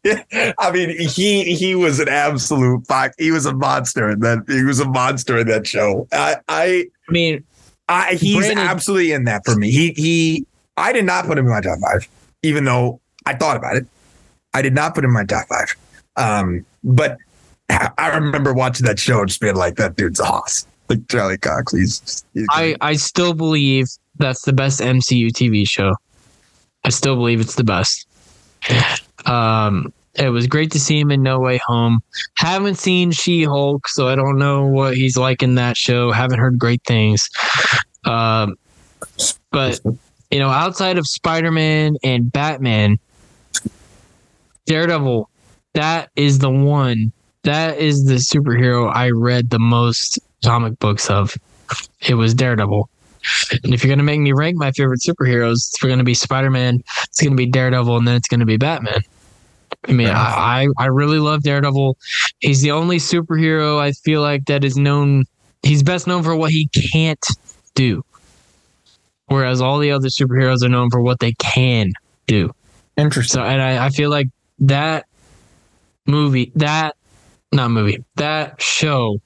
[0.58, 3.12] I mean, he he was an absolute fuck.
[3.16, 4.44] He was a monster in that.
[4.48, 6.08] He was a monster in that show.
[6.12, 7.44] I I, I mean,
[7.88, 9.70] I he's Brandon- absolutely in that for me.
[9.70, 10.46] He he.
[10.76, 12.08] I did not put him in my top five,
[12.42, 13.86] even though I thought about it.
[14.52, 15.76] I did not put him in my top five.
[16.16, 17.18] Um, but
[17.70, 21.38] I remember watching that show and just being like, "That dude's a hoss." Like Charlie
[21.38, 21.72] Cox.
[21.72, 23.86] He's, he's I, I still believe
[24.18, 25.94] that's the best MCU TV show.
[26.84, 28.06] I still believe it's the best.
[29.24, 32.00] Um, it was great to see him in No Way Home.
[32.36, 36.12] Haven't seen She Hulk, so I don't know what he's like in that show.
[36.12, 37.28] Haven't heard great things.
[38.04, 38.56] Um,
[39.50, 39.80] but
[40.30, 42.98] you know, outside of Spider Man and Batman,
[44.66, 45.28] Daredevil,
[45.74, 47.12] that is the one.
[47.42, 51.36] That is the superhero I read the most comic books of.
[52.00, 52.88] It was Daredevil.
[53.64, 56.50] And if you're gonna make me rank my favorite superheroes, it's going to be Spider
[56.50, 59.00] Man, it's going to be Daredevil, and then it's going to be Batman.
[59.88, 61.96] I mean, I, I I really love Daredevil.
[62.40, 65.24] He's the only superhero I feel like that is known.
[65.62, 67.24] He's best known for what he can't
[67.74, 68.04] do,
[69.26, 71.92] whereas all the other superheroes are known for what they can
[72.26, 72.50] do.
[72.96, 73.40] interesting.
[73.40, 74.28] So, and I, I feel like
[74.60, 75.06] that
[76.06, 76.96] movie, that
[77.52, 79.20] not movie, that show.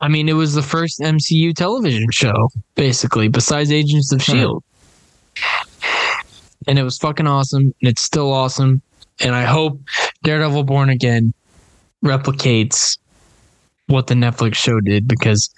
[0.00, 4.64] I mean, it was the first MCU television show, basically, besides Agents of Shield,
[6.66, 8.80] and it was fucking awesome, and it's still awesome.
[9.20, 9.78] And I hope
[10.22, 11.34] Daredevil Born Again
[12.02, 12.96] replicates
[13.88, 15.50] what the Netflix show did because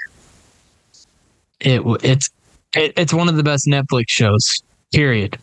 [1.61, 2.29] it it's
[2.75, 4.63] it, it's one of the best Netflix shows.
[4.93, 5.39] Period.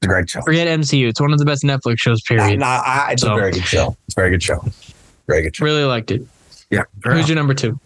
[0.00, 0.40] It's a great show.
[0.42, 1.08] Forget MCU.
[1.08, 2.22] It's one of the best Netflix shows.
[2.22, 2.60] Period.
[2.60, 3.96] Nah, I, it's So- a very good show.
[4.06, 4.64] It's a very good show.
[5.28, 5.64] Show.
[5.64, 6.22] Really liked it.
[6.70, 6.84] Yeah.
[7.04, 7.78] Who's your number two?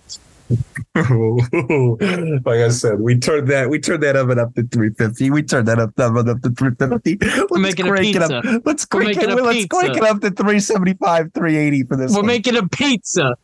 [0.94, 5.30] like I said, we turned that we turned that oven up to 350.
[5.30, 7.18] We turned that up oven up to 350.
[7.26, 8.36] Let's making a crank it pizza.
[8.36, 8.44] up.
[8.66, 9.30] Let's We're crank it.
[9.30, 12.10] a Let's crank it up to 375, 380 for this.
[12.12, 12.26] We're one.
[12.26, 13.34] making a pizza.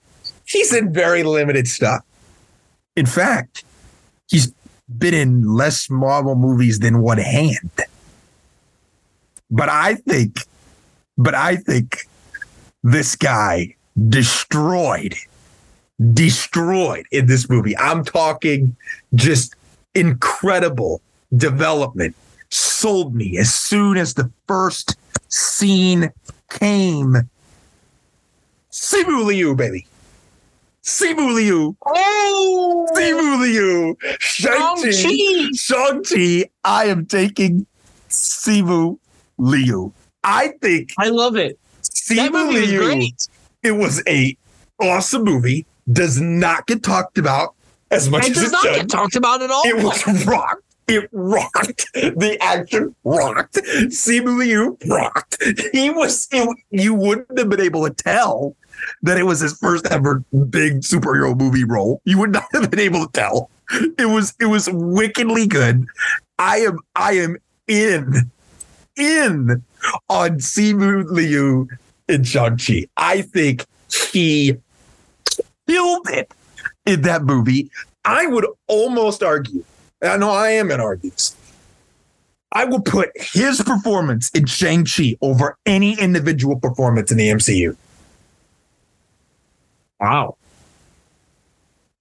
[0.44, 2.04] he's in very limited stuff.
[2.96, 3.64] In fact,
[4.28, 4.52] he's
[4.98, 7.70] been in less Marvel movies than one hand.
[9.50, 10.40] But I think,
[11.16, 12.06] but I think
[12.82, 13.76] this guy
[14.08, 15.14] destroyed,
[16.12, 17.76] destroyed in this movie.
[17.78, 18.76] I'm talking
[19.14, 19.54] just
[19.94, 21.00] incredible
[21.36, 22.14] development.
[22.50, 24.96] Sold me as soon as the first
[25.28, 26.10] scene
[26.50, 27.16] came.
[28.70, 29.86] Simu Liu, baby.
[30.82, 31.76] Simu Liu.
[31.84, 33.96] Oh, Simu Liu.
[34.20, 35.50] Shang-Chi.
[35.54, 36.48] Shang-Chi.
[36.64, 37.66] I am taking
[38.08, 38.98] Simu
[39.36, 39.92] Liu.
[40.24, 41.58] I think I love it.
[41.82, 43.10] Simu Liu.
[43.62, 44.36] It was a
[44.80, 45.66] awesome movie.
[45.90, 47.54] Does not get talked about
[47.90, 48.74] as much It as does it not should.
[48.74, 49.62] get talked about at all.
[49.64, 50.62] It was rocked.
[50.86, 51.86] It rocked.
[51.94, 53.58] The action rocked.
[54.06, 55.36] Liu rocked.
[55.72, 56.28] He was.
[56.32, 58.54] It, you wouldn't have been able to tell
[59.02, 62.00] that it was his first ever big superhero movie role.
[62.04, 63.50] You would not have been able to tell.
[63.98, 64.34] It was.
[64.40, 65.84] It was wickedly good.
[66.38, 66.78] I am.
[66.96, 67.36] I am
[67.66, 68.30] in.
[68.96, 69.62] In
[70.08, 71.68] on Simu Liu
[72.08, 72.86] in Shang Chi.
[72.96, 73.66] I think
[74.10, 74.56] he
[75.66, 76.32] killed it
[76.86, 77.70] in that movie.
[78.04, 79.64] I would almost argue,
[80.02, 81.36] I know I am in argues.
[82.52, 87.76] I will put his performance in Shang-Chi over any individual performance in the MCU.
[90.00, 90.36] wow.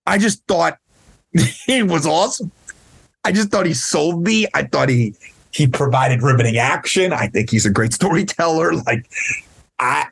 [0.06, 0.78] I just thought
[1.66, 2.52] he was awesome.
[3.26, 4.48] I just thought he sold me.
[4.54, 5.16] I thought he
[5.52, 7.12] he provided riveting action.
[7.12, 8.72] I think he's a great storyteller.
[8.86, 9.10] Like
[9.80, 10.08] I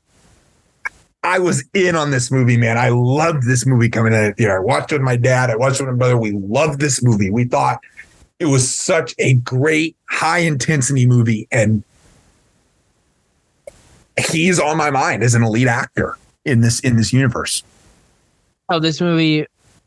[1.24, 2.78] I was in on this movie, man.
[2.78, 4.36] I loved this movie coming in.
[4.38, 5.50] You know, I watched it with my dad.
[5.50, 6.18] I watched it with my brother.
[6.18, 7.32] We loved this movie.
[7.32, 7.80] We thought
[8.40, 11.84] it was such a great high intensity movie, and
[14.30, 17.64] he's on my mind as an elite actor in this in this universe.
[18.70, 19.46] Oh, this movie.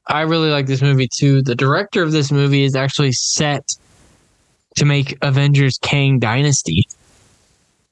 [0.09, 1.43] I really like this movie too.
[1.43, 3.77] The director of this movie is actually set
[4.77, 6.89] to make Avengers Kang Dynasty.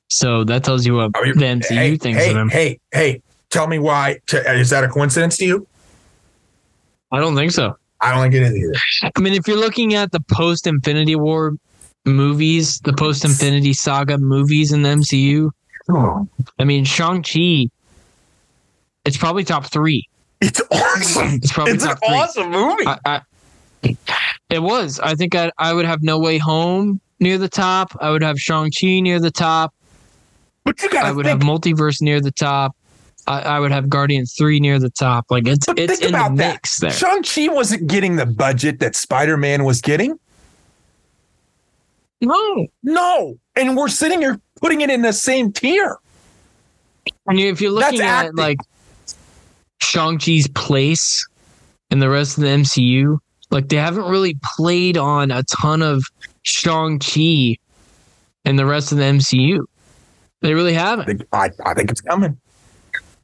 [0.09, 2.49] So that tells you what you- the MCU hey, thinks hey, of him.
[2.49, 4.19] Hey, hey, tell me why.
[4.33, 5.66] Is that a coincidence to you?
[7.12, 7.77] I don't think so.
[8.01, 9.11] I don't think it is either.
[9.16, 11.55] I mean, if you're looking at the post Infinity War
[12.05, 15.51] movies, the post Infinity Saga movies in the MCU,
[15.89, 16.28] Oh,
[16.59, 17.69] I mean, Shang-Chi,
[19.05, 20.09] it's probably top three.
[20.41, 21.35] it's awesome.
[21.35, 22.09] It's probably It's an three.
[22.16, 22.87] awesome movie.
[22.87, 22.99] I,
[23.85, 23.95] I,
[24.51, 24.99] it was.
[25.01, 27.97] I think I, I would have No Way Home near the top.
[28.01, 29.73] I would have Shang-Chi near the top.
[30.67, 31.43] But you I gotta would think.
[31.43, 32.77] have Multiverse near the top.
[33.27, 35.27] I, I would have Guardians 3 near the top.
[35.31, 36.53] Like, it's but it's think in the about that.
[36.55, 36.91] mix there.
[36.91, 40.19] Shang Chi wasn't getting the budget that Spider Man was getting.
[42.21, 42.67] No.
[42.83, 45.97] No, and we're sitting here putting it in the same tier.
[47.27, 48.37] And if you're That's looking at, acting.
[48.37, 48.59] like,
[49.81, 51.27] Shang-Chi's place
[51.91, 53.19] in the rest of the MCU,
[53.51, 56.05] like, they haven't really played on a ton of
[56.43, 57.57] Shang-Chi
[58.45, 59.65] in the rest of the MCU.
[60.41, 61.07] They really haven't.
[61.07, 62.39] think, I, I think it's coming.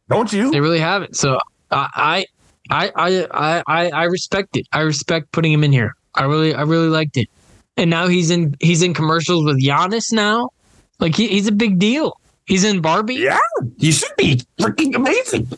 [0.09, 0.51] Don't you?
[0.51, 1.17] They really haven't.
[1.17, 1.39] So
[1.71, 2.25] I,
[2.71, 4.67] I, I, I, I, I respect it.
[4.73, 5.95] I respect putting him in here.
[6.15, 7.29] I really, I really liked it.
[7.77, 10.51] And now he's in, he's in commercials with Giannis now.
[10.99, 12.19] Like he, he's a big deal.
[12.47, 13.15] He's in Barbie.
[13.15, 13.39] Yeah,
[13.79, 15.49] he should be freaking amazing.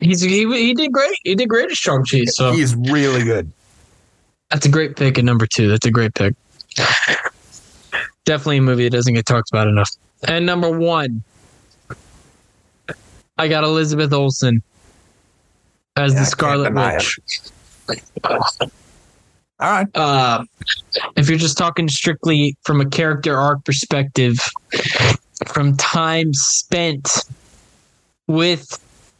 [0.00, 1.16] He's he, he did great.
[1.22, 2.24] He did great as Shang Chi.
[2.24, 3.52] So He is really good.
[4.50, 5.68] that's a great pick at number two.
[5.68, 6.34] That's a great pick.
[8.24, 9.90] Definitely a movie that doesn't get talked about enough.
[10.26, 11.22] And number one,
[13.38, 14.62] I got Elizabeth Olsen
[15.96, 17.18] as Yeah, the Scarlet Witch.
[18.24, 18.38] All
[19.60, 19.86] right.
[19.96, 20.44] uh,
[21.16, 24.36] if you're just talking strictly from a character arc perspective,
[25.46, 27.24] from time spent
[28.26, 28.78] with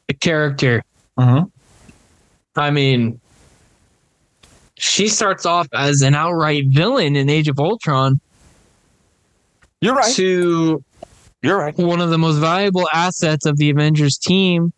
[0.09, 0.83] the character,
[1.19, 1.51] Mhm.
[2.57, 3.21] I mean,
[4.77, 8.21] she starts off as an outright villain in Age of Ultron
[9.81, 10.13] You're right.
[10.15, 10.83] to
[11.43, 11.77] You're right.
[11.77, 14.73] one of the most valuable assets of the Avengers team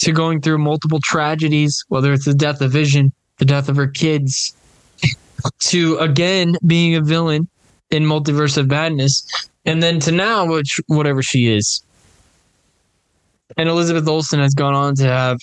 [0.00, 3.86] to going through multiple tragedies, whether it's the death of Vision, the death of her
[3.86, 4.54] kids,
[5.60, 7.48] to again being a villain
[7.90, 9.24] in Multiverse of Madness,
[9.64, 11.82] and then to now, which whatever she is.
[13.56, 15.38] And Elizabeth Olsen has gone on to have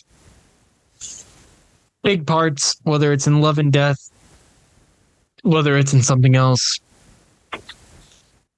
[2.04, 3.98] big parts, whether it's in Love and Death,
[5.44, 6.80] whether it's in something else.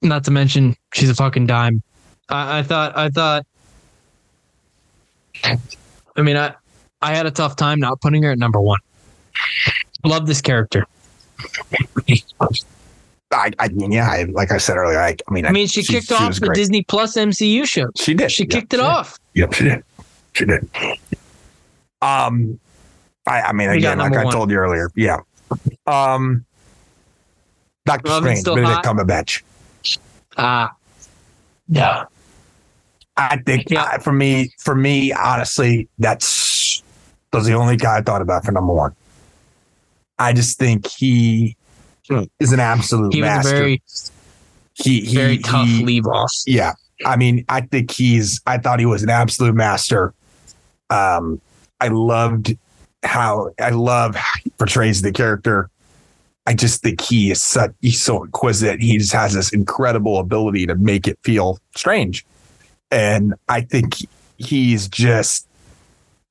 [0.02, 1.82] Not to mention, she's a fucking dime.
[2.28, 3.46] I, I thought, I thought,
[6.16, 6.54] I mean, I,
[7.02, 8.78] I had a tough time not putting her at number one.
[10.04, 10.86] Love this character.
[13.30, 15.82] I, I mean, yeah, I, like I said earlier, I, I mean, I mean, she,
[15.82, 16.56] kicked off the great.
[16.56, 17.88] Disney Plus MCU show.
[17.96, 18.32] She did.
[18.32, 19.18] She Yep, kicked it off.
[19.34, 19.84] Yep, she did.
[20.34, 20.68] She did.
[22.00, 22.58] Um,
[23.26, 24.32] I, I mean, We again, like I one.
[24.32, 25.20] told you earlier, yeah.
[25.86, 26.44] Um,
[27.84, 28.84] Doctor Love Strange, Benedict hot?
[28.84, 29.42] Cumberbatch.
[30.38, 30.72] Ah,
[31.68, 32.04] yeah.
[33.16, 33.82] I think Yeah.
[33.84, 36.82] I- for me, for me, honestly, that's
[37.32, 38.94] was the only guy I thought about for number one.
[40.18, 41.56] I just think he
[42.08, 42.22] Hmm.
[42.40, 43.54] is an absolute He master.
[43.54, 43.82] a very,
[44.74, 46.32] he, he, very tough he- leave off.
[46.46, 46.72] Yeah.
[47.04, 50.14] I mean, I think he's, I thought he was an absolute master.
[50.90, 51.40] Um,
[51.80, 52.56] I loved
[53.04, 55.68] how, I love how he portrays the character.
[56.48, 58.80] I just think he is such, he's so inquisitive.
[58.80, 62.24] He just has this incredible ability to make it feel strange.
[62.90, 63.96] And I think
[64.38, 65.46] he's just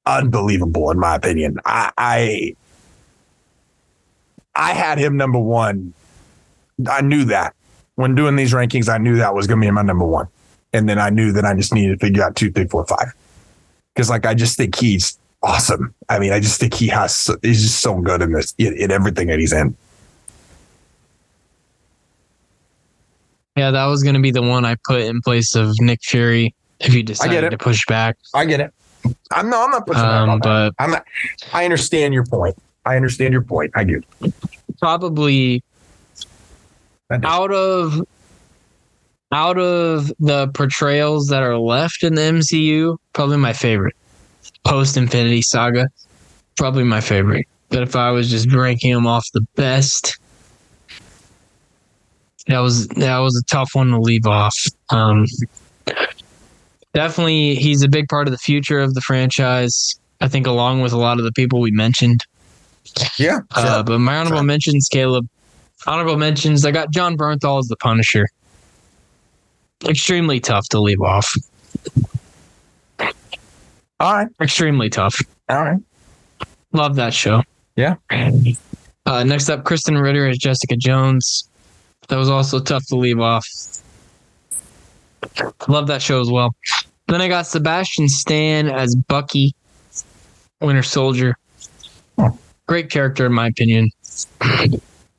[0.07, 1.59] unbelievable, in my opinion.
[1.65, 2.55] I, I,
[4.55, 5.93] I had him number one.
[6.89, 7.53] I knew that
[7.93, 10.27] when doing these rankings, I knew that was going to be my number one.
[10.73, 13.13] And then I knew that I just needed to figure out two, three, four, five.
[13.93, 15.93] Because like I just think he's awesome.
[16.09, 18.89] I mean, I just think he has he's just so good in this in, in
[18.89, 19.77] everything that he's in.
[23.57, 26.53] Yeah, that was going to be the one I put in place of Nick Fury
[26.79, 28.17] if you decided to push back.
[28.35, 28.71] I get it.
[29.31, 30.43] I'm no, I'm not pushing back Um, that.
[30.43, 31.05] but I'm not.
[31.53, 32.55] I understand your point.
[32.85, 33.71] I understand your point.
[33.75, 34.01] I do.
[34.79, 35.63] probably
[37.23, 38.01] out of
[39.31, 43.95] out of the portrayals that are left in the MCU, probably my favorite.
[44.65, 45.87] Post Infinity Saga,
[46.57, 47.45] probably my favorite.
[47.69, 50.17] But if I was just ranking them off the best,
[52.47, 54.55] that was that was a tough one to leave off.
[54.89, 55.25] Um,
[56.93, 59.99] definitely, he's a big part of the future of the franchise.
[60.19, 62.21] I think, along with a lot of the people we mentioned.
[63.19, 63.39] Yeah.
[63.51, 65.27] Uh, but my honorable mentions, Caleb.
[65.85, 66.65] Honorable mentions.
[66.65, 68.27] I got Jon Bernthal as the Punisher.
[69.85, 71.31] Extremely tough to leave off.
[73.99, 74.27] All right.
[74.41, 75.21] Extremely tough.
[75.49, 75.79] All right.
[76.73, 77.43] Love that show.
[77.75, 77.95] Yeah.
[79.05, 81.47] Uh, next up, Krysten Ritter as Jessica Jones.
[82.07, 83.45] That was also tough to leave off.
[85.67, 86.55] Love that show as well.
[87.07, 89.53] Then I got Sebastian Stan as Bucky,
[90.61, 91.35] Winter Soldier.
[92.17, 92.37] Oh.
[92.67, 93.89] Great character, in my opinion.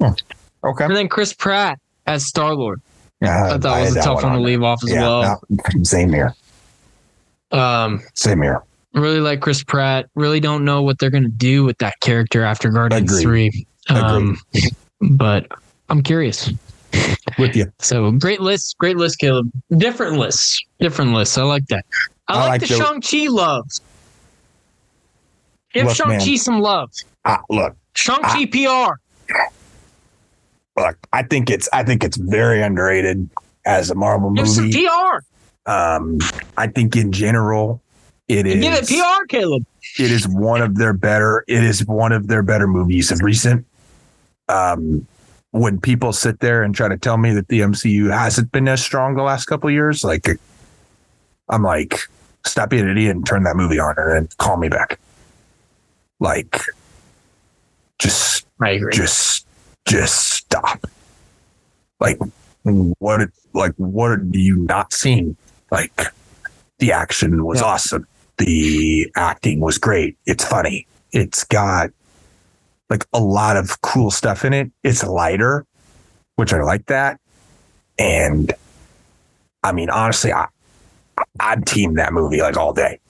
[0.00, 0.14] Oh.
[0.64, 0.84] Okay.
[0.84, 2.80] And then Chris Pratt as Star Lord.
[3.20, 5.00] Yeah, I thought was a tough one to leave off as there.
[5.00, 5.42] well.
[5.48, 6.34] No, same here.
[7.50, 8.62] Um, Same here.
[8.92, 10.06] really like Chris Pratt.
[10.14, 13.52] Really don't know what they're gonna do with that character after Guardians Agreed.
[13.52, 13.66] Three.
[13.96, 14.38] Um,
[15.00, 15.46] but
[15.88, 16.52] I'm curious.
[17.38, 17.72] With you.
[17.78, 19.50] So great list, great list, Caleb.
[19.76, 21.36] Different lists, different lists.
[21.36, 21.84] I like that.
[22.28, 23.66] I, I like, like the, Shang Chi love.
[25.72, 26.90] Give Shang Chi some love.
[27.24, 28.94] Uh, look, Shang Chi PR.
[30.80, 30.96] look.
[31.12, 33.28] I think it's I think it's very underrated
[33.66, 34.86] as a Marvel Give some movie.
[34.86, 35.70] PR.
[35.70, 36.18] Um,
[36.56, 37.82] I think in general,
[38.28, 39.64] it is Give it PR, Caleb.
[39.98, 43.66] it is one of their better it is one of their better movies of recent
[44.48, 45.06] um
[45.52, 48.82] when people sit there and try to tell me that the MCU hasn't been as
[48.82, 50.26] strong the last couple of years like
[51.48, 52.00] I'm like
[52.46, 54.98] stop being an idiot and turn that movie on and then call me back.
[56.20, 56.60] Like
[57.98, 58.92] just I agree.
[58.92, 59.46] just
[59.86, 60.86] just stop.
[62.00, 62.18] Like
[62.64, 65.36] what like what are you not seeing?
[65.70, 66.00] Like
[66.78, 67.66] the action was Yeah.
[67.66, 68.06] awesome.
[68.36, 70.16] The acting was great.
[70.26, 70.86] It's funny.
[71.12, 71.90] It's got
[72.90, 74.70] like a lot of cool stuff in it.
[74.82, 75.66] It's lighter
[76.38, 77.20] which i like that.
[77.98, 78.52] And
[79.64, 80.46] i mean honestly i
[81.40, 83.00] i'd team that movie like all day.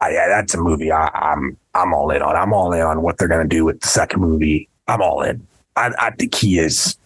[0.00, 2.34] I, yeah, that's a movie I, i'm i'm all in on.
[2.34, 4.68] I'm all in on what they're to do with the second movie.
[4.88, 5.46] I'm all in.
[5.76, 6.96] I, I think he is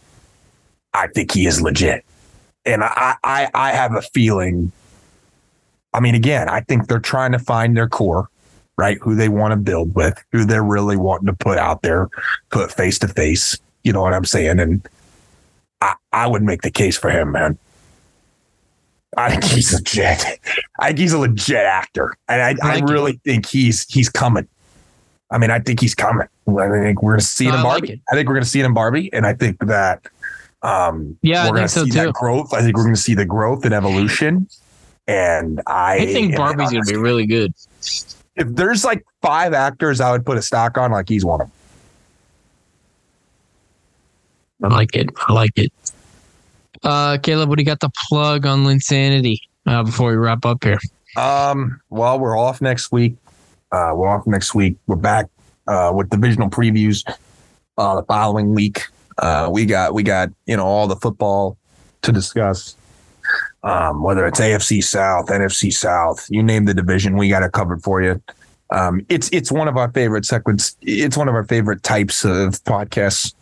[0.94, 2.04] i think he is legit.
[2.64, 4.70] And i i i have a feeling
[5.92, 8.28] I mean, again, I think they're trying to find their core,
[8.76, 8.98] right?
[9.00, 12.08] Who they want to build with, who they're really wanting to put out there,
[12.50, 13.56] put face to face.
[13.84, 14.58] You know what I'm saying?
[14.60, 14.86] And
[15.80, 17.58] I, I would make the case for him, man.
[19.16, 20.24] I think he's legit.
[20.78, 22.92] I think he's a legit actor, and I, I I, like it.
[22.92, 24.46] really think he's he's coming.
[25.30, 26.28] I mean, I think he's coming.
[26.48, 27.92] I think we're going to see it in like Barbie.
[27.94, 28.00] it.
[28.10, 30.06] I think we're going to see it in Barbie, and I think that
[30.62, 32.06] um, Yeah, we're going think to so see too.
[32.06, 32.52] that growth.
[32.52, 34.48] I think we're going to see the growth and evolution.
[35.08, 37.54] And I, I think Barbie's gonna be really good.
[38.36, 41.50] If there's like five actors I would put a stock on, like he's one of
[44.60, 44.72] them.
[44.72, 45.10] I like it.
[45.28, 45.72] I like it.
[46.82, 50.62] Uh, Caleb, what do you got the plug on Linsanity uh, before we wrap up
[50.64, 50.78] here?
[51.16, 53.16] Um, well, we're off next week.
[53.72, 54.76] Uh, we're off next week.
[54.86, 55.26] We're back
[55.66, 57.04] uh, with divisional previews
[57.78, 58.86] uh, the following week.
[59.18, 61.56] Uh, we got we got you know all the football
[62.02, 62.76] to discuss.
[63.62, 67.82] Um, whether it's AFC South, NFC South, you name the division, we got it covered
[67.82, 68.22] for you.
[68.70, 70.76] Um, it's it's one of our favorite segments.
[70.82, 73.34] It's one of our favorite types of podcasts.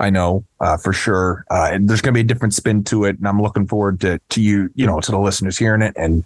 [0.00, 1.44] I know uh, for sure.
[1.50, 4.00] Uh, and there's going to be a different spin to it, and I'm looking forward
[4.00, 6.24] to to you, you know, to the listeners hearing it and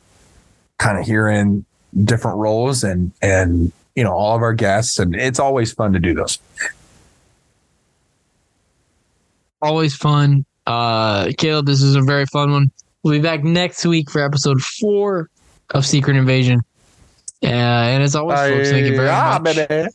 [0.78, 1.64] kind of hearing
[2.04, 5.98] different roles and and you know all of our guests, and it's always fun to
[5.98, 6.38] do those.
[9.60, 10.46] Always fun.
[10.66, 12.70] Uh, Caleb, this is a very fun one.
[13.02, 15.30] We'll be back next week for episode four
[15.74, 16.60] of Secret Invasion.
[17.42, 19.56] Uh, and as always, folks, thank you very Ah, much.
[19.56, 19.88] baby.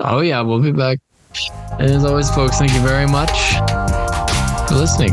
[0.00, 0.98] Oh, yeah, we'll be back.
[1.72, 3.30] And as always, folks, thank you very much
[4.68, 5.12] for listening.